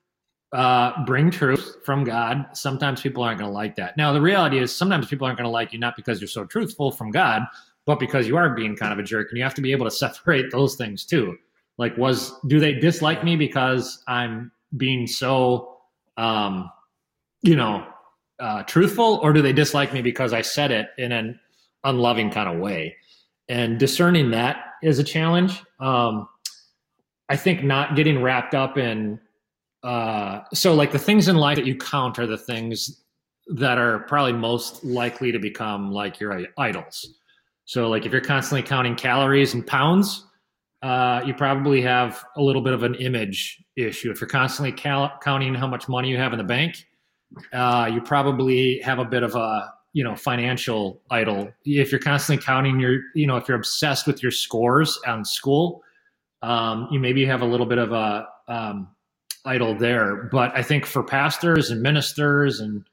uh, 0.53 1.03
bring 1.05 1.31
truth 1.31 1.77
from 1.83 2.03
God, 2.03 2.45
sometimes 2.53 3.01
people 3.01 3.23
aren't 3.23 3.39
going 3.39 3.49
to 3.49 3.53
like 3.53 3.75
that. 3.75 3.97
Now, 3.97 4.13
the 4.13 4.21
reality 4.21 4.59
is, 4.59 4.73
sometimes 4.73 5.07
people 5.07 5.25
aren't 5.25 5.37
going 5.37 5.47
to 5.47 5.51
like 5.51 5.73
you 5.73 5.79
not 5.79 5.95
because 5.95 6.21
you're 6.21 6.27
so 6.27 6.45
truthful 6.45 6.91
from 6.91 7.09
God, 7.09 7.41
but 7.85 7.99
because 7.99 8.27
you 8.27 8.37
are 8.37 8.53
being 8.53 8.75
kind 8.75 8.93
of 8.93 8.99
a 8.99 9.03
jerk, 9.03 9.29
and 9.29 9.37
you 9.37 9.43
have 9.43 9.55
to 9.55 9.61
be 9.61 9.71
able 9.71 9.85
to 9.85 9.91
separate 9.95 10.51
those 10.51 10.75
things 10.75 11.05
too. 11.05 11.37
Like, 11.77 11.97
was 11.97 12.33
do 12.47 12.59
they 12.59 12.73
dislike 12.73 13.23
me 13.23 13.35
because 13.35 14.03
I'm 14.07 14.51
being 14.77 15.07
so, 15.07 15.77
um, 16.17 16.69
you 17.41 17.55
know, 17.55 17.85
uh, 18.39 18.61
truthful, 18.63 19.19
or 19.23 19.33
do 19.33 19.41
they 19.41 19.53
dislike 19.53 19.91
me 19.91 20.01
because 20.01 20.33
I 20.33 20.41
said 20.43 20.71
it 20.71 20.89
in 20.99 21.11
an 21.11 21.39
unloving 21.83 22.29
kind 22.29 22.47
of 22.47 22.59
way? 22.59 22.95
And 23.49 23.79
discerning 23.79 24.31
that 24.31 24.57
is 24.83 24.99
a 24.99 25.03
challenge. 25.03 25.61
Um, 25.79 26.27
I 27.27 27.37
think 27.37 27.63
not 27.63 27.95
getting 27.95 28.21
wrapped 28.21 28.53
up 28.53 28.77
in 28.77 29.19
uh, 29.83 30.43
so 30.53 30.73
like 30.73 30.91
the 30.91 30.99
things 30.99 31.27
in 31.27 31.35
life 31.35 31.57
that 31.57 31.65
you 31.65 31.75
count 31.75 32.17
are 32.19 32.27
the 32.27 32.37
things 32.37 33.03
that 33.47 33.77
are 33.77 33.99
probably 33.99 34.33
most 34.33 34.83
likely 34.83 35.31
to 35.31 35.39
become 35.39 35.91
like 35.91 36.19
your 36.19 36.39
idols. 36.57 37.15
So 37.65 37.89
like 37.89 38.05
if 38.05 38.11
you're 38.11 38.21
constantly 38.21 38.67
counting 38.67 38.95
calories 38.95 39.53
and 39.53 39.65
pounds, 39.65 40.25
uh, 40.81 41.21
you 41.25 41.33
probably 41.33 41.81
have 41.81 42.23
a 42.35 42.41
little 42.41 42.61
bit 42.61 42.73
of 42.73 42.83
an 42.83 42.95
image 42.95 43.63
issue. 43.75 44.11
If 44.11 44.19
you're 44.21 44.29
constantly 44.29 44.71
cal- 44.71 45.17
counting 45.21 45.53
how 45.53 45.67
much 45.67 45.87
money 45.87 46.09
you 46.09 46.17
have 46.17 46.33
in 46.33 46.37
the 46.37 46.43
bank, 46.43 46.85
uh, 47.51 47.89
you 47.91 48.01
probably 48.01 48.79
have 48.79 48.99
a 48.99 49.05
bit 49.05 49.23
of 49.23 49.35
a 49.35 49.73
you 49.93 50.03
know 50.03 50.15
financial 50.15 51.01
idol. 51.09 51.51
If 51.65 51.91
you're 51.91 52.01
constantly 52.01 52.43
counting 52.43 52.79
your, 52.79 52.99
you 53.15 53.27
know, 53.27 53.37
if 53.37 53.47
you're 53.47 53.57
obsessed 53.57 54.07
with 54.07 54.21
your 54.21 54.31
scores 54.31 54.99
on 55.07 55.23
school, 55.23 55.83
um, 56.41 56.87
you 56.91 56.99
maybe 56.99 57.25
have 57.25 57.41
a 57.41 57.45
little 57.45 57.65
bit 57.65 57.77
of 57.77 57.93
a 57.93 58.27
um, 58.47 58.89
idol 59.45 59.75
there. 59.75 60.29
But 60.31 60.55
I 60.55 60.63
think 60.63 60.85
for 60.85 61.03
pastors 61.03 61.69
and 61.69 61.81
ministers 61.81 62.59
and 62.59 62.83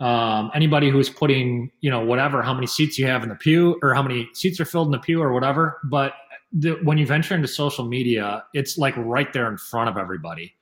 um, 0.00 0.50
anybody 0.54 0.90
who's 0.90 1.08
putting, 1.08 1.70
you 1.80 1.90
know, 1.90 2.00
whatever, 2.00 2.42
how 2.42 2.54
many 2.54 2.66
seats 2.66 2.98
you 2.98 3.06
have 3.06 3.22
in 3.22 3.28
the 3.28 3.34
pew 3.34 3.78
or 3.82 3.94
how 3.94 4.02
many 4.02 4.28
seats 4.32 4.60
are 4.60 4.64
filled 4.64 4.88
in 4.88 4.92
the 4.92 4.98
pew 4.98 5.20
or 5.22 5.32
whatever. 5.32 5.80
But 5.84 6.14
the, 6.52 6.78
when 6.82 6.98
you 6.98 7.06
venture 7.06 7.34
into 7.34 7.48
social 7.48 7.84
media, 7.84 8.44
it's 8.54 8.78
like 8.78 8.94
right 8.96 9.32
there 9.32 9.50
in 9.50 9.58
front 9.58 9.88
of 9.88 9.96
everybody. 9.96 10.54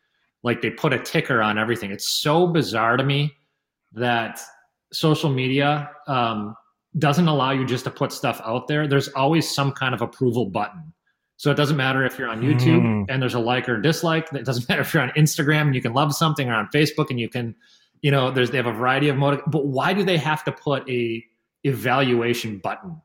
Like 0.43 0.63
they 0.63 0.71
put 0.71 0.93
a 0.93 0.99
ticker 0.99 1.43
on 1.43 1.59
everything. 1.59 1.91
It's 1.91 2.09
so 2.21 2.47
bizarre 2.47 2.97
to 2.97 3.05
me 3.05 3.35
that 3.93 4.41
social 4.93 5.31
media 5.31 5.91
um, 6.07 6.57
doesn't 6.99 7.29
allow 7.29 7.51
you 7.51 7.67
just 7.67 7.85
to 7.85 7.91
put 7.91 8.13
stuff 8.13 8.41
out 8.45 8.69
there. 8.69 8.87
There's 8.87 9.09
always 9.09 9.53
some 9.53 9.73
kind 9.73 9.95
of 9.95 10.03
approval 10.03 10.47
button. 10.47 10.93
So 11.39 11.51
it 11.51 11.57
doesn't 11.57 11.77
matter 11.77 12.05
if 12.05 12.19
you're 12.19 12.29
on 12.29 12.41
YouTube 12.41 12.83
mm. 12.83 13.07
and 13.09 13.21
there's 13.21 13.35
a 13.35 13.39
like 13.39 13.69
or 13.69 13.79
dislike. 13.81 14.33
It 14.33 14.45
doesn't 14.45 14.69
matter 14.69 14.83
if 14.83 14.95
you're 14.95 15.03
on 15.03 15.11
Instagram 15.11 15.63
and 15.63 15.75
you 15.75 15.83
can 15.83 15.93
love 15.93 16.15
something 16.15 16.49
or 16.49 16.55
on 16.55 16.69
Facebook 16.75 17.11
and 17.11 17.21
you 17.21 17.29
can, 17.29 17.55
you 18.01 18.11
know, 18.11 18.31
there's 18.31 18.51
they 18.51 18.57
have 18.57 18.67
a 18.67 18.73
variety 18.73 19.09
of 19.09 19.17
motive. 19.17 19.43
But 19.47 19.67
why 19.67 19.93
do 19.93 20.03
they 20.03 20.17
have 20.17 20.45
to 20.45 20.53
put 20.53 20.89
a 20.89 21.25
evaluation 21.65 22.59
button? 22.59 23.01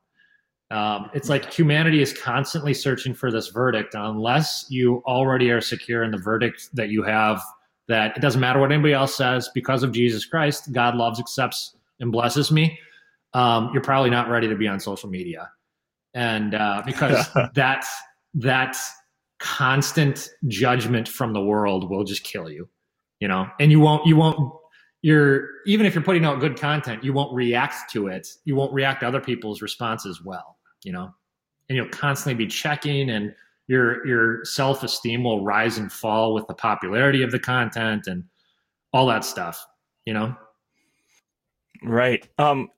Um, 0.70 1.10
it's 1.14 1.28
like 1.28 1.52
humanity 1.52 2.02
is 2.02 2.14
constantly 2.14 2.74
searching 2.74 3.14
for 3.14 3.30
this 3.30 3.50
verdict 3.50 3.94
unless 3.94 4.66
you 4.70 5.04
already 5.06 5.52
are 5.52 5.60
secure 5.60 6.02
in 6.02 6.12
the 6.12 6.18
verdict 6.18 6.70
that 6.74 6.88
you 6.88 7.04
have 7.04 7.42
that 7.90 8.16
it 8.16 8.22
doesn't 8.22 8.40
matter 8.40 8.58
what 8.58 8.72
anybody 8.72 8.94
else 8.94 9.14
says 9.14 9.50
because 9.54 9.84
of 9.84 9.92
Jesus 9.92 10.24
Christ, 10.26 10.72
God 10.72 10.96
loves, 10.96 11.20
accepts, 11.20 11.76
and 12.00 12.10
blesses 12.10 12.50
me. 12.50 12.80
Um, 13.34 13.70
you're 13.74 13.84
probably 13.84 14.10
not 14.10 14.30
ready 14.30 14.48
to 14.48 14.56
be 14.56 14.66
on 14.66 14.80
social 14.80 15.10
media. 15.10 15.52
And 16.14 16.56
uh, 16.56 16.84
because 16.86 17.28
that 17.54 17.86
that 18.34 18.78
constant 19.40 20.30
judgment 20.48 21.08
from 21.08 21.34
the 21.34 21.42
world 21.42 21.90
will 21.90 22.04
just 22.04 22.24
kill 22.24 22.50
you, 22.50 22.70
you 23.20 23.28
know, 23.28 23.48
and 23.60 23.72
you 23.72 23.80
won't, 23.80 24.06
you 24.06 24.16
won't, 24.16 24.54
you're, 25.02 25.50
even 25.66 25.86
if 25.86 25.96
you're 25.96 26.04
putting 26.04 26.26
out 26.26 26.40
good 26.40 26.60
content, 26.60 27.04
you 27.04 27.12
won't 27.12 27.34
react 27.34 27.92
to 27.92 28.08
it. 28.08 28.28
You 28.46 28.56
won't 28.56 28.74
react 28.74 29.02
to 29.02 29.08
other 29.08 29.22
people's 29.22 29.62
responses 29.62 30.24
well 30.24 30.58
you 30.84 30.92
know, 30.92 31.14
and 31.70 31.76
you'll 31.76 31.90
constantly 31.90 32.34
be 32.34 32.50
checking 32.50 33.10
and 33.10 33.34
your 33.68 34.06
your 34.06 34.44
self-esteem 34.46 35.24
will 35.24 35.44
rise 35.44 35.78
and 35.78 35.92
fall 35.92 36.34
with 36.34 36.48
the 36.48 36.54
popularity 36.54 37.24
of 37.24 37.32
the 37.32 37.40
content 37.40 38.08
and 38.08 38.24
all 38.94 39.06
that 39.08 39.24
stuff, 39.24 39.66
you 40.06 40.14
know. 40.14 40.36
Right. 41.84 42.28
Um 42.38 42.70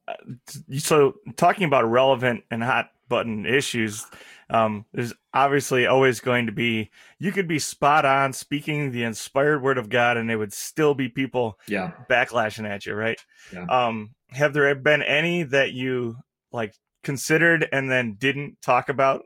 so 0.78 1.16
talking 1.36 1.66
about 1.66 1.90
relevant 1.90 2.44
and 2.52 2.64
hot 2.64 2.92
button 3.14 3.46
issues, 3.46 4.06
um, 4.50 4.86
there's 4.92 5.14
obviously 5.34 5.86
always 5.86 6.20
going 6.20 6.48
to 6.48 6.52
be 6.52 6.90
you 7.20 7.32
could 7.32 7.48
be 7.48 7.60
spot 7.60 8.06
on 8.06 8.34
speaking 8.34 8.92
the 8.92 9.04
inspired 9.04 9.62
word 9.62 9.78
of 9.78 9.90
God 9.90 10.18
and 10.18 10.32
it 10.32 10.36
would 10.36 10.52
still 10.54 10.94
be 10.94 11.10
people 11.10 11.60
yeah 11.68 11.92
backlashing 12.10 12.68
at 12.68 12.86
you, 12.86 12.96
right? 12.96 13.20
Yeah. 13.54 13.66
Um 13.70 14.16
have 14.30 14.54
there 14.54 14.74
been 14.76 15.04
any 15.04 15.44
that 15.44 15.74
you 15.74 16.18
like 16.52 16.74
considered 17.04 17.68
and 17.72 17.90
then 17.90 18.16
didn't 18.16 18.62
talk 18.62 18.90
about? 18.90 19.24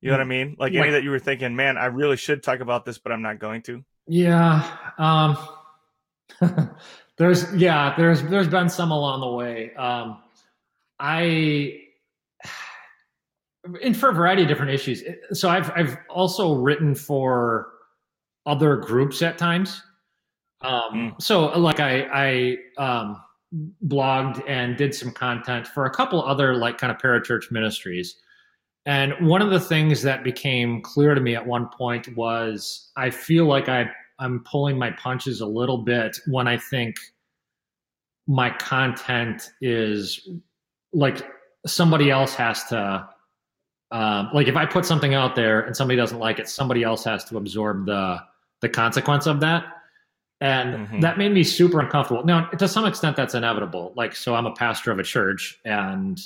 You 0.00 0.10
know 0.10 0.16
what 0.16 0.22
I 0.22 0.24
mean? 0.24 0.56
Like 0.58 0.74
any 0.74 0.90
that 0.90 1.04
you 1.04 1.10
were 1.10 1.20
thinking, 1.20 1.54
man, 1.54 1.78
I 1.78 1.86
really 1.86 2.16
should 2.16 2.42
talk 2.42 2.58
about 2.58 2.84
this, 2.84 2.98
but 2.98 3.12
I'm 3.12 3.22
not 3.22 3.38
going 3.38 3.62
to. 3.62 3.84
Yeah. 4.08 4.68
Um, 4.98 5.38
there's 7.18 7.54
yeah, 7.54 7.94
there's 7.96 8.22
there's 8.24 8.48
been 8.48 8.68
some 8.68 8.90
along 8.90 9.20
the 9.20 9.28
way. 9.28 9.72
Um, 9.74 10.18
I 10.98 11.81
and 13.82 13.96
for 13.96 14.08
a 14.08 14.12
variety 14.12 14.42
of 14.42 14.48
different 14.48 14.72
issues. 14.72 15.02
So 15.32 15.48
I've 15.48 15.70
I've 15.76 15.96
also 16.08 16.54
written 16.54 16.94
for 16.94 17.68
other 18.46 18.76
groups 18.76 19.22
at 19.22 19.38
times. 19.38 19.82
Um, 20.62 20.92
mm. 20.94 21.22
So 21.22 21.46
like 21.58 21.80
I 21.80 22.56
I 22.78 22.82
um, 22.82 23.22
blogged 23.86 24.42
and 24.48 24.76
did 24.76 24.94
some 24.94 25.12
content 25.12 25.66
for 25.66 25.84
a 25.84 25.90
couple 25.90 26.22
other 26.22 26.54
like 26.56 26.78
kind 26.78 26.90
of 26.90 26.98
parachurch 26.98 27.50
ministries. 27.50 28.16
And 28.84 29.14
one 29.28 29.42
of 29.42 29.50
the 29.50 29.60
things 29.60 30.02
that 30.02 30.24
became 30.24 30.82
clear 30.82 31.14
to 31.14 31.20
me 31.20 31.36
at 31.36 31.46
one 31.46 31.68
point 31.68 32.16
was 32.16 32.90
I 32.96 33.10
feel 33.10 33.46
like 33.46 33.68
I 33.68 33.90
I'm 34.18 34.44
pulling 34.44 34.78
my 34.78 34.90
punches 34.92 35.40
a 35.40 35.46
little 35.46 35.78
bit 35.78 36.18
when 36.26 36.48
I 36.48 36.56
think 36.56 36.96
my 38.26 38.50
content 38.50 39.50
is 39.60 40.28
like 40.92 41.26
somebody 41.66 42.10
else 42.10 42.34
has 42.34 42.64
to 42.64 43.08
um, 43.92 44.30
like 44.32 44.48
if 44.48 44.56
I 44.56 44.64
put 44.64 44.86
something 44.86 45.12
out 45.12 45.36
there 45.36 45.60
and 45.60 45.76
somebody 45.76 45.98
doesn't 45.98 46.18
like 46.18 46.38
it, 46.38 46.48
somebody 46.48 46.82
else 46.82 47.04
has 47.04 47.24
to 47.26 47.36
absorb 47.36 47.86
the 47.86 48.18
the 48.62 48.68
consequence 48.68 49.26
of 49.26 49.40
that. 49.40 49.66
And 50.40 50.74
mm-hmm. 50.74 51.00
that 51.00 51.18
made 51.18 51.32
me 51.32 51.44
super 51.44 51.78
uncomfortable. 51.78 52.24
Now 52.24 52.46
to 52.46 52.66
some 52.66 52.86
extent 52.86 53.16
that's 53.16 53.34
inevitable. 53.34 53.92
Like 53.94 54.16
so 54.16 54.34
i'm 54.34 54.46
a 54.46 54.54
pastor 54.54 54.90
of 54.90 54.98
a 54.98 55.02
church 55.02 55.60
and 55.64 56.18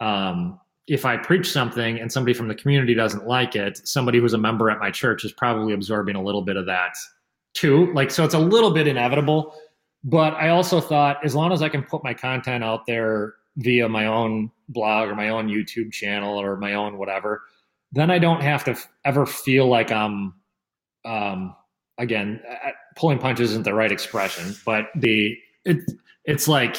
um, 0.00 0.60
if 0.88 1.04
i 1.04 1.16
preach 1.16 1.50
something 1.50 1.98
and 1.98 2.12
somebody 2.12 2.34
from 2.34 2.48
the 2.48 2.54
community 2.54 2.94
doesn't 2.94 3.26
like 3.26 3.56
it 3.56 3.86
somebody 3.88 4.18
who's 4.18 4.34
a 4.34 4.38
member 4.38 4.68
at 4.68 4.78
my 4.78 4.90
church 4.90 5.24
is 5.24 5.32
probably 5.32 5.72
absorbing 5.72 6.16
a 6.16 6.22
little 6.22 6.42
bit 6.42 6.56
of 6.56 6.66
that 6.66 6.94
too. 7.54 7.92
Like 7.94 8.10
so 8.10 8.24
it's 8.24 8.34
a 8.34 8.38
little 8.38 8.72
bit 8.72 8.88
inevitable. 8.88 9.54
But 10.02 10.34
i 10.34 10.48
also 10.48 10.80
thought 10.80 11.24
as 11.24 11.36
long 11.36 11.52
as 11.52 11.62
i 11.62 11.68
can 11.68 11.84
put 11.84 12.02
my 12.02 12.14
content 12.14 12.64
out 12.64 12.84
there 12.86 13.34
via 13.56 13.88
my 13.88 14.06
own 14.06 14.50
blog 14.68 15.08
or 15.08 15.14
my 15.14 15.28
own 15.28 15.48
youtube 15.48 15.92
channel 15.92 16.40
or 16.40 16.56
my 16.56 16.74
own 16.74 16.98
whatever 16.98 17.42
then 17.92 18.10
i 18.10 18.18
don't 18.18 18.42
have 18.42 18.64
to 18.64 18.72
f- 18.72 18.88
ever 19.04 19.26
feel 19.26 19.66
like 19.66 19.90
i'm 19.90 20.34
um, 21.04 21.54
again, 21.98 22.42
pulling 22.96 23.18
punches 23.18 23.50
isn't 23.50 23.64
the 23.64 23.74
right 23.74 23.92
expression, 23.92 24.54
but 24.64 24.86
the 24.94 25.36
it 25.64 25.78
it's 26.24 26.48
like 26.48 26.76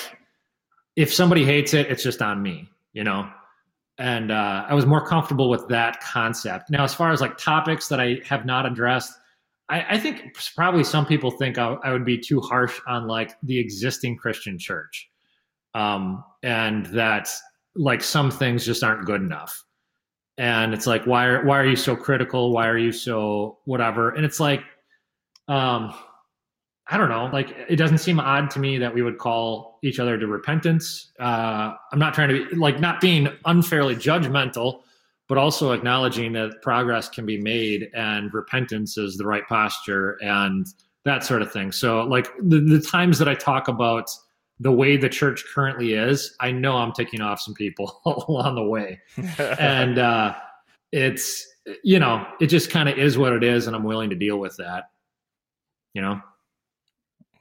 if 0.95 1.13
somebody 1.13 1.45
hates 1.45 1.73
it, 1.73 1.87
it's 1.87 2.03
just 2.03 2.21
on 2.21 2.41
me, 2.41 2.69
you 2.93 3.03
know. 3.03 3.29
And 3.99 4.31
uh, 4.31 4.65
I 4.67 4.75
was 4.75 4.85
more 4.85 5.05
comfortable 5.05 5.49
with 5.49 5.67
that 5.69 6.01
concept. 6.01 6.69
Now, 6.69 6.83
as 6.83 6.93
far 6.93 7.11
as 7.11 7.19
like 7.19 7.37
topics 7.37 7.87
that 7.87 7.99
I 7.99 8.21
have 8.25 8.45
not 8.45 8.65
addressed, 8.65 9.11
I, 9.69 9.95
I 9.95 9.97
think 9.97 10.37
probably 10.55 10.83
some 10.83 11.05
people 11.05 11.31
think 11.31 11.57
I, 11.57 11.77
I, 11.83 11.91
would 11.91 12.05
be 12.05 12.19
too 12.19 12.39
harsh 12.39 12.79
on 12.85 13.07
like 13.07 13.35
the 13.41 13.57
existing 13.57 14.17
Christian 14.17 14.59
church, 14.59 15.09
um, 15.73 16.23
and 16.43 16.85
that 16.87 17.29
like 17.75 18.01
some 18.01 18.31
things 18.31 18.65
just 18.65 18.83
aren't 18.83 19.05
good 19.05 19.21
enough. 19.21 19.63
And 20.37 20.73
it's 20.73 20.85
like, 20.85 21.05
why 21.05 21.25
are 21.25 21.45
why 21.45 21.57
are 21.57 21.65
you 21.65 21.75
so 21.75 21.95
critical? 21.95 22.51
Why 22.51 22.67
are 22.67 22.77
you 22.77 22.91
so 22.91 23.59
whatever? 23.65 24.11
And 24.11 24.23
it's 24.25 24.39
like, 24.39 24.61
um, 25.47 25.93
I 26.89 26.97
don't 26.97 27.09
know. 27.09 27.29
Like, 27.33 27.53
it 27.67 27.75
doesn't 27.75 27.97
seem 27.97 28.19
odd 28.19 28.49
to 28.51 28.59
me 28.59 28.77
that 28.77 28.93
we 28.93 29.01
would 29.01 29.17
call 29.17 29.79
each 29.83 29.99
other 29.99 30.17
to 30.17 30.27
repentance. 30.27 31.11
Uh, 31.19 31.73
I'm 31.91 31.99
not 31.99 32.13
trying 32.13 32.29
to 32.29 32.49
be 32.49 32.55
like 32.55 32.79
not 32.79 33.01
being 33.01 33.27
unfairly 33.45 33.95
judgmental, 33.95 34.81
but 35.27 35.37
also 35.37 35.73
acknowledging 35.73 36.33
that 36.33 36.61
progress 36.61 37.09
can 37.09 37.25
be 37.25 37.37
made 37.41 37.89
and 37.93 38.33
repentance 38.33 38.97
is 38.97 39.17
the 39.17 39.25
right 39.25 39.45
posture 39.47 40.17
and 40.21 40.65
that 41.03 41.25
sort 41.25 41.41
of 41.41 41.51
thing. 41.51 41.71
So, 41.71 42.03
like 42.03 42.29
the, 42.39 42.59
the 42.59 42.79
times 42.79 43.19
that 43.19 43.27
I 43.27 43.35
talk 43.35 43.67
about 43.67 44.09
the 44.59 44.71
way 44.71 44.97
the 44.97 45.09
church 45.09 45.45
currently 45.53 45.93
is, 45.93 46.35
I 46.39 46.51
know 46.51 46.77
I'm 46.77 46.91
taking 46.91 47.21
off 47.21 47.39
some 47.39 47.53
people 47.53 48.01
along 48.05 48.55
the 48.55 48.63
way, 48.63 48.99
and 49.59 49.99
uh, 49.99 50.35
it's 50.91 51.47
you 51.83 51.99
know 51.99 52.25
it 52.39 52.47
just 52.47 52.69
kind 52.69 52.89
of 52.89 52.97
is 52.97 53.17
what 53.17 53.33
it 53.33 53.43
is, 53.43 53.67
and 53.67 53.75
I'm 53.75 53.83
willing 53.83 54.09
to 54.09 54.15
deal 54.15 54.37
with 54.37 54.57
that. 54.57 54.85
You 55.93 56.01
know. 56.01 56.21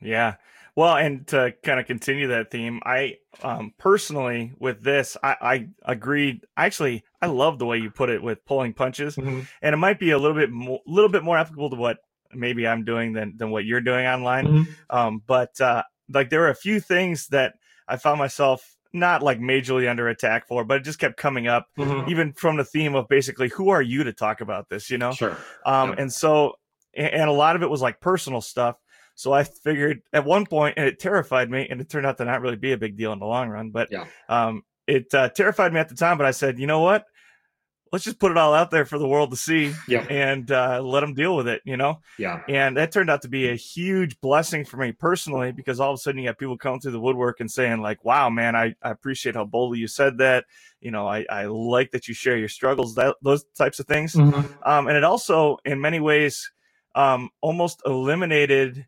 Yeah. 0.00 0.36
Well, 0.76 0.94
and 0.96 1.26
to 1.28 1.54
kind 1.62 1.80
of 1.80 1.86
continue 1.86 2.28
that 2.28 2.50
theme, 2.50 2.80
I 2.84 3.16
um, 3.42 3.72
personally 3.78 4.52
with 4.58 4.82
this, 4.82 5.16
I, 5.22 5.36
I 5.40 5.68
agreed. 5.90 6.44
Actually, 6.54 7.02
I 7.22 7.26
love 7.28 7.58
the 7.58 7.64
way 7.64 7.78
you 7.78 7.90
put 7.90 8.10
it 8.10 8.22
with 8.22 8.44
pulling 8.44 8.74
punches, 8.74 9.16
mm-hmm. 9.16 9.40
and 9.62 9.72
it 9.72 9.78
might 9.78 9.98
be 9.98 10.10
a 10.10 10.18
little 10.18 10.36
bit 10.36 10.50
more, 10.50 10.80
little 10.86 11.08
bit 11.08 11.24
more 11.24 11.38
applicable 11.38 11.70
to 11.70 11.76
what 11.76 11.98
maybe 12.34 12.66
I'm 12.66 12.84
doing 12.84 13.14
than 13.14 13.38
than 13.38 13.50
what 13.50 13.64
you're 13.64 13.80
doing 13.80 14.06
online. 14.06 14.46
Mm-hmm. 14.46 14.96
Um, 14.96 15.22
but 15.26 15.58
uh, 15.62 15.82
like 16.12 16.30
there 16.30 16.40
were 16.40 16.50
a 16.50 16.54
few 16.54 16.80
things 16.80 17.28
that 17.28 17.54
I 17.88 17.96
found 17.96 18.18
myself 18.18 18.76
not 18.92 19.22
like 19.22 19.38
majorly 19.38 19.88
under 19.88 20.08
attack 20.08 20.46
for, 20.48 20.64
but 20.64 20.78
it 20.78 20.84
just 20.84 20.98
kept 20.98 21.16
coming 21.16 21.46
up, 21.46 21.68
mm-hmm. 21.78 22.10
even 22.10 22.32
from 22.32 22.56
the 22.56 22.64
theme 22.64 22.94
of 22.94 23.08
basically 23.08 23.48
who 23.48 23.68
are 23.68 23.82
you 23.82 24.04
to 24.04 24.12
talk 24.12 24.40
about 24.40 24.68
this, 24.68 24.90
you 24.90 24.98
know? 24.98 25.12
Sure. 25.12 25.36
Um, 25.64 25.92
and 25.98 26.12
so, 26.12 26.54
and 26.94 27.28
a 27.28 27.32
lot 27.32 27.56
of 27.56 27.62
it 27.62 27.68
was 27.68 27.82
like 27.82 28.00
personal 28.00 28.40
stuff 28.40 28.76
so 29.16 29.32
I 29.32 29.44
figured 29.44 30.02
at 30.12 30.24
one 30.26 30.44
point, 30.44 30.74
and 30.76 30.86
it 30.86 31.00
terrified 31.00 31.50
me, 31.50 31.66
and 31.68 31.80
it 31.80 31.88
turned 31.88 32.06
out 32.06 32.18
to 32.18 32.24
not 32.26 32.42
really 32.42 32.56
be 32.56 32.72
a 32.72 32.78
big 32.78 32.98
deal 32.98 33.12
in 33.14 33.18
the 33.18 33.26
long 33.26 33.48
run. 33.48 33.70
But 33.70 33.88
yeah. 33.90 34.04
um, 34.28 34.62
it 34.86 35.12
uh, 35.14 35.30
terrified 35.30 35.72
me 35.72 35.80
at 35.80 35.88
the 35.88 35.94
time. 35.94 36.18
But 36.18 36.26
I 36.26 36.32
said, 36.32 36.58
you 36.58 36.66
know 36.66 36.80
what? 36.80 37.06
Let's 37.92 38.04
just 38.04 38.18
put 38.18 38.30
it 38.32 38.36
all 38.36 38.52
out 38.52 38.70
there 38.70 38.84
for 38.84 38.98
the 38.98 39.06
world 39.06 39.30
to 39.30 39.36
see, 39.36 39.72
yeah. 39.86 40.04
and 40.10 40.50
uh, 40.50 40.80
let 40.82 41.00
them 41.00 41.14
deal 41.14 41.36
with 41.36 41.46
it. 41.46 41.62
You 41.64 41.76
know, 41.76 42.00
yeah. 42.18 42.42
And 42.48 42.76
that 42.76 42.92
turned 42.92 43.10
out 43.10 43.22
to 43.22 43.28
be 43.28 43.48
a 43.48 43.54
huge 43.54 44.20
blessing 44.20 44.64
for 44.64 44.76
me 44.76 44.92
personally 44.92 45.52
because 45.52 45.78
all 45.78 45.92
of 45.92 45.94
a 45.94 45.98
sudden 45.98 46.20
you 46.20 46.26
have 46.26 46.38
people 46.38 46.58
coming 46.58 46.80
through 46.80 46.92
the 46.92 47.00
woodwork 47.00 47.40
and 47.40 47.50
saying 47.50 47.80
like, 47.80 48.04
"Wow, 48.04 48.28
man, 48.28 48.56
I, 48.56 48.74
I 48.82 48.90
appreciate 48.90 49.36
how 49.36 49.44
boldly 49.44 49.78
you 49.78 49.88
said 49.88 50.18
that." 50.18 50.46
You 50.80 50.90
know, 50.90 51.06
I, 51.06 51.24
I 51.30 51.46
like 51.46 51.92
that 51.92 52.08
you 52.08 52.14
share 52.14 52.36
your 52.36 52.48
struggles, 52.48 52.94
that 52.96 53.16
those 53.22 53.44
types 53.56 53.78
of 53.80 53.86
things. 53.86 54.14
Mm-hmm. 54.14 54.68
Um, 54.68 54.88
and 54.88 54.96
it 54.96 55.04
also, 55.04 55.58
in 55.64 55.80
many 55.80 56.00
ways, 56.00 56.50
um, 56.94 57.30
almost 57.40 57.82
eliminated 57.86 58.86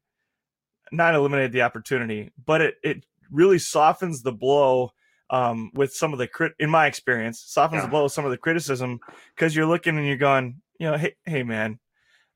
not 0.91 1.15
eliminated 1.15 1.53
the 1.53 1.63
opportunity, 1.63 2.31
but 2.45 2.61
it 2.61 2.75
it 2.83 3.05
really 3.31 3.59
softens 3.59 4.23
the 4.23 4.33
blow 4.33 4.93
um, 5.31 5.71
with 5.75 5.93
some 5.93 6.13
of 6.13 6.19
the 6.19 6.27
crit. 6.27 6.53
In 6.59 6.71
my 6.71 6.87
experience, 6.87 7.43
softens 7.47 7.81
yeah. 7.81 7.87
the 7.87 7.91
blow 7.91 8.05
with 8.05 8.13
some 8.13 8.25
of 8.25 8.31
the 8.31 8.39
criticism 8.39 9.01
because 9.35 9.55
you're 9.55 9.67
looking 9.67 9.97
and 9.97 10.07
you're 10.07 10.17
going, 10.17 10.61
you 10.79 10.91
know, 10.91 10.97
hey, 10.97 11.15
hey, 11.25 11.43
man, 11.43 11.79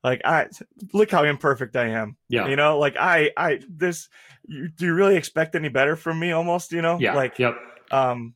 like 0.03 0.21
I 0.25 0.47
look 0.93 1.09
how 1.11 1.23
imperfect 1.23 1.75
I 1.75 1.89
am. 1.89 2.17
Yeah, 2.29 2.47
you 2.47 2.55
know, 2.55 2.77
like 2.77 2.97
I 2.97 3.31
I 3.37 3.61
this. 3.69 4.09
You, 4.45 4.67
do 4.67 4.85
you 4.85 4.93
really 4.93 5.15
expect 5.15 5.55
any 5.55 5.69
better 5.69 5.95
from 5.95 6.19
me? 6.19 6.31
Almost, 6.31 6.71
you 6.71 6.81
know, 6.81 6.99
yeah, 6.99 7.15
like 7.15 7.39
yep. 7.39 7.55
Um, 7.91 8.33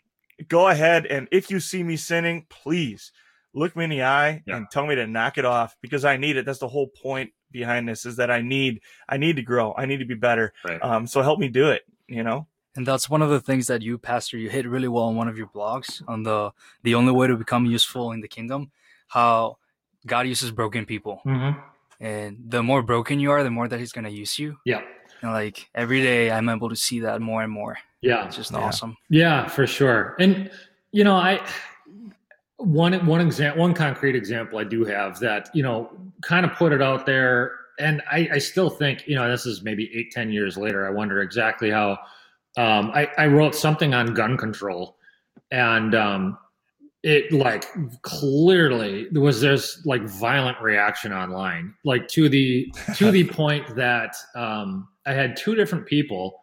go 0.48 0.68
ahead 0.68 1.06
and 1.06 1.28
if 1.32 1.50
you 1.50 1.60
see 1.60 1.84
me 1.84 1.98
sinning, 1.98 2.46
please 2.50 3.12
look 3.54 3.76
me 3.76 3.86
in 3.86 3.90
the 3.90 4.04
eye 4.04 4.44
yeah. 4.46 4.58
and 4.58 4.68
tell 4.72 4.86
me 4.86 4.96
to 4.96 5.08
knock 5.08 5.38
it 5.38 5.46
off 5.46 5.76
because 5.82 6.06
I 6.06 6.18
need 6.18 6.38
it. 6.38 6.46
That's 6.46 6.60
the 6.60 6.68
whole 6.68 6.88
point 6.88 7.32
behind 7.52 7.90
this 7.90 8.06
is 8.06 8.18
that 8.18 8.30
I 8.30 8.42
need 8.42 8.82
I 9.10 9.18
need 9.18 9.38
to 9.38 9.42
grow. 9.42 9.74
I 9.76 9.86
need 9.86 9.98
to 9.98 10.06
be 10.06 10.16
better. 10.16 10.54
Right. 10.66 10.82
Um, 10.82 11.08
so 11.08 11.22
help 11.22 11.40
me 11.40 11.50
do 11.50 11.70
it. 11.70 11.84
You 12.08 12.24
know. 12.24 12.48
And 12.78 12.86
that's 12.86 13.10
one 13.10 13.24
of 13.24 13.32
the 13.32 13.42
things 13.42 13.66
that 13.68 13.82
you, 13.82 13.98
Pastor, 13.98 14.38
you 14.38 14.50
hit 14.50 14.68
really 14.68 14.88
well 14.88 15.06
on 15.06 15.16
one 15.16 15.28
of 15.28 15.36
your 15.36 15.48
blogs 15.48 16.04
on 16.08 16.22
the 16.22 16.52
the 16.84 16.94
only 16.94 17.12
way 17.12 17.26
to 17.26 17.36
become 17.36 17.66
useful 17.66 18.12
in 18.12 18.22
the 18.22 18.28
kingdom. 18.28 18.72
How 19.08 19.58
God 20.06 20.28
uses 20.28 20.52
broken 20.52 20.86
people, 20.86 21.20
mm-hmm. 21.26 21.60
and 22.00 22.38
the 22.48 22.62
more 22.62 22.84
broken 22.84 23.20
you 23.20 23.32
are, 23.32 23.44
the 23.44 23.50
more 23.50 23.68
that 23.68 23.80
He's 23.80 23.92
going 23.92 24.06
to 24.06 24.12
use 24.12 24.38
you. 24.38 24.58
Yeah. 24.64 24.82
And 25.24 25.32
like 25.32 25.68
every 25.74 26.04
day, 26.04 26.30
I'm 26.30 26.48
able 26.50 26.70
to 26.70 26.76
see 26.76 27.00
that 27.00 27.20
more 27.20 27.42
and 27.42 27.52
more. 27.52 27.80
Yeah, 28.02 28.28
it's 28.28 28.36
just 28.36 28.52
yeah. 28.52 28.60
awesome. 28.60 28.96
Yeah, 29.10 29.48
for 29.48 29.66
sure. 29.66 30.16
And 30.20 30.52
you 30.92 31.04
know, 31.04 31.16
I 31.16 31.42
one 32.58 32.94
one 33.08 33.22
example 33.22 33.62
one 33.62 33.74
concrete 33.74 34.16
example 34.16 34.58
i 34.58 34.64
do 34.64 34.84
have 34.84 35.20
that 35.20 35.48
you 35.54 35.62
know 35.62 35.92
kind 36.22 36.44
of 36.44 36.52
put 36.54 36.74
it 36.74 36.82
out 36.82 37.06
there 37.06 37.52
and 37.78 38.02
i, 38.12 38.28
I 38.34 38.38
still 38.40 38.68
think 38.68 39.08
you 39.08 39.16
know 39.16 39.30
this 39.30 39.46
is 39.46 39.62
maybe 39.62 39.92
eight 39.94 40.12
ten 40.12 40.32
years 40.32 40.58
later 40.58 40.88
i 40.88 40.90
wonder 40.90 41.22
exactly 41.22 41.70
how 41.70 42.00
um, 42.58 42.92
I, 42.94 43.10
I 43.18 43.28
wrote 43.28 43.56
something 43.56 43.94
on 43.94 44.14
gun 44.14 44.38
control 44.38 44.98
and 45.52 45.96
um, 45.96 46.38
it 47.04 47.32
like 47.32 47.66
clearly 48.02 49.08
there 49.12 49.22
was 49.22 49.40
this 49.40 49.82
like 49.86 50.04
violent 50.04 50.60
reaction 50.60 51.14
online 51.14 51.74
like 51.86 52.08
to 52.10 52.28
the 52.28 52.72
to 52.96 53.12
the 53.12 53.24
point 53.32 53.76
that 53.76 54.16
um, 54.36 54.88
i 55.06 55.14
had 55.14 55.38
two 55.38 55.56
different 55.56 55.86
people 55.86 56.42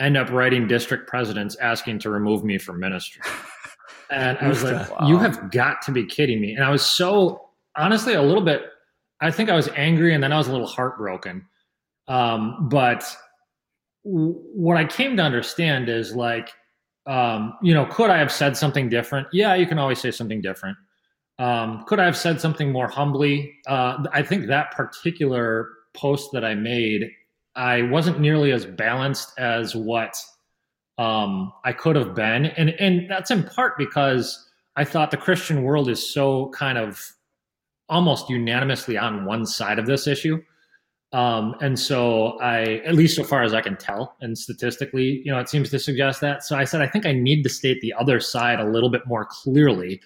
end 0.00 0.16
up 0.16 0.30
writing 0.30 0.68
district 0.68 1.08
presidents 1.08 1.56
asking 1.56 1.98
to 1.98 2.08
remove 2.08 2.44
me 2.44 2.56
from 2.56 2.78
ministry 2.78 3.22
and 4.10 4.38
I 4.38 4.48
was 4.48 4.62
like, 4.62 4.90
wow. 4.90 5.08
you 5.08 5.18
have 5.18 5.50
got 5.50 5.82
to 5.82 5.92
be 5.92 6.04
kidding 6.04 6.40
me. 6.40 6.54
And 6.54 6.64
I 6.64 6.70
was 6.70 6.84
so 6.84 7.48
honestly 7.76 8.14
a 8.14 8.22
little 8.22 8.42
bit, 8.42 8.62
I 9.20 9.30
think 9.30 9.50
I 9.50 9.56
was 9.56 9.68
angry 9.76 10.14
and 10.14 10.22
then 10.22 10.32
I 10.32 10.38
was 10.38 10.48
a 10.48 10.52
little 10.52 10.66
heartbroken. 10.66 11.46
Um, 12.06 12.68
but 12.70 13.04
what 14.08 14.76
I 14.76 14.84
came 14.84 15.16
to 15.16 15.22
understand 15.22 15.88
is 15.88 16.14
like, 16.14 16.50
um, 17.06 17.54
you 17.62 17.74
know, 17.74 17.86
could 17.86 18.10
I 18.10 18.18
have 18.18 18.32
said 18.32 18.56
something 18.56 18.88
different? 18.88 19.28
Yeah, 19.32 19.54
you 19.54 19.66
can 19.66 19.78
always 19.78 20.00
say 20.00 20.10
something 20.10 20.40
different. 20.40 20.76
Um, 21.38 21.84
could 21.86 22.00
I 22.00 22.04
have 22.04 22.16
said 22.16 22.40
something 22.40 22.72
more 22.72 22.88
humbly? 22.88 23.54
Uh, 23.66 24.04
I 24.12 24.22
think 24.22 24.46
that 24.46 24.72
particular 24.72 25.70
post 25.94 26.30
that 26.32 26.44
I 26.44 26.54
made, 26.54 27.10
I 27.54 27.82
wasn't 27.82 28.20
nearly 28.20 28.50
as 28.52 28.64
balanced 28.64 29.38
as 29.38 29.76
what 29.76 30.20
um, 30.96 31.52
I 31.64 31.72
could 31.72 31.96
have 31.96 32.14
been, 32.14 32.46
and 32.46 32.70
and 32.70 33.08
that's 33.08 33.30
in 33.30 33.44
part 33.44 33.78
because 33.78 34.48
I 34.74 34.84
thought 34.84 35.10
the 35.10 35.16
Christian 35.16 35.62
world 35.62 35.88
is 35.88 36.12
so 36.12 36.50
kind 36.50 36.76
of 36.76 37.12
almost 37.88 38.28
unanimously 38.28 38.96
on 38.98 39.24
one 39.24 39.46
side 39.46 39.78
of 39.78 39.86
this 39.86 40.06
issue. 40.06 40.42
Um, 41.12 41.54
and 41.60 41.78
so 41.78 42.38
I, 42.40 42.82
at 42.84 42.94
least 42.94 43.16
so 43.16 43.24
far 43.24 43.42
as 43.42 43.54
I 43.54 43.62
can 43.62 43.76
tell, 43.76 44.16
and 44.20 44.36
statistically, 44.36 45.22
you 45.24 45.32
know, 45.32 45.38
it 45.38 45.48
seems 45.48 45.70
to 45.70 45.78
suggest 45.78 46.20
that. 46.20 46.44
So 46.44 46.56
I 46.56 46.64
said, 46.64 46.82
I 46.82 46.86
think 46.86 47.06
I 47.06 47.12
need 47.12 47.42
to 47.44 47.48
state 47.48 47.80
the 47.80 47.94
other 47.94 48.20
side 48.20 48.60
a 48.60 48.68
little 48.68 48.90
bit 48.90 49.06
more 49.06 49.24
clearly. 49.24 50.02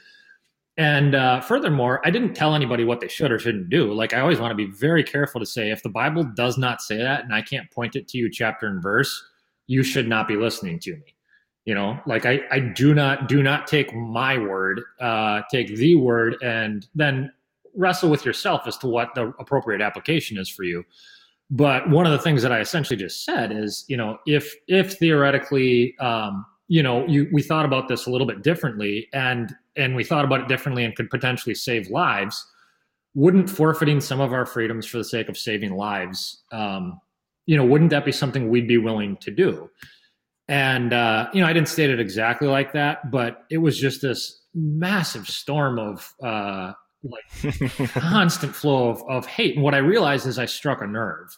And 0.77 1.15
uh, 1.15 1.41
furthermore, 1.41 2.01
I 2.05 2.11
didn't 2.11 2.35
tell 2.35 2.55
anybody 2.55 2.85
what 2.85 3.01
they 3.01 3.09
should 3.09 3.33
or 3.33 3.39
shouldn't 3.39 3.69
do. 3.69 3.93
Like 3.93 4.15
I 4.15 4.21
always 4.21 4.39
want 4.39 4.53
to 4.53 4.57
be 4.57 4.67
very 4.67 5.03
careful 5.03 5.41
to 5.41 5.47
say 5.47 5.71
if 5.71 5.83
the 5.83 5.89
Bible 5.89 6.23
does 6.23 6.57
not 6.57 6.81
say 6.81 6.99
that, 6.99 7.25
and 7.25 7.35
I 7.35 7.43
can't 7.43 7.71
point 7.71 7.97
it 7.97 8.07
to 8.09 8.19
you 8.19 8.31
chapter 8.31 8.69
and 8.69 8.81
verse, 8.81 9.25
you 9.67 9.83
should 9.83 10.09
not 10.09 10.29
be 10.29 10.37
listening 10.37 10.79
to 10.81 10.93
me 10.93 11.15
you 11.65 11.75
know 11.75 11.99
like 12.07 12.27
i 12.27 12.41
i 12.51 12.59
do 12.59 12.95
not 12.95 13.29
do 13.29 13.43
not 13.43 13.67
take 13.67 13.95
my 13.95 14.37
word 14.37 14.81
uh 15.01 15.43
take 15.51 15.75
the 15.77 15.95
word 15.95 16.37
and 16.43 16.89
then 16.95 17.33
wrestle 17.75 18.11
with 18.11 18.25
yourself 18.25 18.63
as 18.67 18.77
to 18.79 18.87
what 18.87 19.15
the 19.15 19.33
appropriate 19.39 19.81
application 19.81 20.39
is 20.39 20.49
for 20.49 20.65
you 20.65 20.85
but 21.51 21.89
one 21.91 22.07
of 22.07 22.13
the 22.13 22.19
things 22.19 22.43
that 22.43 22.53
i 22.53 22.61
essentially 22.61 22.97
just 22.97 23.25
said 23.25 23.53
is 23.53 23.85
you 23.89 23.97
know 23.97 24.19
if 24.27 24.55
if 24.69 24.99
theoretically 24.99 25.97
um 25.99 26.45
you 26.69 26.83
know 26.83 27.07
you 27.07 27.29
we 27.33 27.43
thought 27.43 27.65
about 27.65 27.89
this 27.89 28.07
a 28.07 28.11
little 28.11 28.27
bit 28.27 28.43
differently 28.43 29.09
and 29.13 29.55
and 29.77 29.97
we 29.97 30.05
thought 30.05 30.25
about 30.25 30.41
it 30.41 30.49
differently 30.49 30.85
and 30.85 30.97
could 30.97 31.11
potentially 31.11 31.55
save 31.55 31.89
lives 31.89 32.47
wouldn't 33.15 33.51
forfeiting 33.51 34.01
some 34.01 34.21
of 34.21 34.33
our 34.33 34.47
freedoms 34.47 34.87
for 34.87 34.97
the 34.99 35.05
sake 35.05 35.29
of 35.29 35.37
saving 35.37 35.75
lives 35.75 36.43
um 36.53 37.01
you 37.47 37.57
know, 37.57 37.65
wouldn't 37.65 37.91
that 37.91 38.05
be 38.05 38.13
something 38.13 38.49
we'd 38.49 38.69
be 38.69 38.79
willing 38.79 39.17
to 39.19 39.31
do? 39.31 39.71
And, 40.49 40.93
uh, 40.93 41.29
you 41.33 41.41
know, 41.41 41.47
I 41.47 41.53
didn't 41.53 41.69
state 41.69 41.91
it 41.91 42.01
exactly 42.01 42.49
like 42.49 42.73
that, 42.73 43.11
but 43.11 43.45
it 43.51 43.59
was 43.59 43.79
just 43.79 44.03
this 44.03 44.43
massive 44.55 45.29
storm 45.29 45.79
of, 45.79 46.15
uh, 46.23 46.73
like 47.03 47.89
constant 47.93 48.55
flow 48.55 48.89
of, 48.91 49.03
of 49.09 49.27
hate. 49.27 49.55
And 49.55 49.65
what 49.65 49.75
I 49.75 49.79
realized 49.79 50.27
is 50.27 50.39
I 50.39 50.47
struck 50.47 50.83
a 50.83 50.87
nerve. 50.87 51.37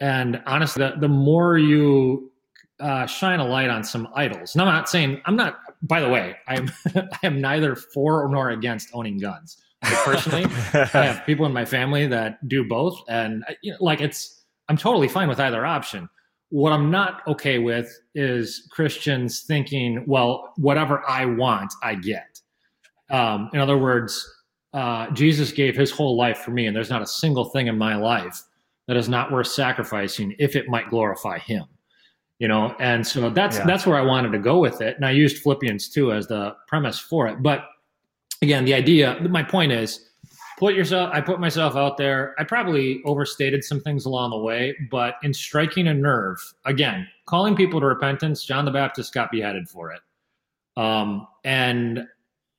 And 0.00 0.40
honestly, 0.46 0.84
the, 0.84 0.96
the 0.98 1.08
more 1.08 1.58
you 1.58 2.30
uh, 2.80 3.06
shine 3.06 3.40
a 3.40 3.46
light 3.46 3.70
on 3.70 3.82
some 3.84 4.08
idols, 4.14 4.54
and 4.54 4.62
I'm 4.62 4.68
not 4.68 4.88
saying, 4.88 5.20
I'm 5.24 5.36
not, 5.36 5.58
by 5.82 6.00
the 6.00 6.08
way, 6.08 6.36
I'm, 6.46 6.70
I 6.94 7.18
am 7.24 7.40
neither 7.40 7.74
for 7.74 8.28
nor 8.28 8.50
against 8.50 8.88
owning 8.92 9.18
guns. 9.18 9.58
Like, 9.82 9.94
personally, 10.04 10.44
I 10.74 10.84
have 10.86 11.26
people 11.26 11.46
in 11.46 11.52
my 11.52 11.64
family 11.64 12.06
that 12.08 12.46
do 12.48 12.64
both, 12.64 13.00
and 13.08 13.44
you 13.62 13.72
know, 13.72 13.78
like 13.80 14.00
it's 14.00 14.42
I'm 14.68 14.76
totally 14.76 15.08
fine 15.08 15.28
with 15.28 15.40
either 15.40 15.64
option. 15.64 16.08
What 16.50 16.72
I'm 16.72 16.90
not 16.90 17.22
okay 17.28 17.58
with 17.58 17.96
is 18.14 18.68
Christians 18.72 19.42
thinking, 19.42 20.04
well, 20.06 20.52
whatever 20.56 21.06
I 21.08 21.26
want, 21.26 21.72
I 21.82 21.94
get. 21.94 22.40
Um, 23.10 23.50
in 23.52 23.60
other 23.60 23.78
words, 23.78 24.28
uh, 24.72 25.10
Jesus 25.12 25.52
gave 25.52 25.76
his 25.76 25.90
whole 25.90 26.16
life 26.16 26.38
for 26.38 26.50
me, 26.50 26.66
and 26.66 26.76
there's 26.76 26.90
not 26.90 27.02
a 27.02 27.06
single 27.06 27.46
thing 27.46 27.66
in 27.68 27.78
my 27.78 27.96
life 27.96 28.42
that 28.86 28.96
is 28.96 29.08
not 29.08 29.30
worth 29.32 29.46
sacrificing 29.48 30.34
if 30.38 30.56
it 30.56 30.68
might 30.68 30.88
glorify 30.88 31.38
him. 31.38 31.64
You 32.38 32.48
know, 32.48 32.74
and 32.78 33.04
so 33.06 33.30
that's 33.30 33.58
Yeah. 33.58 33.66
that's 33.66 33.84
where 33.86 33.96
I 33.98 34.02
wanted 34.02 34.30
to 34.32 34.38
go 34.38 34.58
with 34.60 34.80
it. 34.80 34.94
And 34.96 35.04
I 35.04 35.10
used 35.10 35.42
Philippians 35.42 35.88
2 35.88 36.12
as 36.12 36.28
the 36.28 36.54
premise 36.68 36.98
for 36.98 37.26
it. 37.26 37.42
But 37.42 37.64
again, 38.42 38.64
the 38.64 38.74
idea, 38.74 39.18
my 39.28 39.42
point 39.42 39.72
is 39.72 40.10
put 40.56 40.74
yourself 40.74 41.10
I 41.12 41.20
put 41.20 41.40
myself 41.40 41.74
out 41.74 41.96
there. 41.96 42.34
I 42.38 42.44
probably 42.44 43.02
overstated 43.04 43.64
some 43.64 43.80
things 43.80 44.04
along 44.04 44.30
the 44.30 44.38
way, 44.38 44.76
but 44.90 45.16
in 45.24 45.34
striking 45.34 45.88
a 45.88 45.94
nerve, 45.94 46.38
again, 46.64 47.08
calling 47.26 47.56
people 47.56 47.80
to 47.80 47.86
repentance, 47.86 48.44
John 48.44 48.64
the 48.64 48.70
Baptist 48.70 49.12
got 49.12 49.32
beheaded 49.32 49.68
for 49.68 49.92
it. 49.92 50.00
Um, 50.76 51.26
and 51.44 52.06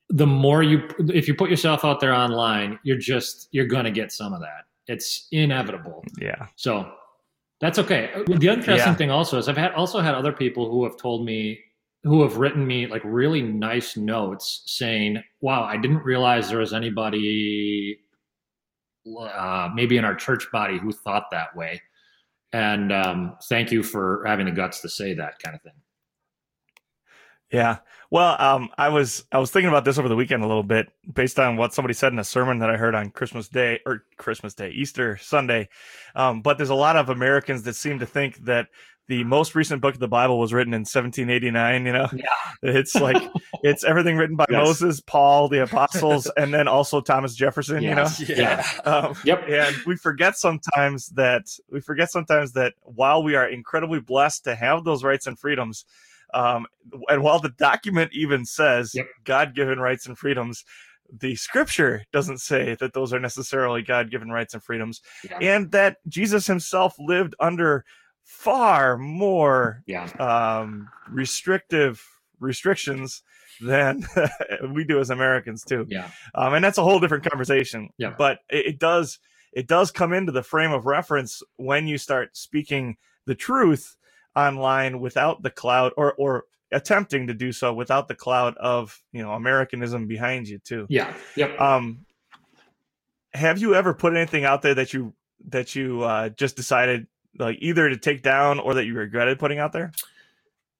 the 0.09 0.25
more 0.27 0.63
you 0.63 0.87
if 1.09 1.27
you 1.27 1.35
put 1.35 1.49
yourself 1.49 1.85
out 1.85 1.99
there 1.99 2.13
online, 2.13 2.79
you're 2.83 2.97
just 2.97 3.47
you're 3.51 3.67
gonna 3.67 3.91
get 3.91 4.11
some 4.11 4.33
of 4.33 4.41
that. 4.41 4.65
It's 4.87 5.27
inevitable. 5.31 6.03
yeah. 6.19 6.47
So 6.55 6.91
that's 7.61 7.77
okay. 7.77 8.09
The 8.25 8.47
interesting 8.47 8.75
Yeah. 8.77 8.95
thing 8.95 9.11
also 9.11 9.37
is 9.37 9.47
I've 9.49 9.57
had 9.57 9.73
also 9.73 9.99
had 9.99 10.15
other 10.15 10.31
people 10.33 10.71
who 10.71 10.83
have 10.85 10.97
told 10.97 11.25
me 11.25 11.59
who 12.03 12.21
have 12.23 12.37
written 12.37 12.65
me 12.65 12.87
like 12.87 13.01
really 13.03 13.41
nice 13.41 13.97
notes 13.97 14.63
saying, 14.65 15.21
"Wow, 15.41 15.63
I 15.63 15.75
didn't 15.77 16.03
realize 16.03 16.49
there 16.49 16.59
was 16.59 16.73
anybody 16.73 17.99
uh, 19.19 19.69
maybe 19.73 19.97
in 19.97 20.05
our 20.05 20.15
church 20.15 20.47
body 20.51 20.77
who 20.79 20.91
thought 20.91 21.25
that 21.31 21.55
way." 21.55 21.81
And 22.51 22.91
um, 22.91 23.35
thank 23.47 23.71
you 23.71 23.83
for 23.83 24.23
having 24.25 24.45
the 24.47 24.51
guts 24.51 24.81
to 24.81 24.89
say 24.89 25.13
that 25.13 25.37
kind 25.43 25.55
of 25.55 25.61
thing. 25.61 25.73
Yeah. 27.51 27.77
Well, 28.11 28.35
um, 28.41 28.69
I 28.77 28.89
was 28.89 29.25
I 29.31 29.37
was 29.37 29.51
thinking 29.51 29.69
about 29.69 29.85
this 29.85 29.97
over 29.99 30.09
the 30.09 30.15
weekend 30.15 30.43
a 30.43 30.47
little 30.47 30.63
bit, 30.63 30.87
based 31.13 31.39
on 31.39 31.57
what 31.57 31.73
somebody 31.73 31.93
said 31.93 32.11
in 32.11 32.19
a 32.19 32.23
sermon 32.23 32.59
that 32.59 32.69
I 32.69 32.77
heard 32.77 32.95
on 32.95 33.11
Christmas 33.11 33.47
Day 33.47 33.79
or 33.85 34.03
Christmas 34.17 34.53
Day, 34.55 34.69
Easter 34.71 35.17
Sunday. 35.17 35.69
Um, 36.15 36.41
but 36.41 36.57
there's 36.57 36.69
a 36.71 36.75
lot 36.75 36.95
of 36.95 37.09
Americans 37.09 37.63
that 37.63 37.75
seem 37.75 37.99
to 37.99 38.05
think 38.07 38.37
that 38.45 38.67
the 39.07 39.23
most 39.23 39.55
recent 39.55 39.81
book 39.81 39.95
of 39.95 39.99
the 39.99 40.07
Bible 40.07 40.37
was 40.39 40.53
written 40.53 40.73
in 40.73 40.81
1789. 40.81 41.85
You 41.85 41.93
know, 41.93 42.07
Yeah. 42.13 42.23
it's 42.63 42.95
like 42.95 43.21
it's 43.63 43.83
everything 43.83 44.17
written 44.17 44.35
by 44.35 44.45
Yes. 44.49 44.65
Moses, 44.65 45.01
Paul, 45.01 45.47
the 45.49 45.61
apostles, 45.63 46.29
and 46.37 46.51
then 46.53 46.67
also 46.67 47.01
Thomas 47.01 47.35
Jefferson. 47.35 47.83
You 47.83 47.93
know, 47.95 48.07
Yeah. 48.27 48.65
um, 48.85 49.15
Yep. 49.23 49.49
and 49.49 49.75
we 49.85 49.95
forget 49.95 50.35
sometimes 50.35 51.09
that 51.09 51.47
we 51.71 51.79
forget 51.79 52.11
sometimes 52.11 52.53
that 52.53 52.73
while 52.81 53.21
we 53.23 53.35
are 53.35 53.47
incredibly 53.47 53.99
blessed 53.99 54.45
to 54.45 54.55
have 54.55 54.83
those 54.83 55.03
rights 55.03 55.27
and 55.27 55.37
freedoms, 55.37 55.85
um, 56.33 56.65
and 57.09 57.23
while 57.23 57.39
the 57.39 57.49
document 57.57 58.11
even 58.13 58.45
says 58.45 58.93
Yep. 58.95 59.07
God-given 59.25 59.79
rights 59.79 60.05
and 60.07 60.17
freedoms, 60.17 60.63
the 61.11 61.35
scripture 61.35 62.03
doesn't 62.13 62.39
say 62.39 62.75
that 62.79 62.93
those 62.93 63.13
are 63.13 63.19
necessarily 63.19 63.81
God-given 63.81 64.29
rights 64.29 64.53
and 64.53 64.63
freedoms, 64.63 65.01
Yeah. 65.29 65.39
and 65.41 65.71
that 65.71 65.97
Jesus 66.07 66.47
himself 66.47 66.95
lived 66.99 67.35
under 67.39 67.85
far 68.23 68.97
more 68.97 69.83
Yeah. 69.87 70.05
um, 70.19 70.89
restrictive 71.09 72.03
restrictions 72.39 73.23
than 73.61 74.05
we 74.73 74.83
do 74.85 74.99
as 74.99 75.09
Americans 75.09 75.63
too 75.63 75.85
Yeah. 75.89 76.09
um, 76.35 76.53
and 76.53 76.63
that's 76.63 76.77
a 76.77 76.83
whole 76.83 76.99
different 76.99 77.25
conversation. 77.29 77.89
Yeah. 77.97 78.13
But 78.17 78.39
it, 78.49 78.65
it 78.67 78.79
does 78.79 79.19
it 79.51 79.67
does 79.67 79.89
come 79.91 80.13
into 80.13 80.31
the 80.31 80.43
frame 80.43 80.71
of 80.71 80.85
reference 80.85 81.41
when 81.57 81.87
you 81.87 81.97
start 81.97 82.37
speaking 82.37 82.97
the 83.25 83.35
truth 83.35 83.97
online 84.47 84.99
without 84.99 85.43
the 85.43 85.49
cloud 85.49 85.93
or 85.97 86.13
or 86.13 86.45
attempting 86.71 87.27
to 87.27 87.33
do 87.33 87.51
so 87.51 87.73
without 87.73 88.07
the 88.07 88.15
cloud 88.15 88.55
of 88.57 89.01
you 89.11 89.21
know 89.21 89.31
Americanism 89.33 90.07
behind 90.07 90.47
you 90.47 90.59
too. 90.59 90.85
Yeah. 90.89 91.13
Yep. 91.35 91.59
Um, 91.59 92.05
have 93.33 93.59
you 93.59 93.75
ever 93.75 93.93
put 93.93 94.15
anything 94.15 94.45
out 94.45 94.61
there 94.61 94.75
that 94.75 94.93
you 94.93 95.13
that 95.49 95.75
you 95.75 96.03
uh, 96.03 96.29
just 96.29 96.55
decided 96.55 97.07
like 97.37 97.57
either 97.61 97.89
to 97.89 97.97
take 97.97 98.21
down 98.21 98.59
or 98.59 98.73
that 98.75 98.85
you 98.85 98.93
regretted 98.93 99.39
putting 99.39 99.59
out 99.59 99.71
there? 99.71 99.91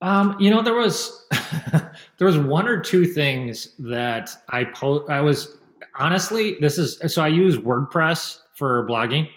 Um, 0.02 0.36
you 0.40 0.50
know, 0.50 0.62
there 0.62 0.74
was 0.74 1.26
there 1.72 2.26
was 2.26 2.38
one 2.38 2.66
or 2.66 2.80
two 2.80 3.04
things 3.04 3.74
that 3.78 4.30
I 4.48 4.64
po- 4.64 5.06
I 5.08 5.20
was 5.20 5.58
honestly 5.98 6.56
this 6.60 6.78
is 6.78 7.00
so 7.12 7.22
I 7.22 7.28
use 7.28 7.58
WordPress 7.58 8.38
for 8.54 8.86
blogging, 8.88 9.28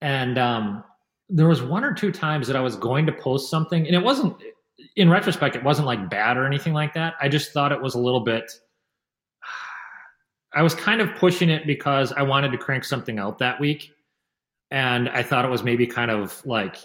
and 0.00 0.38
um, 0.38 0.84
there 1.28 1.48
was 1.48 1.62
one 1.62 1.84
or 1.84 1.92
two 1.94 2.12
times 2.12 2.46
that 2.46 2.56
I 2.56 2.60
was 2.60 2.76
going 2.76 3.06
to 3.06 3.12
post 3.12 3.50
something, 3.50 3.86
and 3.86 3.94
it 3.94 4.02
wasn't 4.02 4.36
in 4.96 5.08
retrospect, 5.08 5.56
it 5.56 5.64
wasn't 5.64 5.86
like 5.86 6.10
bad 6.10 6.36
or 6.36 6.46
anything 6.46 6.72
like 6.72 6.94
that. 6.94 7.14
I 7.20 7.28
just 7.28 7.52
thought 7.52 7.72
it 7.72 7.80
was 7.80 7.94
a 7.94 7.98
little 7.98 8.20
bit. 8.20 8.50
I 10.52 10.62
was 10.62 10.74
kind 10.74 11.00
of 11.00 11.14
pushing 11.16 11.50
it 11.50 11.66
because 11.66 12.12
I 12.12 12.22
wanted 12.22 12.52
to 12.52 12.58
crank 12.58 12.84
something 12.84 13.18
out 13.18 13.38
that 13.38 13.60
week, 13.60 13.90
and 14.70 15.08
I 15.08 15.22
thought 15.22 15.44
it 15.44 15.50
was 15.50 15.62
maybe 15.62 15.86
kind 15.86 16.10
of 16.10 16.44
like 16.46 16.76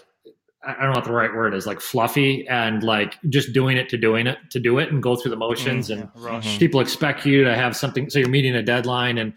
I 0.62 0.74
don't 0.74 0.90
know 0.90 0.98
what 0.98 1.04
the 1.04 1.12
right 1.12 1.34
word 1.34 1.54
is, 1.54 1.66
like 1.66 1.80
fluffy 1.80 2.46
and 2.48 2.82
like 2.82 3.18
just 3.30 3.54
doing 3.54 3.78
it 3.78 3.88
to 3.90 3.96
doing 3.96 4.26
it 4.26 4.38
to 4.50 4.60
do 4.60 4.78
it 4.78 4.92
and 4.92 5.02
go 5.02 5.16
through 5.16 5.30
the 5.30 5.36
motions 5.36 5.88
mm-hmm. 5.88 6.02
and 6.02 6.10
Rush. 6.14 6.46
Mm-hmm. 6.46 6.58
people 6.58 6.80
expect 6.80 7.24
you 7.24 7.44
to 7.44 7.54
have 7.54 7.74
something 7.74 8.10
so 8.10 8.18
you're 8.18 8.28
meeting 8.28 8.54
a 8.54 8.62
deadline 8.62 9.16
and 9.16 9.32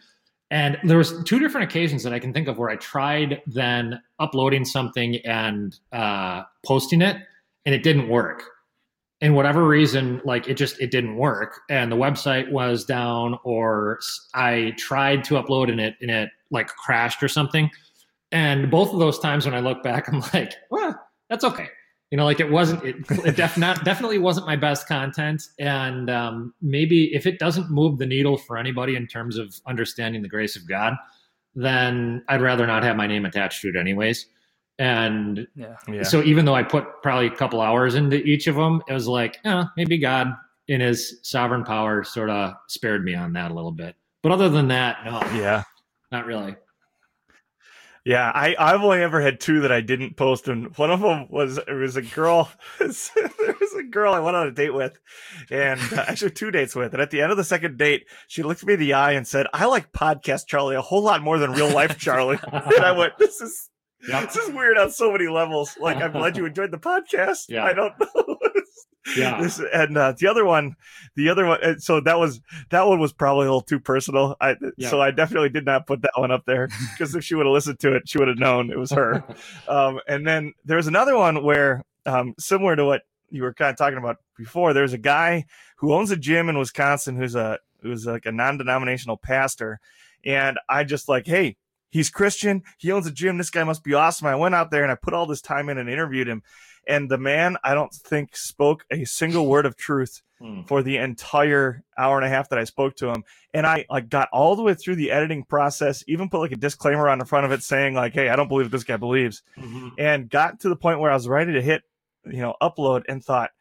and 0.53 0.77
there 0.83 0.99
was 0.99 1.23
two 1.23 1.39
different 1.39 1.67
occasions 1.67 2.03
that 2.03 2.13
I 2.13 2.19
can 2.19 2.31
think 2.31 2.47
of 2.47 2.59
where 2.59 2.69
I 2.69 2.75
tried 2.75 3.41
then 3.47 3.99
uploading 4.19 4.65
something 4.65 5.15
and 5.25 5.75
uh, 5.91 6.43
posting 6.63 7.01
it 7.01 7.17
and 7.65 7.73
it 7.73 7.81
didn't 7.81 8.07
work. 8.07 8.43
And 9.19 9.35
whatever 9.35 9.67
reason, 9.67 10.21
like 10.25 10.47
it 10.47 10.53
just 10.53 10.79
it 10.79 10.91
didn't 10.91 11.15
work, 11.15 11.61
and 11.69 11.91
the 11.91 11.95
website 11.95 12.51
was 12.51 12.83
down, 12.85 13.39
or 13.43 13.99
I 14.35 14.73
tried 14.77 15.23
to 15.25 15.35
upload 15.35 15.71
and 15.71 15.79
it 15.79 15.95
and 16.01 16.11
it 16.11 16.29
like 16.51 16.67
crashed 16.67 17.23
or 17.23 17.29
something. 17.29 17.71
And 18.31 18.69
both 18.69 18.93
of 18.93 18.99
those 18.99 19.17
times 19.17 19.45
when 19.45 19.55
I 19.55 19.59
look 19.59 19.81
back, 19.81 20.07
I'm 20.07 20.19
like, 20.33 20.53
well, 20.69 21.01
that's 21.29 21.45
okay. 21.45 21.69
You 22.13 22.17
know, 22.17 22.25
like 22.25 22.39
it 22.39 22.51
wasn't, 22.51 22.85
it, 22.85 22.95
it 23.25 23.35
def- 23.35 23.57
not, 23.57 23.83
definitely 23.83 24.19
wasn't 24.19 24.45
my 24.45 24.55
best 24.55 24.87
content. 24.87 25.47
And 25.57 26.11
um, 26.11 26.53
maybe 26.61 27.11
if 27.15 27.25
it 27.25 27.39
doesn't 27.39 27.71
move 27.71 27.97
the 27.97 28.05
needle 28.05 28.37
for 28.37 28.55
anybody 28.55 28.95
in 28.95 29.07
terms 29.07 29.39
of 29.39 29.59
understanding 29.65 30.21
the 30.21 30.27
grace 30.27 30.55
of 30.55 30.67
God, 30.67 30.93
then 31.55 32.23
I'd 32.27 32.43
rather 32.43 32.67
not 32.67 32.83
have 32.83 32.97
my 32.97 33.07
name 33.07 33.25
attached 33.25 33.63
to 33.63 33.69
it, 33.69 33.75
anyways. 33.75 34.27
And 34.77 35.47
Yeah. 35.55 35.75
Yeah. 35.91 36.03
so 36.03 36.21
even 36.21 36.45
though 36.45 36.53
I 36.53 36.61
put 36.61 36.85
probably 37.01 37.25
a 37.25 37.35
couple 37.35 37.61
hours 37.61 37.95
into 37.95 38.17
each 38.17 38.45
of 38.45 38.53
them, 38.53 38.83
it 38.87 38.93
was 38.93 39.07
like, 39.07 39.39
eh, 39.43 39.63
maybe 39.75 39.97
God 39.97 40.35
in 40.67 40.81
his 40.81 41.17
sovereign 41.23 41.63
power 41.63 42.03
sort 42.03 42.29
of 42.29 42.53
spared 42.67 43.03
me 43.03 43.15
on 43.15 43.33
that 43.33 43.49
a 43.49 43.55
little 43.55 43.71
bit. 43.71 43.95
But 44.21 44.33
other 44.33 44.49
than 44.49 44.67
that, 44.67 45.03
no, 45.03 45.19
yeah. 45.35 45.63
not 46.11 46.27
really. 46.27 46.55
Yeah, 48.05 48.29
I 48.29 48.53
I've 48.59 48.81
only 48.81 49.01
ever 49.01 49.21
had 49.21 49.39
two 49.39 49.61
that 49.61 49.71
I 49.71 49.79
didn't 49.79 50.17
post, 50.17 50.49
and 50.49 50.75
one 50.77 50.91
of 50.91 50.99
them 50.99 51.27
was 51.29 51.57
it 51.57 51.71
was 51.71 51.95
a 51.95 52.01
girl. 52.01 52.51
there 52.79 52.87
was 52.89 53.73
a 53.79 53.83
girl 53.83 54.13
I 54.13 54.19
went 54.19 54.35
on 54.35 54.47
a 54.47 54.51
date 54.51 54.73
with, 54.73 54.99
and 55.49 55.79
uh, 55.93 56.03
actually 56.07 56.31
two 56.31 56.51
dates 56.51 56.75
with. 56.75 56.93
And 56.93 57.01
at 57.01 57.11
the 57.11 57.21
end 57.21 57.31
of 57.31 57.37
the 57.37 57.45
second 57.45 57.77
date, 57.77 58.05
she 58.27 58.43
looked 58.43 58.65
me 58.65 58.73
in 58.73 58.79
the 58.81 58.93
eye 58.93 59.13
and 59.13 59.25
said, 59.25 59.47
"I 59.53 59.65
like 59.67 59.93
podcast 59.93 60.47
Charlie 60.47 60.75
a 60.75 60.81
whole 60.81 61.01
lot 61.01 61.21
more 61.21 61.39
than 61.39 61.53
real 61.53 61.73
life 61.73 61.97
Charlie." 61.97 62.39
and 62.51 62.83
I 62.83 62.91
went, 62.91 63.17
"This 63.17 63.39
is 63.39 63.69
Yep. 64.05 64.33
this 64.33 64.35
is 64.35 64.53
weird 64.53 64.77
on 64.77 64.91
so 64.91 65.13
many 65.13 65.29
levels. 65.29 65.77
Like 65.79 65.95
I'm 65.97 66.11
glad 66.11 66.35
you 66.35 66.45
enjoyed 66.45 66.71
the 66.71 66.77
podcast. 66.77 67.45
Yeah. 67.47 67.63
I 67.63 67.71
don't 67.71 67.93
know." 67.99 68.37
Yeah. 69.17 69.41
This, 69.41 69.61
and 69.73 69.97
uh, 69.97 70.13
the 70.17 70.27
other 70.27 70.45
one, 70.45 70.75
the 71.15 71.29
other 71.29 71.45
one. 71.45 71.79
So 71.79 71.99
that 72.01 72.17
was 72.17 72.41
that 72.69 72.87
one 72.87 72.99
was 72.99 73.13
probably 73.13 73.45
a 73.45 73.49
little 73.49 73.61
too 73.61 73.79
personal. 73.79 74.35
I 74.39 74.55
Yeah. 74.77 74.89
so 74.89 75.01
I 75.01 75.11
definitely 75.11 75.49
did 75.49 75.65
not 75.65 75.87
put 75.87 76.01
that 76.03 76.13
one 76.15 76.31
up 76.31 76.45
there 76.45 76.69
because 76.93 77.15
if 77.15 77.23
she 77.23 77.35
would 77.35 77.45
have 77.45 77.53
listened 77.53 77.79
to 77.79 77.95
it, 77.95 78.07
she 78.07 78.17
would 78.17 78.27
have 78.27 78.39
known 78.39 78.71
it 78.71 78.79
was 78.79 78.91
her. 78.91 79.23
um, 79.67 79.99
and 80.07 80.25
then 80.25 80.53
there 80.65 80.77
was 80.77 80.87
another 80.87 81.17
one 81.17 81.43
where, 81.43 81.83
um, 82.05 82.33
similar 82.39 82.75
to 82.75 82.85
what 82.85 83.01
you 83.29 83.43
were 83.43 83.53
kind 83.53 83.71
of 83.71 83.77
talking 83.77 83.97
about 83.97 84.17
before, 84.37 84.73
there's 84.73 84.93
a 84.93 84.97
guy 84.97 85.45
who 85.77 85.93
owns 85.93 86.11
a 86.11 86.17
gym 86.17 86.49
in 86.49 86.57
Wisconsin 86.57 87.15
who's 87.15 87.35
a 87.35 87.59
who's 87.81 88.05
like 88.05 88.25
a 88.25 88.31
non-denominational 88.31 89.17
pastor, 89.17 89.79
and 90.23 90.57
I 90.69 90.85
just 90.85 91.09
like, 91.09 91.27
hey, 91.27 91.57
he's 91.93 92.09
Christian, 92.09 92.63
he 92.77 92.91
owns 92.91 93.05
a 93.05 93.11
gym, 93.11 93.37
this 93.37 93.49
guy 93.51 93.63
must 93.63 93.83
be 93.83 93.93
awesome. 93.93 94.27
I 94.27 94.35
went 94.35 94.55
out 94.55 94.71
there 94.71 94.83
and 94.83 94.91
I 94.91 94.95
put 94.95 95.13
all 95.13 95.25
this 95.25 95.41
time 95.41 95.69
in 95.69 95.77
and 95.77 95.89
interviewed 95.89 96.27
him, 96.27 96.41
and 96.87 97.09
the 97.09 97.17
man 97.17 97.57
I 97.63 97.73
don't 97.73 97.93
think 97.93 98.35
spoke 98.35 98.85
a 98.91 99.05
single 99.05 99.47
word 99.47 99.65
of 99.65 99.75
truth 99.77 100.21
Hmm. 100.39 100.63
for 100.63 100.83
the 100.83 100.97
entire 100.97 101.83
hour 101.97 102.17
and 102.17 102.25
a 102.25 102.29
half 102.29 102.49
that 102.49 102.59
I 102.59 102.65
spoke 102.65 102.97
to 102.97 103.07
him. 103.09 103.23
And 103.53 103.65
I 103.65 103.85
like 103.89 104.09
got 104.09 104.27
all 104.33 104.57
the 104.57 104.61
way 104.63 104.73
through 104.73 104.97
the 104.97 105.09
editing 105.11 105.45
process, 105.45 106.03
even 106.05 106.27
put 106.27 106.39
like 106.39 106.51
a 106.51 106.57
disclaimer 106.57 107.07
on 107.07 107.19
the 107.19 107.23
front 107.25 107.45
of 107.45 107.53
it 107.53 107.63
saying 107.63 107.93
like, 107.93 108.13
Hey, 108.13 108.27
I 108.27 108.35
don't 108.35 108.49
believe 108.49 108.69
this 108.69 108.83
guy 108.83 108.97
believes 108.97 109.41
Mhm. 109.57 109.91
and 109.97 110.29
got 110.29 110.59
to 110.61 110.69
the 110.69 110.75
point 110.75 110.99
where 110.99 111.11
I 111.11 111.13
was 111.13 111.29
ready 111.29 111.53
to 111.53 111.61
hit, 111.61 111.83
you 112.25 112.41
know, 112.41 112.55
upload 112.61 113.03
and 113.07 113.23
thought, 113.23 113.51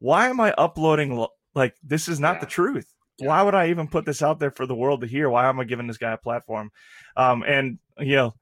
why 0.00 0.28
am 0.28 0.38
I 0.40 0.52
uploading? 0.58 1.16
lo- 1.16 1.32
Like, 1.54 1.74
this 1.82 2.08
is 2.08 2.20
not 2.20 2.34
Yeah. 2.36 2.40
the 2.40 2.46
truth. 2.46 2.92
why 3.20 3.42
would 3.42 3.54
I 3.54 3.70
even 3.70 3.88
put 3.88 4.04
this 4.04 4.22
out 4.22 4.38
there 4.38 4.50
for 4.52 4.64
the 4.66 4.74
world 4.76 5.00
to 5.00 5.06
hear? 5.08 5.28
Why 5.30 5.48
am 5.48 5.58
I 5.58 5.64
giving 5.64 5.86
this 5.88 5.98
guy 5.98 6.12
a 6.12 6.16
platform? 6.18 6.70
Um, 7.16 7.42
and 7.42 7.78
you 7.98 8.14
know, 8.16 8.34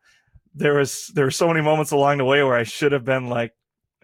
there 0.55 0.75
was 0.75 1.11
there 1.15 1.25
were 1.25 1.31
so 1.31 1.47
many 1.49 1.61
moments 1.63 1.93
along 1.93 2.19
the 2.19 2.25
way 2.27 2.43
where 2.43 2.57
I 2.57 2.65
should 2.65 2.93
have 2.93 3.05
been 3.05 3.29
like, 3.29 3.53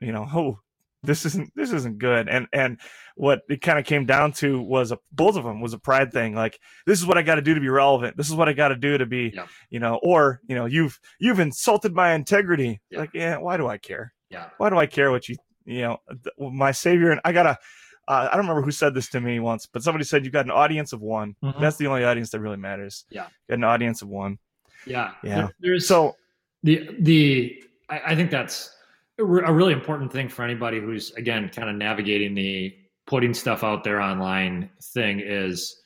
you 0.00 0.12
know, 0.12 0.28
oh, 0.32 0.58
this 1.02 1.26
isn't 1.26 1.52
this 1.56 1.72
isn't 1.72 1.98
good. 1.98 2.28
And 2.28 2.46
and 2.52 2.80
what 3.16 3.42
it 3.48 3.60
kind 3.60 3.78
of 3.78 3.84
came 3.84 4.06
down 4.06 4.32
to 4.34 4.60
was 4.60 4.92
a 4.92 4.98
both 5.10 5.36
of 5.36 5.44
them 5.44 5.60
was 5.60 5.72
a 5.72 5.78
pride 5.78 6.12
thing. 6.12 6.34
Like 6.34 6.58
this 6.86 7.00
is 7.00 7.06
what 7.06 7.18
I 7.18 7.22
got 7.22 7.36
to 7.36 7.42
do 7.42 7.54
to 7.54 7.60
be 7.60 7.68
relevant. 7.68 8.16
This 8.16 8.28
is 8.28 8.34
what 8.34 8.48
I 8.48 8.52
got 8.52 8.68
to 8.68 8.76
do 8.76 8.98
to 8.98 9.06
be, 9.06 9.32
yeah. 9.34 9.46
you 9.70 9.80
know, 9.80 9.98
or 10.02 10.40
you 10.46 10.54
know, 10.54 10.66
you've 10.66 10.98
you've 11.18 11.40
insulted 11.40 11.94
my 11.94 12.14
integrity. 12.14 12.80
Yeah. 12.90 12.98
Like, 13.00 13.10
yeah, 13.14 13.36
why 13.38 13.56
do 13.56 13.66
I 13.66 13.78
care? 13.78 14.12
Yeah, 14.30 14.48
why 14.58 14.70
do 14.70 14.78
I 14.78 14.86
care 14.86 15.10
what 15.10 15.28
you 15.28 15.36
you 15.64 15.82
know, 15.82 15.98
my 16.38 16.72
savior 16.72 17.10
and 17.10 17.20
I 17.24 17.32
gotta. 17.32 17.58
Uh, 18.08 18.26
I 18.32 18.34
don't 18.34 18.46
remember 18.46 18.62
who 18.62 18.72
said 18.72 18.94
this 18.94 19.08
to 19.10 19.20
me 19.20 19.38
once, 19.38 19.66
but 19.66 19.84
somebody 19.84 20.04
said 20.04 20.24
you've 20.24 20.32
got 20.32 20.44
an 20.44 20.50
audience 20.50 20.92
of 20.92 21.00
one. 21.00 21.36
Mm-hmm. 21.40 21.62
That's 21.62 21.76
the 21.76 21.86
only 21.86 22.02
audience 22.02 22.30
that 22.30 22.40
really 22.40 22.56
matters. 22.56 23.04
Yeah, 23.10 23.26
got 23.48 23.58
an 23.58 23.64
audience 23.64 24.02
of 24.02 24.08
one. 24.08 24.38
Yeah, 24.86 25.12
yeah. 25.22 25.48
There's 25.60 25.86
so 25.86 26.16
the 26.64 26.88
the 26.98 27.62
I, 27.88 28.00
I 28.06 28.14
think 28.16 28.32
that's 28.32 28.74
a 29.18 29.52
really 29.52 29.72
important 29.72 30.12
thing 30.12 30.28
for 30.28 30.42
anybody 30.42 30.80
who's 30.80 31.12
again 31.12 31.50
kind 31.54 31.68
of 31.68 31.76
navigating 31.76 32.34
the 32.34 32.74
putting 33.06 33.34
stuff 33.34 33.64
out 33.64 33.84
there 33.84 34.00
online 34.00 34.70
thing 34.94 35.20
is 35.20 35.82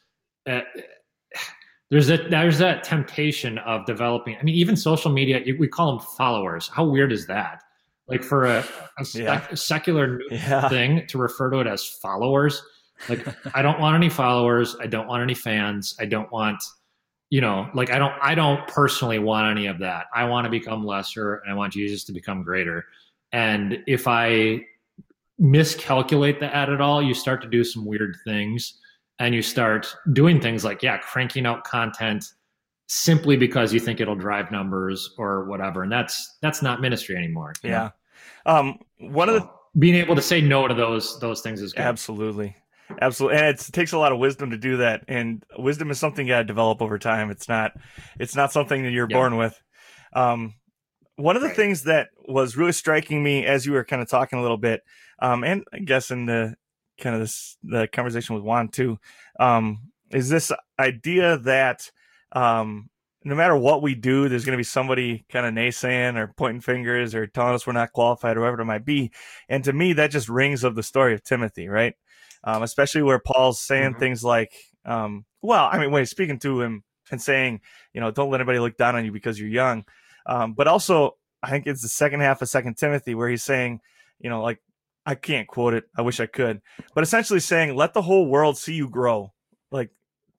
uh, 0.47 0.61
there's 1.91 2.07
that 2.07 2.31
there's 2.31 2.59
that 2.59 2.85
temptation 2.85 3.59
of 3.59 3.85
developing 3.87 4.37
i 4.39 4.43
mean 4.43 4.55
even 4.55 4.77
social 4.77 5.11
media 5.11 5.43
we 5.59 5.69
call 5.69 5.97
them 5.97 6.07
followers. 6.17 6.69
How 6.69 6.85
weird 6.85 7.13
is 7.13 7.27
that? 7.27 7.63
Like 8.09 8.23
for 8.23 8.45
a, 8.45 8.65
a, 8.99 9.05
yeah. 9.15 9.45
a 9.51 9.57
secular 9.57 10.21
yeah. 10.31 10.69
thing 10.69 11.05
to 11.09 11.19
refer 11.19 11.51
to 11.51 11.59
it 11.59 11.67
as 11.67 11.85
followers 11.85 12.63
like 13.09 13.27
i 13.55 13.63
don't 13.63 13.81
want 13.81 13.97
any 13.97 14.09
followers. 14.09 14.77
I 14.81 14.87
don't 14.87 15.09
want 15.09 15.23
any 15.23 15.35
fans. 15.35 15.97
I 15.99 16.07
don't 16.07 16.31
want 16.31 16.63
you 17.31 17.41
know 17.41 17.69
like 17.75 17.91
i 17.91 17.99
don't 17.99 18.15
i 18.23 18.37
don't 18.37 18.65
personally 18.69 19.19
want 19.19 19.51
any 19.51 19.67
of 19.67 19.81
that. 19.81 20.07
I 20.15 20.25
want 20.25 20.45
to 20.45 20.51
become 20.51 20.87
lesser 20.87 21.37
and 21.37 21.51
i 21.51 21.55
want 21.55 21.73
jesus 21.73 22.05
to 22.05 22.13
become 22.13 22.45
greater 22.45 22.85
and 23.33 23.83
if 23.87 24.07
i 24.07 24.61
miscalculate 25.39 26.41
that 26.41 26.69
at 26.69 26.81
all 26.81 27.03
you 27.03 27.13
start 27.13 27.43
to 27.43 27.49
do 27.49 27.63
some 27.63 27.85
weird 27.85 28.17
things 28.25 28.79
and 29.19 29.35
you 29.35 29.43
start 29.43 29.95
doing 30.13 30.41
things 30.41 30.65
like 30.65 30.83
yeah 30.83 30.97
cranking 30.99 31.47
out 31.47 31.63
content 31.65 32.33
simply 32.89 33.37
because 33.37 33.73
you 33.73 33.81
think 33.81 34.01
it'll 34.01 34.15
drive 34.15 34.51
numbers 34.51 35.15
or 35.19 35.45
whatever. 35.45 35.83
And 35.83 35.91
that's 35.91 36.37
that's 36.41 36.63
not 36.63 36.81
ministry 36.81 37.17
anymore 37.17 37.53
yeah. 37.63 37.91
um 38.47 38.79
one 38.99 39.29
so 39.29 39.37
of 39.37 39.43
the 39.43 39.51
being 39.79 39.95
able 39.95 40.15
to 40.15 40.23
say 40.23 40.41
no 40.41 40.67
to 40.67 40.75
those 40.75 41.19
those 41.21 41.41
things 41.43 41.61
is 41.61 41.73
good. 41.73 41.83
absolutely. 41.83 42.57
Absolutely 43.01 43.39
and 43.39 43.47
it 43.47 43.59
takes 43.73 43.93
a 43.93 43.99
lot 43.99 44.13
of 44.13 44.19
wisdom 44.19 44.51
to 44.51 44.57
do 44.57 44.77
that. 44.79 45.05
And 45.09 45.45
wisdom 45.59 45.91
is 45.91 45.99
something 45.99 46.27
you 46.27 46.33
got 46.33 46.39
to 46.39 46.45
develop 46.45 46.81
over 46.81 46.99
time. 46.99 47.31
It's 47.31 47.49
not 47.49 47.73
it's 48.19 48.37
not 48.37 48.53
something 48.53 48.85
that 48.85 48.93
you're 48.93 49.09
yeah. 49.11 49.17
born 49.17 49.37
with. 49.37 49.61
Um 50.13 50.55
one 51.17 51.35
of 51.35 51.43
the 51.43 51.49
right. 51.49 51.57
things 51.57 51.85
that 51.85 52.11
was 52.29 52.57
really 52.57 52.73
striking 52.73 53.23
me 53.23 53.45
as 53.45 53.67
you 53.67 53.73
were 53.73 53.85
kind 53.85 54.03
of 54.03 54.09
talking 54.09 54.39
a 54.39 54.43
little 54.43 54.57
bit 54.57 54.83
um 55.21 55.45
and 55.45 55.65
i 55.73 55.79
guess 55.79 56.11
in 56.11 56.27
the 56.27 56.55
kind 56.99 57.15
of 57.15 57.21
this 57.21 57.57
the 57.63 57.87
conversation 57.89 58.35
with 58.35 58.45
juan 58.45 58.69
too 58.69 58.99
um 59.39 59.79
is 60.11 60.29
this 60.29 60.53
idea 60.79 61.39
that 61.39 61.91
um, 62.33 62.89
no 63.25 63.35
matter 63.35 63.57
what 63.57 63.83
we 63.83 63.95
do, 63.95 64.29
there's 64.29 64.45
going 64.45 64.57
to 64.57 64.61
be 64.61 64.65
somebody 64.65 65.25
kind 65.29 65.47
of 65.47 65.55
naysaying 65.55 66.17
or 66.17 66.33
pointing 66.37 66.61
fingers 66.61 67.15
or 67.15 67.27
telling 67.27 67.55
us 67.55 67.67
we're 67.67 67.73
not 67.73 67.93
qualified 67.93 68.37
or 68.37 68.41
whatever 68.41 68.61
it 68.61 68.67
might 68.67 68.85
be. 68.85 69.11
And 69.49 69.65
to 69.65 69.73
me, 69.73 69.95
that 69.95 70.11
just 70.11 70.29
rings 70.29 70.65
of 70.65 70.75
the 70.75 70.83
story 70.83 71.15
of 71.15 71.25
Timothy, 71.25 71.69
right? 71.69 71.95
Um, 72.45 72.63
especially 72.63 73.03
where 73.03 73.19
Paul's 73.19 73.61
saying 73.61 73.93
mm-hmm. 73.93 74.01
things 74.01 74.23
like, 74.23 74.55
um, 74.85 75.25
well, 75.43 75.69
I 75.71 75.79
mean, 75.79 75.91
when 75.91 76.03
he's 76.03 76.11
speaking 76.11 76.39
to 76.41 76.61
him 76.61 76.85
and 77.11 77.21
saying, 77.21 77.61
you 77.93 78.01
know, 78.01 78.11
don't 78.11 78.31
let 78.31 78.41
anybody 78.41 78.61
look 78.61 78.77
down 78.77 78.95
on 78.95 79.05
you 79.05 79.11
because 79.11 79.41
you're 79.41 79.49
young. 79.49 79.85
Um, 80.27 80.55
but 80.55 80.69
also, 80.69 81.17
I 81.47 81.51
think 81.51 81.69
it's 81.69 81.83
the 81.83 81.89
second 81.89 82.21
half 82.21 82.43
of 82.43 82.49
Second 82.49 82.77
Timothy 82.77 83.15
where 83.15 83.29
he's 83.29 83.45
saying, 83.45 83.81
you 84.19 84.29
know, 84.29 84.43
like 84.43 84.61
I 85.07 85.15
can't 85.15 85.47
quote 85.47 85.75
it. 85.75 85.85
I 85.97 86.03
wish 86.03 86.19
I 86.19 86.27
could, 86.27 86.61
but 86.93 87.05
essentially 87.05 87.39
saying, 87.39 87.77
let 87.77 87.95
the 87.95 88.03
whole 88.03 88.27
world 88.27 88.59
see 88.59 88.75
you 88.75 88.89
grow. 88.91 89.33
Like 89.71 89.91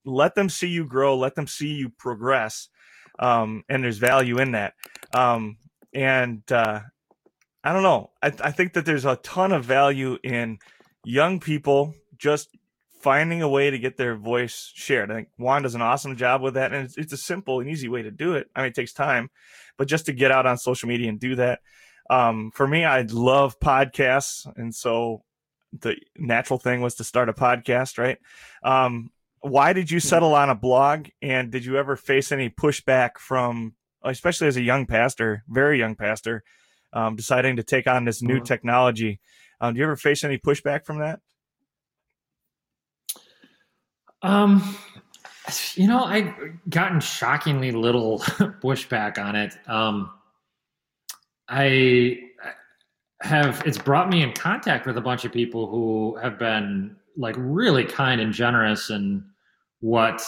let 0.03 0.35
them 0.35 0.49
see 0.49 0.67
you 0.67 0.85
grow, 0.85 1.17
let 1.17 1.35
them 1.35 1.47
see 1.47 1.69
you 1.69 1.89
progress. 1.89 2.67
Um, 3.19 3.63
and 3.69 3.83
there's 3.83 3.99
value 3.99 4.37
in 4.39 4.51
that. 4.51 4.73
Um, 5.13 5.57
and 5.93 6.43
uh, 6.51 6.81
I 7.63 7.73
don't 7.73 7.83
know. 7.83 8.11
I, 8.21 8.27
I 8.41 8.51
think 8.51 8.73
that 8.73 8.85
there's 8.85 9.05
a 9.05 9.15
ton 9.15 9.53
of 9.53 9.63
value 9.63 10.17
in 10.23 10.59
young 11.05 11.39
people 11.39 11.95
just 12.17 12.49
finding 12.99 13.41
a 13.41 13.49
way 13.49 13.69
to 13.69 13.79
get 13.79 13.97
their 13.97 14.15
voice 14.15 14.71
shared. 14.73 15.11
I 15.11 15.15
think 15.15 15.29
Juan 15.37 15.63
does 15.63 15.75
an 15.75 15.81
awesome 15.81 16.15
job 16.15 16.41
with 16.41 16.55
that, 16.55 16.73
and 16.73 16.85
it's, 16.85 16.97
it's, 16.97 17.13
a 17.13 17.17
simple 17.17 17.59
and 17.59 17.69
easy 17.69 17.87
way 17.87 18.01
to 18.01 18.11
do 18.11 18.33
it. 18.33 18.49
I 18.55 18.61
mean, 18.61 18.69
it 18.69 18.75
takes 18.75 18.93
time, 18.93 19.29
but 19.77 19.87
just 19.87 20.07
to 20.07 20.13
get 20.13 20.31
out 20.31 20.45
on 20.45 20.57
social 20.57 20.89
media 20.89 21.09
and 21.09 21.19
do 21.19 21.35
that. 21.35 21.59
Um, 22.09 22.51
for 22.53 22.67
me, 22.67 22.85
I 22.85 23.01
love 23.01 23.59
podcasts, 23.59 24.47
and 24.55 24.73
so 24.73 25.23
the 25.79 25.95
natural 26.17 26.59
thing 26.59 26.81
was 26.81 26.95
to 26.95 27.03
start 27.03 27.29
a 27.29 27.33
podcast, 27.33 27.97
right? 27.97 28.17
Um, 28.63 29.11
why 29.41 29.73
did 29.73 29.91
you 29.91 29.99
settle 29.99 30.33
on 30.33 30.49
a 30.49 30.55
blog 30.55 31.07
and 31.21 31.51
did 31.51 31.65
you 31.65 31.77
ever 31.77 31.95
face 31.95 32.31
any 32.31 32.49
pushback 32.49 33.17
from 33.17 33.73
especially 34.03 34.47
as 34.47 34.57
a 34.57 34.61
young 34.61 34.85
pastor 34.85 35.43
very 35.47 35.79
young 35.79 35.95
pastor 35.95 36.43
um, 36.93 37.15
deciding 37.15 37.57
to 37.57 37.63
take 37.63 37.87
on 37.87 38.05
this 38.05 38.21
new 38.21 38.35
mm-hmm. 38.35 38.43
technology 38.43 39.19
um, 39.61 39.73
do 39.73 39.79
you 39.79 39.85
ever 39.85 39.95
face 39.95 40.23
any 40.23 40.37
pushback 40.37 40.85
from 40.85 40.99
that 40.99 41.19
um 44.23 44.77
you 45.75 45.87
know 45.87 46.03
i've 46.03 46.33
gotten 46.69 46.99
shockingly 46.99 47.71
little 47.71 48.19
pushback 48.61 49.17
on 49.17 49.35
it 49.35 49.53
um 49.67 50.09
i 51.47 52.17
have 53.21 53.63
it's 53.65 53.77
brought 53.77 54.09
me 54.09 54.21
in 54.21 54.31
contact 54.33 54.85
with 54.85 54.97
a 54.97 55.01
bunch 55.01 55.25
of 55.25 55.31
people 55.31 55.67
who 55.67 56.17
have 56.21 56.37
been 56.37 56.95
like 57.15 57.35
really 57.37 57.83
kind 57.83 58.21
and 58.21 58.31
generous 58.31 58.89
and 58.89 59.23
what 59.79 60.21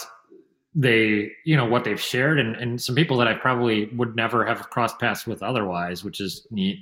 they 0.74 1.30
you 1.44 1.56
know 1.56 1.64
what 1.64 1.84
they've 1.84 2.00
shared 2.00 2.38
and, 2.38 2.56
and 2.56 2.80
some 2.80 2.94
people 2.94 3.16
that 3.18 3.28
I 3.28 3.34
probably 3.34 3.86
would 3.96 4.14
never 4.14 4.44
have 4.44 4.70
crossed 4.70 4.98
paths 4.98 5.26
with 5.26 5.42
otherwise, 5.42 6.04
which 6.04 6.20
is 6.20 6.46
neat. 6.50 6.78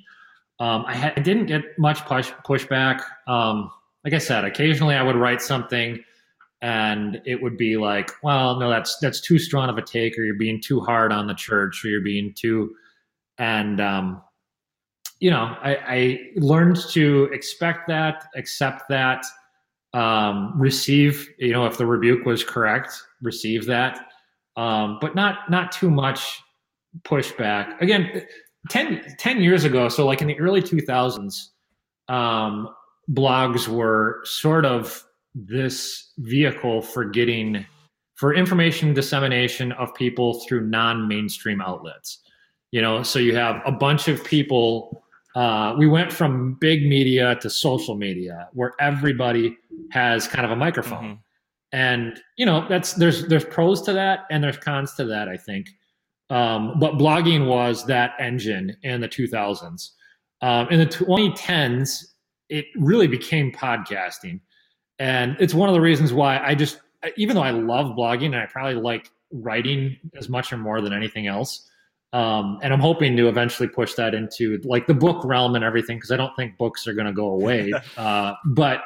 Um, 0.61 0.84
I, 0.86 0.96
ha- 0.96 1.12
I, 1.16 1.20
didn't 1.20 1.46
get 1.46 1.62
much 1.78 2.04
push 2.04 2.30
pushback. 2.44 3.00
Um, 3.26 3.70
like 4.04 4.12
I 4.12 4.18
said, 4.18 4.44
occasionally 4.44 4.94
I 4.94 5.02
would 5.02 5.16
write 5.16 5.40
something 5.40 6.02
and 6.61 7.20
it 7.24 7.42
would 7.42 7.56
be 7.56 7.76
like, 7.76 8.11
well, 8.22 8.59
no, 8.59 8.68
that's 8.68 8.98
that's 8.98 9.20
too 9.20 9.38
strong 9.38 9.68
of 9.68 9.78
a 9.78 9.82
take, 9.82 10.18
or 10.18 10.22
you're 10.22 10.34
being 10.34 10.61
too 10.61 10.80
hard 10.80 11.12
on 11.12 11.26
the 11.26 11.34
church, 11.34 11.84
or 11.84 11.88
you're 11.88 12.00
being 12.00 12.34
too 12.34 12.74
and 13.38 13.80
um, 13.80 14.22
you 15.20 15.30
know, 15.30 15.56
I, 15.62 15.76
I 15.86 16.20
learned 16.36 16.76
to 16.90 17.24
expect 17.32 17.88
that, 17.88 18.26
accept 18.36 18.88
that, 18.88 19.24
um, 19.94 20.52
receive 20.59 21.28
you 21.38 21.52
know 21.52 21.64
if 21.66 21.78
the 21.78 21.86
rebuke 21.86 22.26
was 22.26 22.44
correct 22.44 22.92
receive 23.22 23.66
that. 23.66 24.06
Um, 24.56 24.98
but 25.00 25.14
not 25.14 25.50
not 25.50 25.72
too 25.72 25.90
much 25.90 26.42
pushback. 27.04 27.80
Again 27.80 28.26
10, 28.70 29.14
10 29.18 29.40
years 29.40 29.64
ago 29.64 29.88
so 29.88 30.04
like 30.04 30.20
in 30.20 30.26
the 30.26 30.38
early 30.38 30.61
2000s 30.61 31.48
um, 32.09 32.68
blogs 33.11 33.66
were 33.68 34.20
sort 34.24 34.66
of 34.66 35.04
this 35.47 36.12
vehicle 36.18 36.82
for 36.82 37.05
getting 37.05 37.64
for 38.16 38.34
information 38.34 38.93
dissemination 38.93 39.70
of 39.72 39.95
people 39.95 40.41
through 40.41 40.66
non-mainstream 40.66 41.61
outlets. 41.61 42.18
You 42.72 42.82
know 42.82 43.03
so 43.03 43.18
you 43.18 43.34
have 43.36 43.62
a 43.64 43.72
bunch 43.72 44.09
of 44.09 44.24
people 44.24 45.03
uh, 45.34 45.74
we 45.78 45.86
went 45.86 46.11
from 46.11 46.55
big 46.55 46.84
media 46.86 47.36
to 47.36 47.49
social 47.49 47.95
media 47.95 48.49
where 48.55 48.72
everybody 48.80 49.57
has 49.93 50.26
kind 50.26 50.45
of 50.45 50.51
a 50.51 50.57
microphone. 50.57 51.05
Mm-hmm. 51.05 51.20
and 51.72 52.20
you 52.36 52.45
know 52.45 52.66
that's 52.68 52.95
there's 52.95 53.26
there's 53.26 53.45
pros 53.45 53.82
to 53.82 53.93
that 53.93 54.20
and 54.30 54.43
there's 54.43 54.57
cons 54.57 54.95
to 54.95 55.05
that 55.05 55.28
i 55.28 55.36
think. 55.36 55.68
Um, 56.30 56.78
but 56.78 56.95
blogging 56.95 57.47
was 57.47 57.86
that 57.86 58.12
engine 58.18 58.76
in 58.82 59.01
the 59.01 59.09
2000s 59.09 59.91
um, 60.43 60.68
in 60.68 60.78
the 60.78 60.86
2010s 60.86 62.05
it 62.49 62.66
really 62.76 63.07
became 63.07 63.51
podcasting 63.53 64.41
and 64.99 65.36
it's 65.40 65.55
one 65.55 65.68
of 65.68 65.74
the 65.74 65.80
reasons 65.80 66.12
why 66.12 66.38
i 66.38 66.55
just 66.55 66.80
even 67.16 67.34
though 67.34 67.42
i 67.42 67.51
love 67.51 67.96
blogging 67.96 68.26
and 68.26 68.36
i 68.36 68.46
probably 68.46 68.74
like 68.74 69.11
writing 69.32 69.96
as 70.16 70.28
much 70.28 70.53
or 70.53 70.57
more 70.57 70.80
than 70.80 70.92
anything 70.92 71.26
else 71.26 71.68
um, 72.12 72.59
and 72.62 72.72
I'm 72.72 72.80
hoping 72.80 73.16
to 73.18 73.28
eventually 73.28 73.68
push 73.68 73.94
that 73.94 74.14
into 74.14 74.59
like 74.64 74.86
the 74.86 74.94
book 74.94 75.24
realm 75.24 75.55
and 75.55 75.64
everything 75.64 75.99
because 75.99 76.11
I 76.11 76.16
don't 76.16 76.34
think 76.36 76.57
books 76.57 76.86
are 76.86 76.94
going 76.94 77.07
to 77.07 77.12
go 77.12 77.26
away. 77.26 77.72
uh, 77.96 78.32
but 78.46 78.82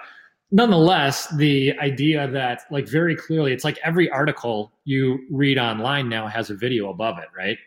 nonetheless, 0.50 1.28
the 1.36 1.78
idea 1.78 2.28
that 2.28 2.62
like 2.70 2.88
very 2.88 3.14
clearly, 3.14 3.52
it's 3.52 3.64
like 3.64 3.78
every 3.84 4.10
article 4.10 4.72
you 4.84 5.20
read 5.30 5.58
online 5.58 6.08
now 6.08 6.26
has 6.26 6.50
a 6.50 6.54
video 6.54 6.90
above 6.90 7.18
it, 7.18 7.28
right? 7.36 7.58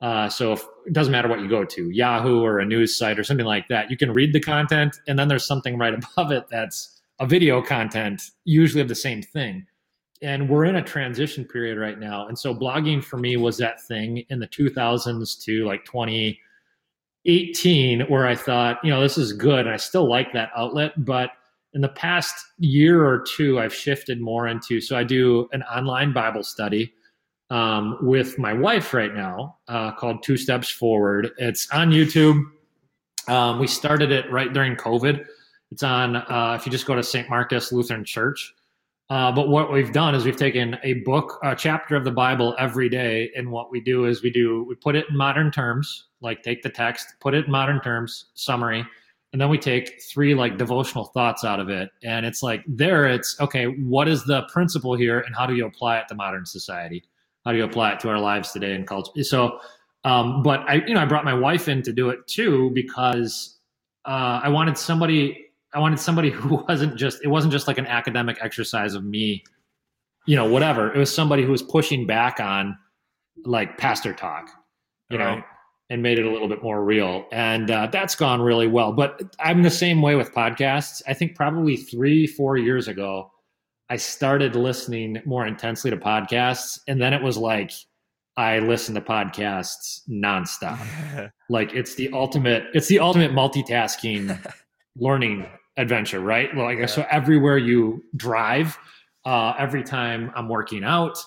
Uh, 0.00 0.28
so 0.28 0.52
if, 0.52 0.64
it 0.86 0.92
doesn't 0.92 1.12
matter 1.12 1.28
what 1.28 1.40
you 1.40 1.48
go 1.48 1.64
to, 1.64 1.88
Yahoo 1.90 2.42
or 2.42 2.58
a 2.58 2.64
news 2.64 2.96
site 2.96 3.18
or 3.18 3.24
something 3.24 3.46
like 3.46 3.68
that, 3.68 3.90
you 3.90 3.96
can 3.96 4.12
read 4.12 4.32
the 4.32 4.40
content, 4.40 4.96
and 5.06 5.18
then 5.18 5.28
there's 5.28 5.46
something 5.46 5.78
right 5.78 5.94
above 6.16 6.32
it 6.32 6.44
that's 6.50 6.95
a 7.18 7.26
video 7.26 7.62
content, 7.62 8.22
usually 8.44 8.82
of 8.82 8.88
the 8.88 8.94
same 8.94 9.22
thing. 9.22 9.66
and 10.22 10.48
we're 10.48 10.64
in 10.64 10.76
a 10.76 10.82
transition 10.82 11.44
period 11.44 11.76
right 11.78 11.98
now. 11.98 12.26
And 12.26 12.38
so 12.38 12.54
blogging 12.54 13.04
for 13.04 13.18
me 13.18 13.36
was 13.36 13.58
that 13.58 13.82
thing 13.86 14.24
in 14.30 14.38
the 14.40 14.48
2000s 14.48 15.38
to 15.44 15.66
like 15.66 15.84
2018 15.84 18.00
where 18.08 18.26
I 18.26 18.34
thought, 18.34 18.78
you 18.82 18.90
know, 18.90 19.00
this 19.00 19.18
is 19.18 19.32
good. 19.34 19.66
And 19.66 19.70
I 19.70 19.76
still 19.76 20.08
like 20.08 20.32
that 20.32 20.50
outlet. 20.56 21.04
But 21.04 21.30
in 21.74 21.82
the 21.82 21.90
past 21.90 22.34
year 22.58 23.04
or 23.04 23.22
two, 23.36 23.60
I've 23.60 23.74
shifted 23.74 24.18
more 24.20 24.48
into 24.48 24.80
so 24.80 24.96
I 24.96 25.04
do 25.04 25.48
an 25.52 25.62
online 25.64 26.14
Bible 26.14 26.42
study 26.42 26.94
um, 27.50 27.98
with 28.00 28.38
my 28.38 28.54
wife 28.54 28.94
right 28.94 29.14
now 29.14 29.58
uh, 29.68 29.92
called 29.92 30.22
Two 30.22 30.38
Steps 30.38 30.70
Forward. 30.70 31.32
It's 31.36 31.70
on 31.70 31.90
YouTube. 31.90 32.42
Um, 33.28 33.58
we 33.58 33.66
started 33.66 34.12
it 34.12 34.30
right 34.32 34.50
during 34.52 34.76
COVID. 34.76 35.26
It's 35.70 35.82
on, 35.82 36.16
uh, 36.16 36.56
if 36.58 36.64
you 36.64 36.72
just 36.72 36.86
go 36.86 36.94
to 36.94 37.02
St. 37.02 37.28
Marcus 37.28 37.72
Lutheran 37.72 38.04
Church. 38.04 38.54
Uh, 39.08 39.30
but 39.30 39.48
what 39.48 39.72
we've 39.72 39.92
done 39.92 40.14
is 40.14 40.24
we've 40.24 40.36
taken 40.36 40.76
a 40.82 40.94
book, 41.04 41.38
a 41.44 41.54
chapter 41.54 41.94
of 41.94 42.02
the 42.02 42.10
Bible 42.10 42.56
every 42.58 42.88
day, 42.88 43.30
and 43.36 43.50
what 43.50 43.70
we 43.70 43.80
do 43.80 44.06
is 44.06 44.22
we 44.22 44.30
do 44.30 44.64
we 44.68 44.74
put 44.74 44.96
it 44.96 45.06
in 45.08 45.16
modern 45.16 45.50
terms, 45.52 46.08
like 46.20 46.42
take 46.42 46.62
the 46.62 46.68
text, 46.68 47.14
put 47.20 47.32
it 47.32 47.46
in 47.46 47.52
modern 47.52 47.80
terms, 47.80 48.26
summary, 48.34 48.84
and 49.32 49.40
then 49.40 49.48
we 49.48 49.58
take 49.58 50.02
three 50.02 50.34
like 50.34 50.58
devotional 50.58 51.04
thoughts 51.04 51.44
out 51.44 51.60
of 51.60 51.68
it, 51.68 51.90
and 52.02 52.26
it's 52.26 52.42
like 52.42 52.64
there, 52.66 53.06
it's 53.06 53.38
okay. 53.40 53.66
What 53.66 54.08
is 54.08 54.24
the 54.24 54.42
principle 54.52 54.96
here, 54.96 55.20
and 55.20 55.36
how 55.36 55.46
do 55.46 55.54
you 55.54 55.66
apply 55.66 55.98
it 55.98 56.08
to 56.08 56.16
modern 56.16 56.44
society? 56.44 57.04
How 57.44 57.52
do 57.52 57.58
you 57.58 57.64
apply 57.64 57.92
it 57.92 58.00
to 58.00 58.08
our 58.08 58.18
lives 58.18 58.50
today 58.50 58.72
and 58.72 58.88
culture? 58.88 59.22
So, 59.22 59.60
um, 60.02 60.42
but 60.42 60.60
I, 60.68 60.84
you 60.84 60.94
know, 60.94 61.00
I 61.00 61.04
brought 61.04 61.24
my 61.24 61.34
wife 61.34 61.68
in 61.68 61.80
to 61.82 61.92
do 61.92 62.10
it 62.10 62.26
too 62.26 62.72
because 62.74 63.58
uh, 64.04 64.40
I 64.42 64.48
wanted 64.48 64.76
somebody 64.76 65.45
I 65.76 65.78
wanted 65.78 66.00
somebody 66.00 66.30
who 66.32 66.64
wasn't 66.68 66.96
just 66.96 67.22
it 67.22 67.28
wasn't 67.28 67.52
just 67.52 67.68
like 67.68 67.78
an 67.78 67.86
academic 67.86 68.38
exercise 68.40 68.94
of 68.94 69.04
me, 69.04 69.44
you 70.24 70.34
know, 70.34 70.48
whatever. 70.48 70.92
It 70.92 70.98
was 70.98 71.14
somebody 71.14 71.44
who 71.44 71.52
was 71.52 71.62
pushing 71.62 72.06
back 72.06 72.40
on 72.40 72.76
like 73.44 73.76
pastor 73.78 74.14
talk, 74.14 74.48
you 75.10 75.18
right. 75.18 75.36
know, 75.36 75.44
and 75.90 76.02
made 76.02 76.18
it 76.18 76.24
a 76.24 76.30
little 76.30 76.48
bit 76.48 76.62
more 76.62 76.82
real. 76.82 77.26
And 77.30 77.70
uh, 77.70 77.88
that's 77.92 78.16
gone 78.16 78.40
really 78.40 78.66
well. 78.66 78.92
But 78.92 79.20
I'm 79.38 79.62
the 79.62 79.70
same 79.70 80.00
way 80.00 80.16
with 80.16 80.32
podcasts. 80.32 81.02
I 81.06 81.12
think 81.12 81.36
probably 81.36 81.76
three, 81.76 82.26
four 82.26 82.56
years 82.56 82.88
ago, 82.88 83.30
I 83.90 83.96
started 83.96 84.56
listening 84.56 85.22
more 85.26 85.46
intensely 85.46 85.90
to 85.90 85.96
podcasts, 85.96 86.80
and 86.88 87.00
then 87.00 87.12
it 87.12 87.22
was 87.22 87.36
like 87.36 87.70
I 88.38 88.58
listen 88.60 88.94
to 88.94 89.00
podcasts 89.02 90.00
nonstop. 90.08 91.30
like 91.50 91.74
it's 91.74 91.96
the 91.96 92.10
ultimate. 92.14 92.64
It's 92.72 92.88
the 92.88 92.98
ultimate 92.98 93.32
multitasking 93.32 94.40
learning 94.96 95.46
adventure, 95.76 96.20
right? 96.20 96.54
Like 96.54 96.78
yeah. 96.78 96.86
so 96.86 97.06
everywhere 97.10 97.58
you 97.58 98.04
drive, 98.16 98.78
uh, 99.24 99.54
every 99.58 99.82
time 99.82 100.32
I'm 100.34 100.48
working 100.48 100.84
out, 100.84 101.18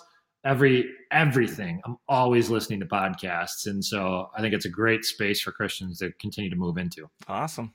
every 0.43 0.89
everything, 1.11 1.81
I'm 1.85 1.97
always 2.07 2.49
listening 2.49 2.79
to 2.81 2.85
podcasts, 2.85 3.67
and 3.67 3.83
so 3.83 4.29
I 4.35 4.41
think 4.41 4.53
it's 4.53 4.65
a 4.65 4.69
great 4.69 5.05
space 5.05 5.41
for 5.41 5.51
Christians 5.51 5.99
to 5.99 6.11
continue 6.13 6.49
to 6.49 6.55
move 6.55 6.77
into. 6.77 7.09
Awesome, 7.27 7.73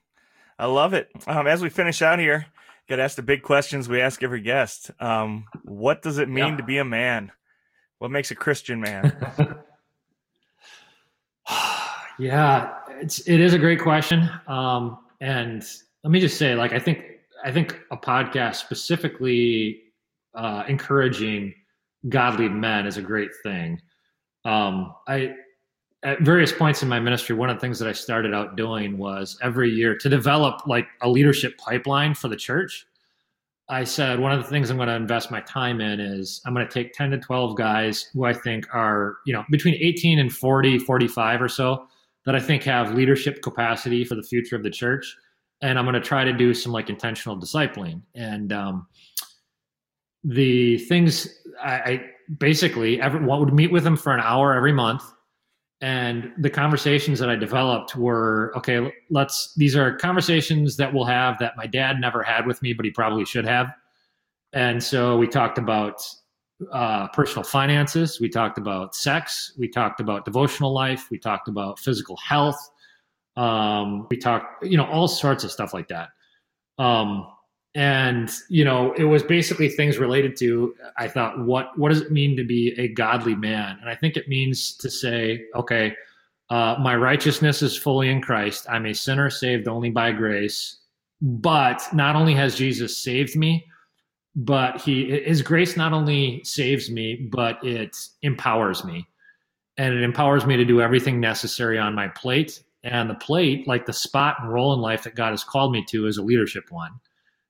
I 0.59 0.66
love 0.66 0.95
it. 0.95 1.11
Um, 1.27 1.47
as 1.47 1.62
we 1.62 1.68
finish 1.68 2.03
out 2.03 2.18
here, 2.18 2.47
got 2.89 2.97
to 2.97 3.03
ask 3.03 3.16
the 3.16 3.22
big 3.22 3.43
questions 3.43 3.89
we 3.89 4.01
ask 4.01 4.22
every 4.22 4.41
guest. 4.41 4.91
Um, 5.01 5.47
what 5.62 6.03
does 6.03 6.18
it 6.18 6.29
mean 6.29 6.49
yeah. 6.49 6.57
to 6.57 6.62
be 6.62 6.79
a 6.79 6.85
man? 6.85 7.33
What 7.99 8.11
makes 8.11 8.31
a 8.31 8.35
Christian 8.35 8.81
man? 8.81 9.16
yeah, 12.18 12.75
it's 13.01 13.20
it 13.29 13.41
is 13.41 13.55
a 13.55 13.59
great 13.59 13.81
question. 13.81 14.29
Um, 14.47 14.99
and 15.20 15.64
let 16.05 16.11
me 16.11 16.20
just 16.20 16.36
say, 16.36 16.55
like, 16.55 16.72
I 16.72 16.78
think 16.78 17.02
I 17.44 17.50
think 17.50 17.80
a 17.90 17.96
podcast 17.96 18.57
specifically 18.57 19.82
uh, 20.34 20.64
encouraging 20.68 21.55
godly 22.09 22.48
men 22.48 22.86
is 22.86 22.98
a 22.98 23.02
great 23.02 23.30
thing. 23.42 23.80
Um, 24.44 24.94
I 25.09 25.34
at 26.02 26.20
various 26.20 26.52
points 26.52 26.82
in 26.82 26.88
my 26.90 27.00
ministry, 27.00 27.34
one 27.34 27.48
of 27.48 27.57
the 27.57 27.61
things 27.61 27.78
that 27.78 27.88
I 27.88 27.92
started 27.92 28.34
out 28.34 28.57
doing 28.57 28.98
was 28.98 29.38
every 29.42 29.70
year 29.70 29.96
to 29.96 30.09
develop 30.11 30.66
like 30.66 30.86
a 31.00 31.09
leadership 31.09 31.57
pipeline 31.57 32.14
for 32.14 32.28
the 32.28 32.36
church. 32.36 32.86
I 33.70 33.84
said 33.84 34.20
one 34.20 34.30
of 34.30 34.42
the 34.42 34.48
things 34.50 34.68
I'm 34.68 34.76
going 34.76 34.90
to 34.90 34.94
invest 34.94 35.30
my 35.30 35.40
time 35.40 35.80
in 35.80 36.00
is 36.00 36.42
I'm 36.44 36.52
going 36.52 36.68
to 36.68 36.72
take 36.72 36.92
10 36.92 37.12
to 37.12 37.18
12 37.18 37.57
guys 37.57 38.11
who 38.12 38.26
I 38.26 38.34
think 38.34 38.66
are, 38.74 39.16
you 39.24 39.32
know, 39.32 39.42
between 39.50 39.76
18 39.80 40.18
and 40.18 40.30
40, 40.30 40.80
45 40.80 41.40
or 41.40 41.48
so 41.48 41.86
that 42.26 42.34
I 42.34 42.40
think 42.40 42.62
have 42.64 42.94
leadership 42.94 43.40
capacity 43.40 44.05
for 44.05 44.16
the 44.16 44.22
future 44.22 44.57
of 44.57 44.62
the 44.62 44.70
church 44.70 45.16
and 45.65 45.79
I'm 45.79 45.87
going 45.87 45.95
to 45.95 46.01
try 46.01 46.25
to 46.25 46.33
do 46.33 46.53
some 46.53 46.73
like 46.73 46.91
intentional 46.91 47.41
discipling. 47.41 48.03
And 48.15 48.53
um, 48.53 48.87
the 50.23 50.77
things 50.79 51.27
I, 51.62 51.75
I 51.75 52.05
basically 52.39 53.01
everyone 53.01 53.41
would 53.41 53.55
meet 53.55 53.73
with 53.73 53.83
them 53.83 53.97
for 53.97 54.12
an 54.12 54.21
hour 54.21 54.55
every 54.55 54.73
month. 54.73 55.03
And 55.81 56.33
the 56.39 56.51
conversations 56.51 57.19
that 57.19 57.31
I 57.31 57.37
developed 57.37 57.97
were 57.97 58.53
okay, 58.57 58.93
let's, 59.09 59.55
these 59.55 59.75
are 59.75 59.97
conversations 59.97 60.77
that 60.77 60.93
we'll 60.93 61.07
have 61.07 61.39
that 61.39 61.57
my 61.57 61.67
dad 61.67 61.99
never 61.99 62.23
had 62.23 62.47
with 62.47 62.61
me, 62.61 62.75
but 62.75 62.85
he 62.85 62.91
probably 62.91 63.25
should 63.25 63.47
have. 63.47 63.73
And 64.53 64.83
so 64.83 65.17
we 65.17 65.27
talked 65.27 65.57
about 65.57 66.07
uh, 66.73 67.09
personal 67.09 67.43
finances, 67.43 68.21
we 68.21 68.29
talked 68.29 68.59
about 68.59 68.95
sex, 68.95 69.55
we 69.59 69.69
talked 69.69 70.01
about 70.01 70.27
devotional 70.27 70.75
life, 70.75 71.09
we 71.11 71.19
talked 71.19 71.49
about 71.49 71.79
physical 71.79 72.17
health, 72.19 72.59
um, 73.37 74.07
we 74.11 74.16
talked, 74.16 74.64
you 74.64 74.76
know, 74.76 74.87
all 74.87 75.09
sorts 75.09 75.45
of 75.45 75.51
stuff 75.51 75.74
like 75.74 75.89
that. 75.89 76.11
Um, 76.78 77.26
and 77.74 78.30
you 78.49 78.64
know, 78.64 78.93
it 78.93 79.05
was 79.05 79.22
basically 79.22 79.68
things 79.68 79.99
related 79.99 80.37
to. 80.37 80.74
I 80.97 81.09
thought, 81.09 81.41
what 81.41 81.76
what 81.76 81.89
does 81.89 82.03
it 82.03 82.12
mean 82.12 82.37
to 82.37 82.45
be 82.45 82.72
a 82.78 82.89
godly 82.89 83.35
man? 83.35 83.78
And 83.80 83.91
I 83.91 83.97
think 83.97 84.16
it 84.16 84.28
means 84.28 84.76
to 84.76 84.89
say, 84.89 85.45
okay, 85.57 85.97
uh, 86.51 86.76
my 86.80 86.95
righteousness 86.95 87.62
is 87.62 87.76
fully 87.76 88.11
in 88.11 88.20
Christ. 88.20 88.66
I'm 88.70 88.87
a 88.87 88.95
sinner 88.95 89.30
saved 89.30 89.66
only 89.66 89.91
by 89.91 90.12
grace. 90.12 90.78
But 91.20 91.82
not 91.93 92.16
only 92.16 92.35
has 92.35 92.55
Jesus 92.55 92.99
saved 92.99 93.35
me, 93.35 93.64
but 94.37 94.80
he 94.80 95.22
his 95.24 95.43
grace 95.43 95.76
not 95.76 95.93
only 95.93 96.43
saves 96.45 96.91
me, 96.91 97.28
but 97.32 97.64
it 97.64 97.97
empowers 98.22 98.85
me. 98.85 99.09
And 99.76 99.95
it 99.95 100.05
empowers 100.05 100.47
me 100.47 100.57
to 100.57 100.64
do 100.64 100.80
everything 100.80 101.18
necessary 101.18 101.78
on 101.78 101.95
my 101.95 102.07
plate 102.09 102.62
and 102.85 103.09
the 103.09 103.14
plate, 103.14 103.66
like 103.66 103.87
the 103.87 103.93
spot 103.93 104.37
and 104.41 104.53
role 104.53 104.74
in 104.74 104.80
life 104.80 105.03
that 105.05 105.14
God 105.14 105.30
has 105.30 105.43
called 105.43 105.72
me 105.72 105.85
to, 105.89 106.07
is 106.07 106.18
a 106.18 106.22
leadership 106.22 106.70
one. 106.70 106.93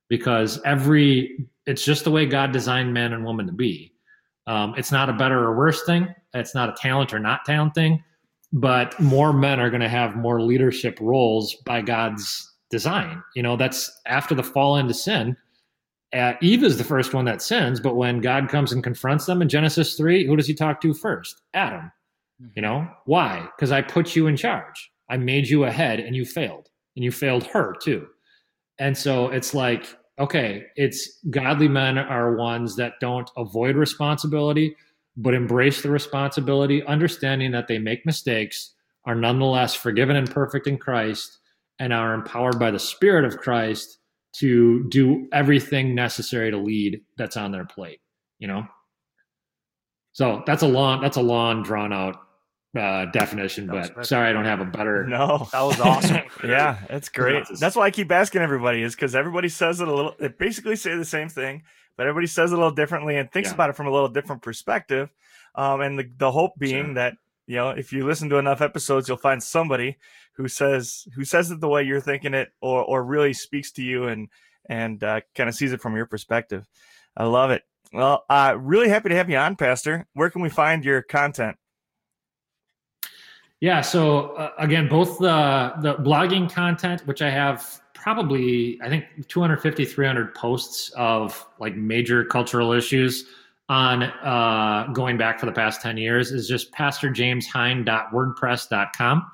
Because 0.09 0.61
every, 0.65 1.49
it's 1.67 1.85
just 1.85 2.05
the 2.05 2.11
way 2.11 2.25
God 2.25 2.53
designed 2.53 2.95
man 2.95 3.13
and 3.13 3.25
woman 3.25 3.47
to 3.47 3.53
be. 3.53 3.93
Um, 4.47 4.75
it's 4.77 4.93
not 4.93 5.09
a 5.09 5.15
better 5.15 5.39
or 5.39 5.57
worse 5.57 5.85
thing. 5.85 6.15
It's 6.35 6.55
not 6.55 6.69
a 6.69 6.75
talent 6.81 7.13
or 7.13 7.19
not 7.19 7.45
talent 7.45 7.75
thing. 7.75 8.03
But 8.53 8.99
more 9.01 9.33
men 9.33 9.59
are 9.59 9.71
going 9.71 9.81
to 9.81 9.89
have 9.89 10.15
more 10.15 10.41
leadership 10.41 10.99
roles 11.01 11.57
by 11.67 11.83
God's 11.83 12.53
design. 12.71 13.23
You 13.35 13.43
know, 13.43 13.57
that's 13.57 13.91
after 14.07 14.35
the 14.35 14.45
fall 14.45 14.77
into 14.77 14.95
sin. 14.95 15.37
Uh, 16.13 16.35
Eve 16.41 16.63
is 16.63 16.79
the 16.79 16.85
first 16.85 17.13
one 17.13 17.25
that 17.25 17.43
sins, 17.43 17.81
but 17.81 17.97
when 17.97 18.21
God 18.21 18.49
comes 18.49 18.71
and 18.71 18.85
confronts 18.85 19.27
them 19.27 19.43
in 19.43 19.49
Genesis 19.49 19.97
3, 19.97 20.27
who 20.27 20.37
does 20.37 20.47
he 20.47 20.55
talk 20.55 20.81
to 20.83 20.95
first? 20.95 21.43
Adam. 21.55 21.91
You 22.55 22.63
know, 22.63 22.89
why? 23.07 23.49
Because 23.57 23.73
I 23.73 23.83
put 23.83 24.15
you 24.15 24.29
in 24.29 24.37
charge. 24.37 24.93
I 25.09 25.17
made 25.17 25.49
you 25.49 25.65
ahead 25.65 26.01
and 26.01 26.17
you 26.17 26.25
failed. 26.25 26.69
And 26.97 27.05
you 27.05 27.11
failed 27.11 27.45
her 27.45 27.75
too. 27.83 28.07
And 28.79 28.97
so 28.97 29.29
it's 29.29 29.55
like, 29.55 29.87
okay, 30.19 30.67
it's 30.77 31.19
godly 31.31 31.69
men 31.69 31.99
are 31.99 32.37
ones 32.37 32.77
that 32.77 32.95
don't 33.01 33.31
avoid 33.37 33.77
responsibility, 33.77 34.77
but 35.17 35.35
embrace 35.35 35.83
the 35.83 35.91
responsibility, 35.91 36.85
understanding 36.85 37.51
that 37.53 37.69
they 37.69 37.79
make 37.79 38.07
mistakes, 38.07 38.75
are 39.07 39.15
nonetheless 39.15 39.75
forgiven 39.75 40.17
and 40.17 40.31
perfect 40.31 40.67
in 40.67 40.79
Christ, 40.79 41.39
and 41.79 41.93
are 41.93 42.15
empowered 42.15 42.59
by 42.59 42.71
the 42.71 42.79
Spirit 42.79 43.25
of 43.25 43.39
Christ 43.39 43.99
to 44.35 44.89
do 44.89 45.29
everything 45.33 45.95
necessary 45.95 46.51
to 46.51 46.57
lead 46.57 47.01
that's 47.17 47.37
on 47.37 47.53
their 47.53 47.65
plate, 47.65 48.01
you 48.39 48.49
know? 48.49 48.67
So 50.13 50.43
that's 50.47 50.63
a 50.63 50.69
long, 50.69 51.01
that's 51.01 51.17
a 51.17 51.23
long, 51.23 51.63
drawn 51.63 51.93
out 51.93 52.24
uh, 52.77 53.07
definition, 53.07 53.67
but 53.67 54.05
sorry, 54.05 54.29
I 54.29 54.33
don't 54.33 54.45
have 54.45 54.61
a 54.61 54.65
better. 54.65 55.07
No, 55.15 55.47
that 55.53 55.61
was 55.61 55.79
awesome. 55.81 56.23
yeah, 56.45 56.79
that's 56.89 57.09
great. 57.09 57.45
That's 57.61 57.77
why 57.77 57.85
I 57.85 57.91
keep 57.91 58.11
asking 58.11 58.43
everybody 58.43 58.83
is 58.83 58.95
because 58.95 59.15
everybody 59.15 59.49
says 59.49 59.81
it 59.81 59.87
a 59.87 59.95
little. 59.95 60.15
They 60.19 60.29
basically 60.29 60.77
say 60.77 60.97
the 60.97 61.05
same 61.05 61.29
thing, 61.29 61.63
but 61.97 62.07
everybody 62.07 62.27
says 62.27 62.51
it 62.51 62.55
a 62.55 62.59
little 62.59 62.75
differently 62.75 63.17
and 63.17 63.31
thinks 63.31 63.51
yeah. 63.51 63.55
about 63.55 63.71
it 63.71 63.77
from 63.77 63.87
a 63.87 63.93
little 63.93 64.09
different 64.09 64.43
perspective. 64.43 65.13
Um, 65.55 65.81
and 65.83 65.99
the 65.99 66.11
the 66.17 66.33
hope 66.33 66.53
being 66.59 66.87
sure. 66.87 66.95
that 66.95 67.15
you 67.47 67.57
know 67.57 67.71
if 67.71 67.93
you 67.93 68.07
listen 68.07 68.29
to 68.31 68.39
enough 68.39 68.61
episodes, 68.61 69.09
you'll 69.09 69.19
find 69.19 69.43
somebody 69.43 69.99
who 70.33 70.49
says 70.49 71.07
who 71.15 71.25
says 71.25 71.51
it 71.51 71.61
the 71.61 71.69
way 71.69 71.85
you're 71.85 72.01
thinking 72.01 72.35
it, 72.35 72.49
or 72.61 72.83
or 72.83 73.05
really 73.05 73.35
speaks 73.35 73.71
to 73.73 73.83
you 73.83 74.09
and 74.09 74.29
and 74.69 75.05
uh, 75.05 75.21
kind 75.35 75.49
of 75.49 75.55
sees 75.55 75.73
it 75.73 75.81
from 75.81 75.95
your 75.95 76.07
perspective. 76.07 76.67
I 77.17 77.25
love 77.25 77.51
it. 77.51 77.63
Well, 77.93 78.25
uh, 78.29 78.57
really 78.59 78.89
happy 78.89 79.11
to 79.11 79.15
have 79.15 79.31
you 79.31 79.37
on, 79.37 79.55
Pastor. 79.55 80.07
Where 80.15 80.31
can 80.31 80.43
we 80.43 80.49
find 80.49 80.85
your 80.85 81.03
content? 81.03 81.57
Yeah. 83.65 83.81
So 83.81 84.37
uh, 84.37 84.51
again, 84.59 84.89
both 84.91 85.19
the 85.21 85.73
the 85.81 85.95
blogging 85.95 86.53
content, 86.53 87.01
which 87.07 87.23
I 87.23 87.31
have 87.31 87.81
probably 87.95 88.79
I 88.83 88.91
think 88.91 89.07
250 89.29 89.87
300 89.87 90.35
posts 90.35 90.91
of 90.99 91.47
like 91.59 91.75
major 91.75 92.27
cultural 92.27 92.73
issues 92.73 93.25
on 93.71 94.03
uh, 94.03 94.89
going 94.93 95.17
back 95.17 95.41
for 95.41 95.47
the 95.47 95.53
past 95.53 95.81
10 95.81 95.97
years 95.97 96.31
is 96.31 96.47
just 96.47 96.75
pastorjameshine.wordpress.com. 96.75 99.33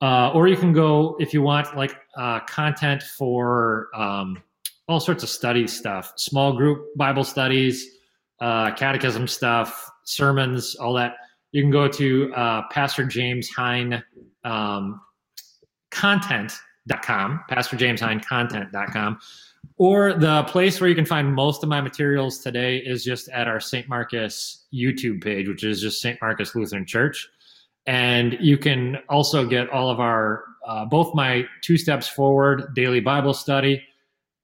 Uh, 0.00 0.30
or 0.30 0.46
you 0.46 0.56
can 0.56 0.72
go 0.72 1.16
if 1.18 1.34
you 1.34 1.42
want 1.42 1.76
like 1.76 1.96
uh, 2.16 2.38
content 2.46 3.02
for 3.02 3.88
um, 3.92 4.40
all 4.86 5.00
sorts 5.00 5.24
of 5.24 5.28
study 5.28 5.66
stuff, 5.66 6.12
small 6.14 6.56
group 6.56 6.94
Bible 6.94 7.24
studies, 7.24 7.84
uh, 8.38 8.70
catechism 8.76 9.26
stuff, 9.26 9.90
sermons, 10.04 10.76
all 10.76 10.94
that. 10.94 11.16
You 11.52 11.62
can 11.62 11.70
go 11.70 11.88
to 11.88 12.34
uh, 12.34 12.62
Pastor 12.70 13.04
James 13.04 13.48
Hine 13.48 14.02
um, 14.44 15.00
content.com, 15.90 17.44
Pastor 17.48 17.76
James 17.76 18.00
Hine 18.00 18.20
content.com. 18.20 19.18
Or 19.76 20.12
the 20.12 20.42
place 20.44 20.80
where 20.80 20.90
you 20.90 20.96
can 20.96 21.06
find 21.06 21.32
most 21.32 21.62
of 21.62 21.68
my 21.68 21.80
materials 21.80 22.40
today 22.40 22.78
is 22.78 23.04
just 23.04 23.28
at 23.28 23.46
our 23.46 23.60
St. 23.60 23.88
Marcus 23.88 24.66
YouTube 24.74 25.22
page, 25.22 25.46
which 25.46 25.62
is 25.62 25.80
just 25.80 26.00
St. 26.00 26.20
Marcus 26.20 26.54
Lutheran 26.54 26.84
Church. 26.84 27.28
And 27.86 28.36
you 28.40 28.58
can 28.58 28.98
also 29.08 29.46
get 29.46 29.70
all 29.70 29.88
of 29.88 30.00
our, 30.00 30.44
uh, 30.66 30.84
both 30.84 31.14
my 31.14 31.44
two 31.62 31.78
steps 31.78 32.08
forward 32.08 32.74
daily 32.74 33.00
Bible 33.00 33.32
study, 33.32 33.82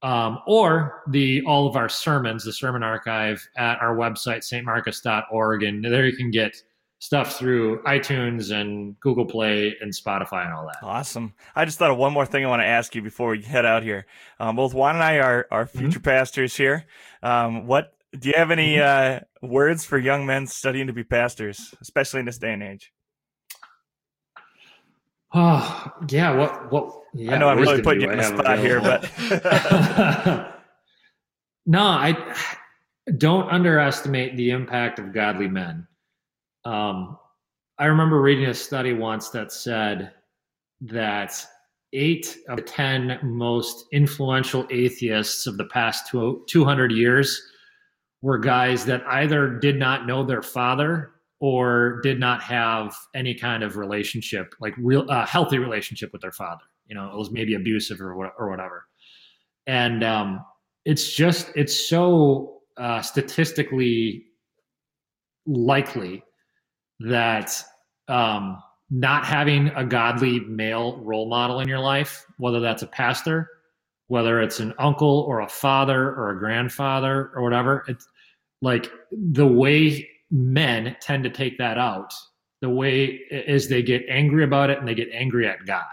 um, 0.02 0.38
or 0.46 1.02
the 1.08 1.42
all 1.46 1.66
of 1.66 1.76
our 1.76 1.88
sermons, 1.88 2.44
the 2.44 2.52
sermon 2.52 2.82
archive 2.82 3.46
at 3.56 3.80
our 3.80 3.96
website, 3.96 4.38
stmarcus.org. 4.38 5.62
And 5.62 5.84
there 5.84 6.06
you 6.06 6.16
can 6.16 6.30
get 6.30 6.62
stuff 7.04 7.38
through 7.38 7.82
iTunes 7.82 8.50
and 8.50 8.98
Google 8.98 9.26
Play 9.26 9.76
and 9.82 9.92
Spotify 9.92 10.46
and 10.46 10.54
all 10.54 10.64
that. 10.64 10.78
Awesome. 10.82 11.34
I 11.54 11.66
just 11.66 11.78
thought 11.78 11.90
of 11.90 11.98
one 11.98 12.14
more 12.14 12.24
thing 12.24 12.46
I 12.46 12.48
want 12.48 12.62
to 12.62 12.66
ask 12.66 12.94
you 12.94 13.02
before 13.02 13.28
we 13.28 13.42
head 13.42 13.66
out 13.66 13.82
here. 13.82 14.06
Um, 14.40 14.56
both 14.56 14.72
Juan 14.72 14.94
and 14.94 15.04
I 15.04 15.18
are, 15.18 15.46
are 15.50 15.66
mm-hmm. 15.66 15.80
future 15.80 15.98
mm-hmm. 15.98 16.08
pastors 16.08 16.56
here. 16.56 16.86
Um, 17.22 17.66
what 17.66 17.92
do 18.18 18.30
you 18.30 18.34
have 18.34 18.50
any 18.50 18.76
mm-hmm. 18.76 19.22
uh, 19.22 19.46
words 19.46 19.84
for 19.84 19.98
young 19.98 20.24
men 20.24 20.46
studying 20.46 20.86
to 20.86 20.94
be 20.94 21.04
pastors, 21.04 21.74
especially 21.82 22.20
in 22.20 22.26
this 22.26 22.38
day 22.38 22.54
and 22.54 22.62
age? 22.62 22.90
Oh 25.34 25.92
yeah, 26.08 26.34
what 26.34 26.72
what? 26.72 27.02
Yeah, 27.12 27.34
I 27.34 27.38
know 27.38 27.50
I'm 27.50 27.58
really 27.58 27.82
putting 27.82 28.00
you 28.00 28.10
in 28.10 28.16
the 28.16 28.24
spot 28.24 28.58
here, 28.60 28.80
but 28.80 29.02
no, 31.66 31.82
I 31.82 32.16
don't 33.18 33.50
underestimate 33.50 34.38
the 34.38 34.50
impact 34.50 34.98
of 34.98 35.12
godly 35.12 35.48
men. 35.48 35.86
Um, 36.64 37.18
I 37.78 37.86
remember 37.86 38.20
reading 38.20 38.46
a 38.46 38.54
study 38.54 38.92
once 38.92 39.30
that 39.30 39.52
said 39.52 40.12
that 40.80 41.44
eight 41.92 42.36
of 42.48 42.56
the 42.56 42.62
ten 42.62 43.18
most 43.22 43.86
influential 43.92 44.66
atheists 44.70 45.46
of 45.46 45.56
the 45.56 45.64
past 45.66 46.08
two, 46.08 46.44
200 46.48 46.92
years 46.92 47.40
were 48.22 48.38
guys 48.38 48.84
that 48.86 49.02
either 49.06 49.48
did 49.58 49.78
not 49.78 50.06
know 50.06 50.24
their 50.24 50.42
father 50.42 51.10
or 51.40 52.00
did 52.02 52.18
not 52.18 52.42
have 52.42 52.96
any 53.14 53.34
kind 53.34 53.62
of 53.62 53.76
relationship, 53.76 54.54
like 54.60 54.74
real 54.78 55.04
uh, 55.10 55.26
healthy 55.26 55.58
relationship 55.58 56.12
with 56.12 56.22
their 56.22 56.32
father. 56.32 56.64
You 56.86 56.94
know, 56.94 57.10
it 57.10 57.16
was 57.16 57.30
maybe 57.30 57.54
abusive 57.54 58.00
or 58.00 58.14
or 58.14 58.48
whatever. 58.48 58.86
And 59.66 60.02
um, 60.04 60.44
it's 60.84 61.12
just 61.14 61.50
it's 61.54 61.74
so 61.88 62.60
uh, 62.76 63.02
statistically 63.02 64.24
likely 65.46 66.22
that 67.04 67.62
um, 68.08 68.62
not 68.90 69.24
having 69.24 69.68
a 69.68 69.84
godly 69.84 70.40
male 70.40 70.98
role 70.98 71.28
model 71.28 71.60
in 71.60 71.68
your 71.68 71.80
life, 71.80 72.26
whether 72.38 72.60
that's 72.60 72.82
a 72.82 72.86
pastor, 72.86 73.48
whether 74.08 74.40
it's 74.40 74.60
an 74.60 74.74
uncle 74.78 75.24
or 75.28 75.40
a 75.40 75.48
father 75.48 76.14
or 76.14 76.30
a 76.30 76.38
grandfather 76.38 77.30
or 77.34 77.42
whatever, 77.42 77.84
it's 77.88 78.06
like 78.62 78.90
the 79.12 79.46
way 79.46 80.08
men 80.30 80.96
tend 81.00 81.24
to 81.24 81.30
take 81.30 81.58
that 81.58 81.78
out 81.78 82.12
the 82.64 82.70
way 82.70 83.20
is 83.30 83.68
they 83.68 83.82
get 83.82 84.02
angry 84.08 84.42
about 84.42 84.70
it 84.70 84.78
and 84.78 84.88
they 84.88 84.94
get 84.94 85.10
angry 85.12 85.46
at 85.46 85.66
God. 85.66 85.84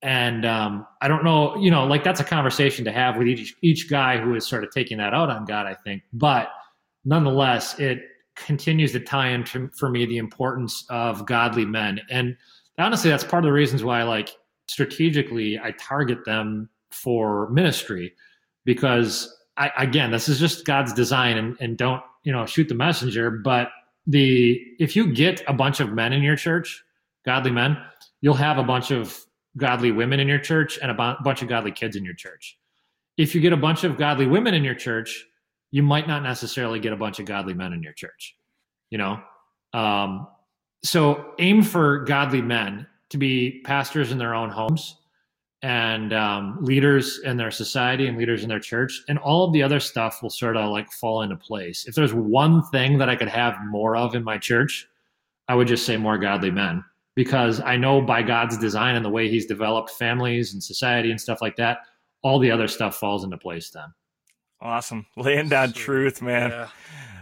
And 0.00 0.46
um, 0.46 0.86
I 1.02 1.08
don't 1.08 1.24
know, 1.24 1.56
you 1.56 1.70
know, 1.70 1.84
like 1.84 2.02
that's 2.02 2.20
a 2.20 2.24
conversation 2.24 2.86
to 2.86 2.92
have 2.92 3.18
with 3.18 3.28
each 3.28 3.54
each 3.60 3.90
guy 3.90 4.16
who 4.16 4.34
is 4.34 4.46
sort 4.46 4.64
of 4.64 4.70
taking 4.70 4.96
that 4.96 5.12
out 5.12 5.28
on 5.28 5.44
God, 5.44 5.66
I 5.66 5.74
think. 5.74 6.04
But 6.10 6.48
nonetheless, 7.04 7.78
it 7.78 8.00
continues 8.44 8.92
to 8.92 9.00
tie 9.00 9.28
into 9.28 9.68
for 9.76 9.90
me 9.90 10.06
the 10.06 10.18
importance 10.18 10.84
of 10.90 11.26
godly 11.26 11.64
men. 11.64 12.00
And 12.10 12.36
honestly, 12.78 13.10
that's 13.10 13.24
part 13.24 13.44
of 13.44 13.48
the 13.48 13.52
reasons 13.52 13.84
why, 13.84 14.02
like 14.02 14.30
strategically, 14.66 15.58
I 15.58 15.72
target 15.72 16.24
them 16.24 16.68
for 16.90 17.48
ministry 17.50 18.14
because 18.64 19.34
I, 19.56 19.70
again, 19.78 20.10
this 20.10 20.28
is 20.28 20.38
just 20.38 20.64
God's 20.64 20.92
design, 20.92 21.36
and, 21.36 21.56
and 21.60 21.76
don't 21.76 22.02
you 22.28 22.32
know 22.32 22.44
shoot 22.44 22.68
the 22.68 22.74
messenger 22.74 23.30
but 23.30 23.70
the 24.06 24.60
if 24.78 24.94
you 24.94 25.12
get 25.12 25.42
a 25.48 25.52
bunch 25.54 25.80
of 25.80 25.92
men 25.92 26.12
in 26.12 26.22
your 26.22 26.36
church 26.36 26.84
godly 27.24 27.50
men 27.50 27.76
you'll 28.20 28.34
have 28.34 28.58
a 28.58 28.62
bunch 28.62 28.90
of 28.90 29.18
godly 29.56 29.90
women 29.90 30.20
in 30.20 30.28
your 30.28 30.38
church 30.38 30.78
and 30.82 30.90
a 30.90 31.16
bunch 31.24 31.40
of 31.40 31.48
godly 31.48 31.72
kids 31.72 31.96
in 31.96 32.04
your 32.04 32.14
church 32.14 32.58
if 33.16 33.34
you 33.34 33.40
get 33.40 33.54
a 33.54 33.56
bunch 33.56 33.82
of 33.82 33.96
godly 33.96 34.26
women 34.26 34.52
in 34.52 34.62
your 34.62 34.74
church 34.74 35.24
you 35.70 35.82
might 35.82 36.08
not 36.08 36.22
necessarily 36.22 36.80
get 36.80 36.92
a 36.92 36.96
bunch 36.96 37.20
of 37.20 37.26
godly 37.26 37.54
men 37.54 37.72
in 37.72 37.82
your 37.82 37.92
church 37.92 38.36
you 38.90 38.98
know? 38.98 39.20
Um, 39.72 40.28
so 40.82 41.34
aim 41.38 41.62
for 41.62 42.04
godly 42.04 42.42
men 42.42 42.86
to 43.10 43.18
be 43.18 43.60
pastors 43.64 44.12
in 44.12 44.18
their 44.18 44.34
own 44.34 44.50
homes 44.50 44.96
and 45.62 46.12
um, 46.12 46.58
leaders 46.62 47.20
in 47.24 47.36
their 47.36 47.50
society 47.50 48.06
and 48.06 48.16
leaders 48.16 48.44
in 48.44 48.48
their 48.48 48.60
church 48.60 49.02
and 49.08 49.18
all 49.18 49.44
of 49.44 49.52
the 49.52 49.62
other 49.62 49.80
stuff 49.80 50.22
will 50.22 50.30
sort 50.30 50.56
of 50.56 50.70
like 50.70 50.90
fall 50.92 51.22
into 51.22 51.36
place. 51.36 51.86
If 51.86 51.94
there's 51.96 52.14
one 52.14 52.62
thing 52.70 52.98
that 52.98 53.08
i 53.10 53.16
could 53.16 53.28
have 53.28 53.56
more 53.66 53.96
of 53.96 54.14
in 54.14 54.22
my 54.22 54.38
church 54.38 54.86
i 55.48 55.54
would 55.54 55.66
just 55.66 55.84
say 55.84 55.96
more 55.96 56.16
godly 56.18 56.50
men 56.52 56.84
because 57.16 57.60
i 57.62 57.76
know 57.76 58.00
by 58.00 58.22
god's 58.22 58.56
design 58.56 58.94
and 58.94 59.04
the 59.04 59.10
way 59.10 59.28
he's 59.28 59.46
developed 59.46 59.90
families 59.90 60.52
and 60.52 60.62
society 60.62 61.10
and 61.10 61.20
stuff 61.20 61.42
like 61.42 61.56
that 61.56 61.78
all 62.22 62.38
the 62.38 62.50
other 62.52 62.68
stuff 62.68 62.96
falls 62.96 63.24
into 63.24 63.36
place 63.36 63.70
then 63.70 63.86
awesome 64.60 65.06
laying 65.16 65.48
down 65.48 65.72
truth 65.72 66.22
man 66.22 66.50
yeah. 66.50 66.68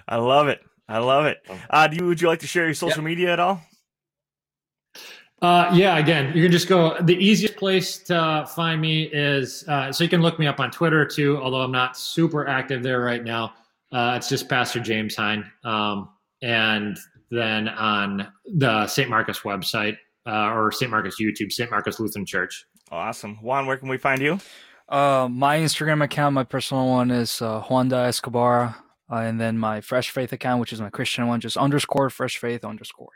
i 0.08 0.16
love 0.16 0.48
it 0.48 0.60
i 0.88 0.98
love 0.98 1.26
it 1.26 1.38
uh, 1.70 1.86
do 1.86 1.96
you, 1.96 2.06
would 2.06 2.20
you 2.20 2.28
like 2.28 2.40
to 2.40 2.46
share 2.46 2.64
your 2.64 2.74
social 2.74 3.02
yep. 3.02 3.04
media 3.04 3.32
at 3.32 3.40
all 3.40 3.60
uh, 5.42 5.70
yeah, 5.74 5.98
again, 5.98 6.32
you 6.34 6.42
can 6.42 6.50
just 6.50 6.66
go. 6.66 6.96
The 7.02 7.14
easiest 7.14 7.56
place 7.56 7.98
to 8.04 8.48
find 8.54 8.80
me 8.80 9.02
is 9.12 9.68
uh, 9.68 9.92
so 9.92 10.02
you 10.02 10.08
can 10.08 10.22
look 10.22 10.38
me 10.38 10.46
up 10.46 10.60
on 10.60 10.70
Twitter 10.70 11.04
too, 11.04 11.38
although 11.42 11.60
I'm 11.60 11.70
not 11.70 11.96
super 11.96 12.48
active 12.48 12.82
there 12.82 13.02
right 13.02 13.22
now. 13.22 13.52
Uh, 13.92 14.14
it's 14.16 14.28
just 14.28 14.48
Pastor 14.48 14.80
James 14.80 15.14
Hine. 15.14 15.50
Um, 15.62 16.08
and 16.42 16.98
then 17.30 17.68
on 17.68 18.28
the 18.54 18.86
St. 18.86 19.10
Marcus 19.10 19.40
website 19.40 19.96
uh, 20.26 20.52
or 20.52 20.72
St. 20.72 20.90
Marcus 20.90 21.16
YouTube, 21.20 21.52
St. 21.52 21.70
Marcus 21.70 22.00
Lutheran 22.00 22.26
Church. 22.26 22.66
Awesome. 22.90 23.36
Juan, 23.42 23.66
where 23.66 23.76
can 23.76 23.88
we 23.88 23.98
find 23.98 24.20
you? 24.20 24.38
Uh, 24.88 25.28
my 25.30 25.58
Instagram 25.58 26.02
account, 26.02 26.34
my 26.34 26.44
personal 26.44 26.88
one 26.88 27.10
is 27.10 27.42
uh, 27.42 27.60
Juan 27.62 27.88
da 27.88 28.04
Escobar. 28.04 28.76
Uh, 29.10 29.16
and 29.16 29.40
then 29.40 29.56
my 29.56 29.80
Fresh 29.80 30.10
Faith 30.10 30.32
account, 30.32 30.60
which 30.60 30.72
is 30.72 30.80
my 30.80 30.90
Christian 30.90 31.26
one, 31.28 31.40
just 31.40 31.56
underscore 31.56 32.10
Fresh 32.10 32.38
Faith 32.38 32.64
underscore. 32.64 33.12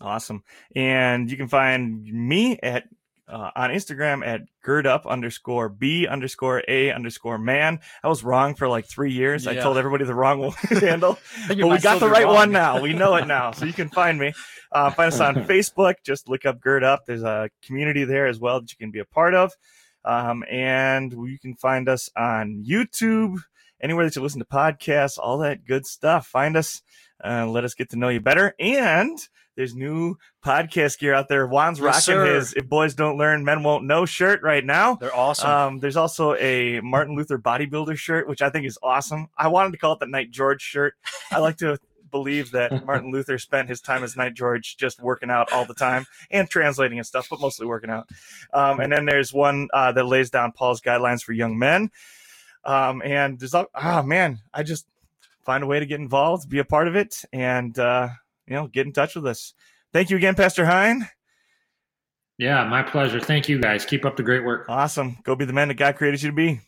Awesome. 0.00 0.42
And 0.74 1.30
you 1.30 1.36
can 1.36 1.48
find 1.48 2.02
me 2.04 2.58
at 2.62 2.84
uh, 3.28 3.50
on 3.54 3.70
Instagram 3.70 4.26
at 4.26 4.42
girdup 4.66 5.06
underscore 5.06 5.68
b 5.68 6.06
underscore 6.06 6.62
a 6.68 6.90
underscore 6.90 7.38
man. 7.38 7.78
I 8.02 8.08
was 8.08 8.24
wrong 8.24 8.54
for 8.54 8.68
like 8.68 8.86
three 8.86 9.12
years. 9.12 9.44
Yeah. 9.44 9.52
I 9.52 9.54
told 9.56 9.78
everybody 9.78 10.04
the 10.04 10.14
wrong 10.14 10.52
handle, 10.68 11.18
but 11.48 11.56
we 11.56 11.78
got 11.78 12.00
the 12.00 12.08
right 12.08 12.24
wrong. 12.24 12.34
one 12.34 12.52
now. 12.52 12.80
We 12.80 12.92
know 12.92 13.14
it 13.14 13.26
now, 13.26 13.52
so 13.52 13.64
you 13.64 13.72
can 13.72 13.88
find 13.88 14.18
me. 14.18 14.32
Uh, 14.72 14.90
find 14.90 15.12
us 15.12 15.20
on 15.20 15.34
Facebook. 15.46 15.94
Just 16.04 16.28
look 16.28 16.44
up 16.44 16.60
gird 16.60 16.82
up. 16.84 17.06
There's 17.06 17.22
a 17.22 17.48
community 17.64 18.04
there 18.04 18.26
as 18.26 18.38
well 18.40 18.60
that 18.60 18.70
you 18.70 18.76
can 18.76 18.90
be 18.90 18.98
a 18.98 19.04
part 19.04 19.34
of, 19.34 19.52
um, 20.04 20.44
and 20.50 21.12
you 21.12 21.38
can 21.40 21.54
find 21.54 21.88
us 21.88 22.10
on 22.16 22.64
YouTube, 22.66 23.38
anywhere 23.80 24.04
that 24.04 24.16
you 24.16 24.22
listen 24.22 24.40
to 24.40 24.46
podcasts, 24.46 25.18
all 25.18 25.38
that 25.38 25.64
good 25.64 25.86
stuff. 25.86 26.26
Find 26.26 26.56
us. 26.56 26.82
Uh, 27.24 27.46
let 27.46 27.64
us 27.64 27.74
get 27.74 27.90
to 27.90 27.96
know 27.96 28.08
you 28.08 28.20
better 28.20 28.52
and 28.58 29.16
there's 29.56 29.74
new 29.74 30.16
podcast 30.44 30.98
gear 30.98 31.14
out 31.14 31.28
there. 31.28 31.46
Juan's 31.46 31.78
yes, 31.78 31.84
rocking 31.84 32.24
sir. 32.24 32.34
his 32.34 32.54
"If 32.54 32.68
Boys 32.68 32.94
Don't 32.94 33.18
Learn, 33.18 33.44
Men 33.44 33.62
Won't 33.62 33.84
Know" 33.84 34.06
shirt 34.06 34.42
right 34.42 34.64
now. 34.64 34.94
They're 34.94 35.14
awesome. 35.14 35.50
Um, 35.50 35.78
there's 35.78 35.96
also 35.96 36.34
a 36.36 36.80
Martin 36.80 37.16
Luther 37.16 37.38
bodybuilder 37.38 37.96
shirt, 37.96 38.28
which 38.28 38.42
I 38.42 38.50
think 38.50 38.66
is 38.66 38.78
awesome. 38.82 39.28
I 39.36 39.48
wanted 39.48 39.72
to 39.72 39.78
call 39.78 39.92
it 39.92 40.00
the 40.00 40.06
Knight 40.06 40.30
George 40.30 40.62
shirt. 40.62 40.94
I 41.30 41.38
like 41.38 41.58
to 41.58 41.78
believe 42.12 42.52
that 42.52 42.86
Martin 42.86 43.10
Luther 43.10 43.38
spent 43.38 43.68
his 43.68 43.80
time 43.80 44.04
as 44.04 44.16
Knight 44.16 44.34
George 44.34 44.76
just 44.76 45.02
working 45.02 45.30
out 45.30 45.52
all 45.52 45.64
the 45.64 45.74
time 45.74 46.06
and 46.30 46.48
translating 46.48 46.98
and 46.98 47.06
stuff, 47.06 47.26
but 47.28 47.40
mostly 47.40 47.66
working 47.66 47.90
out. 47.90 48.08
Um, 48.52 48.78
and 48.78 48.92
then 48.92 49.06
there's 49.06 49.32
one 49.32 49.68
uh, 49.72 49.90
that 49.90 50.04
lays 50.04 50.30
down 50.30 50.52
Paul's 50.52 50.80
guidelines 50.80 51.24
for 51.24 51.32
young 51.32 51.58
men. 51.58 51.90
Um, 52.64 53.02
and 53.04 53.40
there's, 53.40 53.54
all, 53.54 53.66
oh 53.74 54.04
man, 54.04 54.38
I 54.54 54.62
just 54.62 54.86
find 55.44 55.64
a 55.64 55.66
way 55.66 55.80
to 55.80 55.86
get 55.86 55.98
involved, 55.98 56.48
be 56.48 56.60
a 56.60 56.64
part 56.64 56.86
of 56.86 56.94
it, 56.94 57.24
and 57.32 57.76
uh, 57.76 58.10
you 58.46 58.54
know, 58.54 58.68
get 58.68 58.86
in 58.86 58.92
touch 58.92 59.16
with 59.16 59.26
us. 59.26 59.54
Thank 59.92 60.10
you 60.10 60.16
again, 60.16 60.36
Pastor 60.36 60.64
Hine. 60.64 61.08
Yeah, 62.38 62.64
my 62.64 62.82
pleasure. 62.82 63.20
Thank 63.20 63.48
you 63.48 63.60
guys. 63.60 63.84
Keep 63.84 64.04
up 64.04 64.16
the 64.16 64.22
great 64.22 64.44
work. 64.44 64.66
Awesome. 64.68 65.18
Go 65.22 65.34
be 65.34 65.44
the 65.44 65.52
man 65.52 65.68
that 65.68 65.74
God 65.74 65.96
created 65.96 66.22
you 66.22 66.30
to 66.30 66.36
be. 66.36 66.60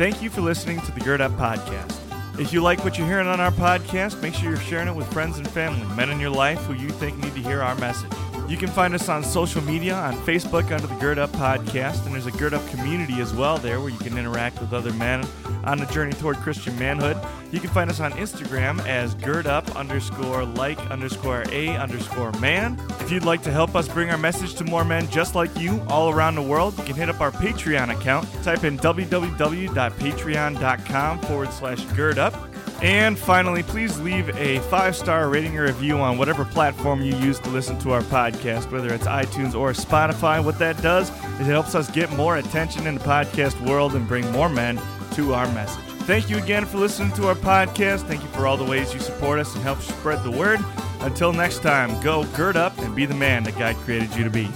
Thank 0.00 0.22
you 0.22 0.30
for 0.30 0.40
listening 0.40 0.80
to 0.80 0.92
the 0.92 1.00
Gird 1.00 1.20
Up 1.20 1.32
Podcast. 1.32 1.94
If 2.40 2.54
you 2.54 2.62
like 2.62 2.82
what 2.84 2.96
you're 2.96 3.06
hearing 3.06 3.26
on 3.26 3.38
our 3.38 3.50
podcast, 3.50 4.22
make 4.22 4.32
sure 4.32 4.48
you're 4.48 4.58
sharing 4.58 4.88
it 4.88 4.94
with 4.94 5.06
friends 5.12 5.36
and 5.36 5.46
family, 5.46 5.86
men 5.94 6.08
in 6.08 6.18
your 6.18 6.30
life 6.30 6.58
who 6.60 6.72
you 6.72 6.88
think 6.88 7.18
need 7.18 7.34
to 7.34 7.42
hear 7.42 7.60
our 7.60 7.74
message. 7.74 8.10
You 8.50 8.56
can 8.56 8.68
find 8.68 8.94
us 8.96 9.08
on 9.08 9.22
social 9.22 9.62
media 9.62 9.94
on 9.94 10.14
Facebook 10.26 10.72
under 10.72 10.88
the 10.88 10.96
Gird 10.96 11.20
Up 11.20 11.30
Podcast, 11.30 12.04
and 12.04 12.12
there's 12.12 12.26
a 12.26 12.32
Gird 12.32 12.52
Up 12.52 12.68
community 12.70 13.20
as 13.20 13.32
well 13.32 13.58
there 13.58 13.78
where 13.78 13.90
you 13.90 13.98
can 13.98 14.18
interact 14.18 14.60
with 14.60 14.72
other 14.72 14.92
men 14.94 15.24
on 15.62 15.78
the 15.78 15.86
journey 15.86 16.14
toward 16.14 16.36
Christian 16.38 16.76
manhood. 16.76 17.16
You 17.52 17.60
can 17.60 17.70
find 17.70 17.88
us 17.88 18.00
on 18.00 18.10
Instagram 18.14 18.84
as 18.88 19.14
Gird 19.14 19.46
Up 19.46 19.76
underscore 19.76 20.44
like 20.44 20.80
underscore 20.90 21.44
a 21.52 21.76
underscore 21.76 22.32
man. 22.40 22.76
If 22.98 23.12
you'd 23.12 23.24
like 23.24 23.42
to 23.42 23.52
help 23.52 23.76
us 23.76 23.86
bring 23.86 24.10
our 24.10 24.18
message 24.18 24.56
to 24.56 24.64
more 24.64 24.84
men 24.84 25.08
just 25.10 25.36
like 25.36 25.56
you 25.56 25.80
all 25.86 26.10
around 26.10 26.34
the 26.34 26.42
world, 26.42 26.76
you 26.76 26.82
can 26.82 26.96
hit 26.96 27.08
up 27.08 27.20
our 27.20 27.30
Patreon 27.30 27.96
account. 27.96 28.28
Type 28.42 28.64
in 28.64 28.76
www.patreon.com 28.78 31.20
forward 31.20 31.52
slash 31.52 31.84
gird 31.84 32.18
up 32.18 32.49
and 32.82 33.18
finally, 33.18 33.62
please 33.62 33.98
leave 34.00 34.28
a 34.36 34.58
five 34.70 34.96
star 34.96 35.28
rating 35.28 35.58
or 35.58 35.64
review 35.64 35.98
on 35.98 36.18
whatever 36.18 36.44
platform 36.44 37.02
you 37.02 37.14
use 37.16 37.38
to 37.40 37.50
listen 37.50 37.78
to 37.80 37.92
our 37.92 38.02
podcast, 38.02 38.70
whether 38.70 38.92
it's 38.92 39.06
iTunes 39.06 39.54
or 39.54 39.72
Spotify. 39.72 40.42
What 40.42 40.58
that 40.58 40.80
does 40.82 41.10
is 41.40 41.48
it 41.48 41.50
helps 41.50 41.74
us 41.74 41.90
get 41.90 42.10
more 42.12 42.36
attention 42.38 42.86
in 42.86 42.94
the 42.94 43.04
podcast 43.04 43.60
world 43.68 43.94
and 43.94 44.08
bring 44.08 44.30
more 44.32 44.48
men 44.48 44.80
to 45.12 45.34
our 45.34 45.46
message. 45.52 45.84
Thank 46.04 46.30
you 46.30 46.38
again 46.38 46.64
for 46.64 46.78
listening 46.78 47.12
to 47.12 47.28
our 47.28 47.34
podcast. 47.34 48.06
Thank 48.06 48.22
you 48.22 48.28
for 48.30 48.46
all 48.46 48.56
the 48.56 48.64
ways 48.64 48.94
you 48.94 49.00
support 49.00 49.38
us 49.38 49.54
and 49.54 49.62
help 49.62 49.80
spread 49.80 50.24
the 50.24 50.30
word. 50.30 50.60
Until 51.00 51.32
next 51.32 51.62
time, 51.62 52.00
go 52.02 52.24
gird 52.34 52.56
up 52.56 52.76
and 52.78 52.94
be 52.96 53.06
the 53.06 53.14
man 53.14 53.44
that 53.44 53.58
God 53.58 53.76
created 53.76 54.14
you 54.16 54.24
to 54.24 54.30
be. 54.30 54.48